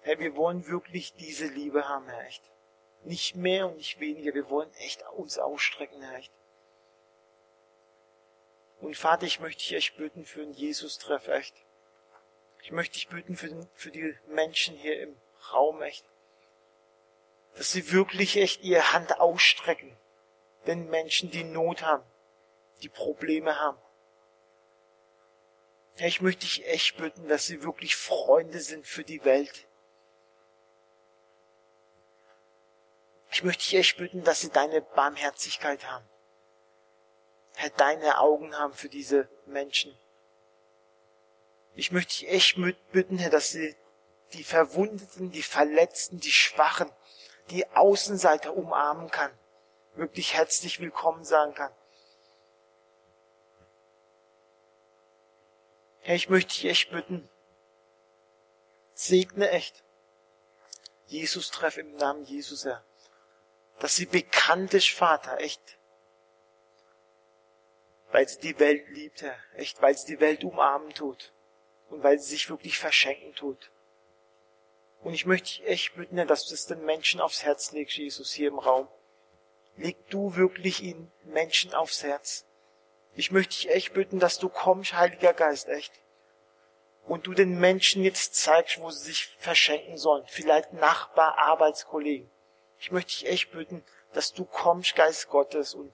Herr, 0.00 0.18
wir 0.18 0.34
wollen 0.34 0.66
wirklich 0.66 1.12
diese 1.12 1.44
Liebe 1.44 1.86
haben, 1.86 2.08
Herr, 2.08 2.26
echt. 2.26 2.50
Nicht 3.02 3.36
mehr 3.36 3.66
und 3.66 3.76
nicht 3.76 4.00
weniger. 4.00 4.32
Wir 4.32 4.48
wollen 4.48 4.72
echt 4.76 5.06
uns 5.10 5.38
ausstrecken, 5.38 6.00
Herr, 6.00 6.20
echt. 6.20 6.32
Und 8.80 8.96
Vater, 8.96 9.26
ich 9.26 9.40
möchte 9.40 9.60
dich 9.60 9.74
echt 9.74 9.94
bitten 9.98 10.24
für 10.24 10.40
einen 10.40 10.54
Jesus-Treff, 10.54 11.28
echt. 11.28 11.54
Ich 12.62 12.70
möchte 12.70 12.94
dich 12.94 13.08
bitten 13.08 13.36
für, 13.36 13.48
den, 13.48 13.68
für 13.74 13.90
die 13.90 14.16
Menschen 14.28 14.76
hier 14.76 15.00
im 15.00 15.20
Raum 15.52 15.82
echt, 15.82 16.04
dass 17.56 17.72
sie 17.72 17.90
wirklich 17.90 18.36
echt 18.36 18.62
ihre 18.62 18.92
Hand 18.92 19.20
ausstrecken, 19.20 19.96
den 20.66 20.88
Menschen, 20.88 21.30
die 21.30 21.42
Not 21.42 21.82
haben, 21.82 22.04
die 22.82 22.88
Probleme 22.88 23.58
haben. 23.58 23.78
Ja, 25.96 26.06
ich 26.06 26.20
möchte 26.20 26.42
dich 26.42 26.66
echt 26.66 26.96
bitten, 26.96 27.28
dass 27.28 27.46
sie 27.46 27.64
wirklich 27.64 27.96
Freunde 27.96 28.60
sind 28.60 28.86
für 28.86 29.04
die 29.04 29.24
Welt. 29.24 29.66
Ich 33.32 33.42
möchte 33.42 33.64
dich 33.64 33.74
echt 33.74 33.96
bitten, 33.96 34.22
dass 34.22 34.40
sie 34.40 34.50
deine 34.50 34.80
Barmherzigkeit 34.82 35.84
haben. 35.90 36.08
Herr, 37.54 37.70
deine 37.70 38.18
Augen 38.18 38.56
haben 38.56 38.72
für 38.72 38.88
diese 38.88 39.28
Menschen. 39.46 39.98
Ich 41.74 41.90
möchte 41.90 42.10
dich 42.10 42.28
echt 42.28 42.56
bitten, 42.92 43.18
Herr, 43.18 43.30
dass 43.30 43.50
sie 43.50 43.74
die 44.34 44.44
Verwundeten, 44.44 45.30
die 45.30 45.42
Verletzten, 45.42 46.20
die 46.20 46.30
Schwachen, 46.30 46.90
die 47.50 47.66
Außenseiter 47.68 48.54
umarmen 48.54 49.10
kann, 49.10 49.30
wirklich 49.94 50.34
herzlich 50.34 50.80
willkommen 50.80 51.24
sagen 51.24 51.54
kann. 51.54 51.72
Herr, 56.00 56.14
ich 56.14 56.28
möchte 56.28 56.52
dich 56.52 56.66
echt 56.66 56.90
bitten, 56.90 57.28
segne 58.92 59.50
echt. 59.50 59.82
Jesus 61.06 61.50
treff 61.50 61.76
im 61.76 61.96
Namen 61.96 62.24
Jesus, 62.24 62.64
Herr. 62.64 62.84
Dass 63.78 63.96
sie 63.96 64.06
bekannt 64.06 64.74
ist, 64.74 64.90
Vater, 64.90 65.38
echt. 65.40 65.78
Weil 68.10 68.28
sie 68.28 68.40
die 68.40 68.58
Welt 68.58 68.88
liebt, 68.88 69.22
Herr. 69.22 69.36
Echt, 69.54 69.80
weil 69.80 69.96
sie 69.96 70.06
die 70.06 70.20
Welt 70.20 70.44
umarmen 70.44 70.92
tut 70.94 71.32
und 71.92 72.02
weil 72.02 72.18
sie 72.18 72.30
sich 72.30 72.48
wirklich 72.48 72.78
verschenken 72.78 73.34
tut. 73.34 73.70
Und 75.02 75.14
ich 75.14 75.26
möchte 75.26 75.48
dich 75.48 75.66
echt 75.66 75.94
bitten, 75.94 76.16
dass 76.26 76.46
du 76.46 76.54
es 76.54 76.66
den 76.66 76.84
Menschen 76.84 77.20
aufs 77.20 77.42
Herz 77.42 77.72
legst, 77.72 77.96
Jesus, 77.96 78.32
hier 78.32 78.48
im 78.48 78.58
Raum. 78.58 78.88
Leg 79.76 79.96
du 80.10 80.36
wirklich 80.36 80.82
ihnen 80.82 81.12
Menschen 81.24 81.74
aufs 81.74 82.02
Herz. 82.02 82.46
Ich 83.14 83.30
möchte 83.30 83.56
dich 83.56 83.70
echt 83.70 83.92
bitten, 83.92 84.20
dass 84.20 84.38
du 84.38 84.48
kommst, 84.48 84.94
Heiliger 84.94 85.34
Geist, 85.34 85.68
echt. 85.68 85.92
Und 87.04 87.26
du 87.26 87.34
den 87.34 87.58
Menschen 87.58 88.04
jetzt 88.04 88.36
zeigst, 88.36 88.80
wo 88.80 88.90
sie 88.90 89.04
sich 89.04 89.26
verschenken 89.38 89.98
sollen. 89.98 90.24
Vielleicht 90.28 90.72
Nachbar, 90.72 91.36
Arbeitskollegen. 91.38 92.30
Ich 92.78 92.90
möchte 92.90 93.10
dich 93.10 93.26
echt 93.26 93.52
bitten, 93.52 93.84
dass 94.12 94.32
du 94.32 94.44
kommst, 94.44 94.94
Geist 94.94 95.28
Gottes, 95.28 95.74
und 95.74 95.92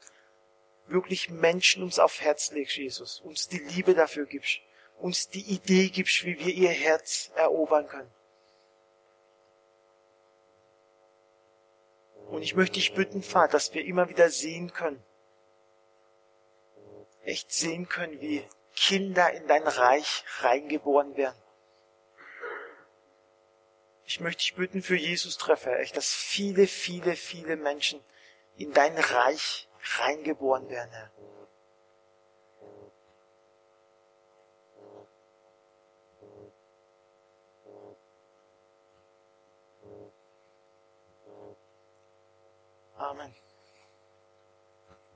wirklich 0.87 1.31
Menschen 1.31 1.83
uns 1.83 1.99
aufs 1.99 2.21
Herz 2.21 2.53
legst, 2.53 2.77
Jesus. 2.77 3.21
Uns 3.21 3.49
die 3.49 3.59
Liebe 3.59 3.95
dafür 3.95 4.27
gibst 4.27 4.61
uns 4.99 5.29
die 5.29 5.53
Idee 5.53 5.89
gibst, 5.89 6.25
wie 6.25 6.39
wir 6.39 6.53
ihr 6.53 6.71
Herz 6.71 7.31
erobern 7.37 7.87
können. 7.87 8.11
Und 12.31 12.43
ich 12.43 12.55
möchte 12.55 12.75
dich 12.75 12.93
bitten, 12.95 13.23
Vater, 13.23 13.53
dass 13.53 13.73
wir 13.73 13.85
immer 13.85 14.09
wieder 14.09 14.29
sehen 14.29 14.73
können, 14.73 15.03
echt 17.25 17.53
sehen 17.53 17.89
können, 17.89 18.21
wie 18.21 18.45
Kinder 18.77 19.33
in 19.33 19.47
dein 19.49 19.67
Reich 19.67 20.25
reingeboren 20.41 21.17
werden. 21.17 21.41
Ich 24.05 24.21
möchte 24.21 24.41
dich 24.41 24.55
bitten 24.55 24.83
für 24.83 24.97
Jesus 24.97 25.37
Treffer, 25.37 25.79
echt, 25.81 25.97
dass 25.97 26.13
viele, 26.13 26.67
viele, 26.67 27.17
viele 27.17 27.57
Menschen 27.57 28.01
in 28.57 28.73
dein 28.73 28.97
Reich 28.97 29.69
reingeboren 29.99 30.69
werden, 30.69 30.91
Herr. 30.93 31.11
Amen. 43.01 43.31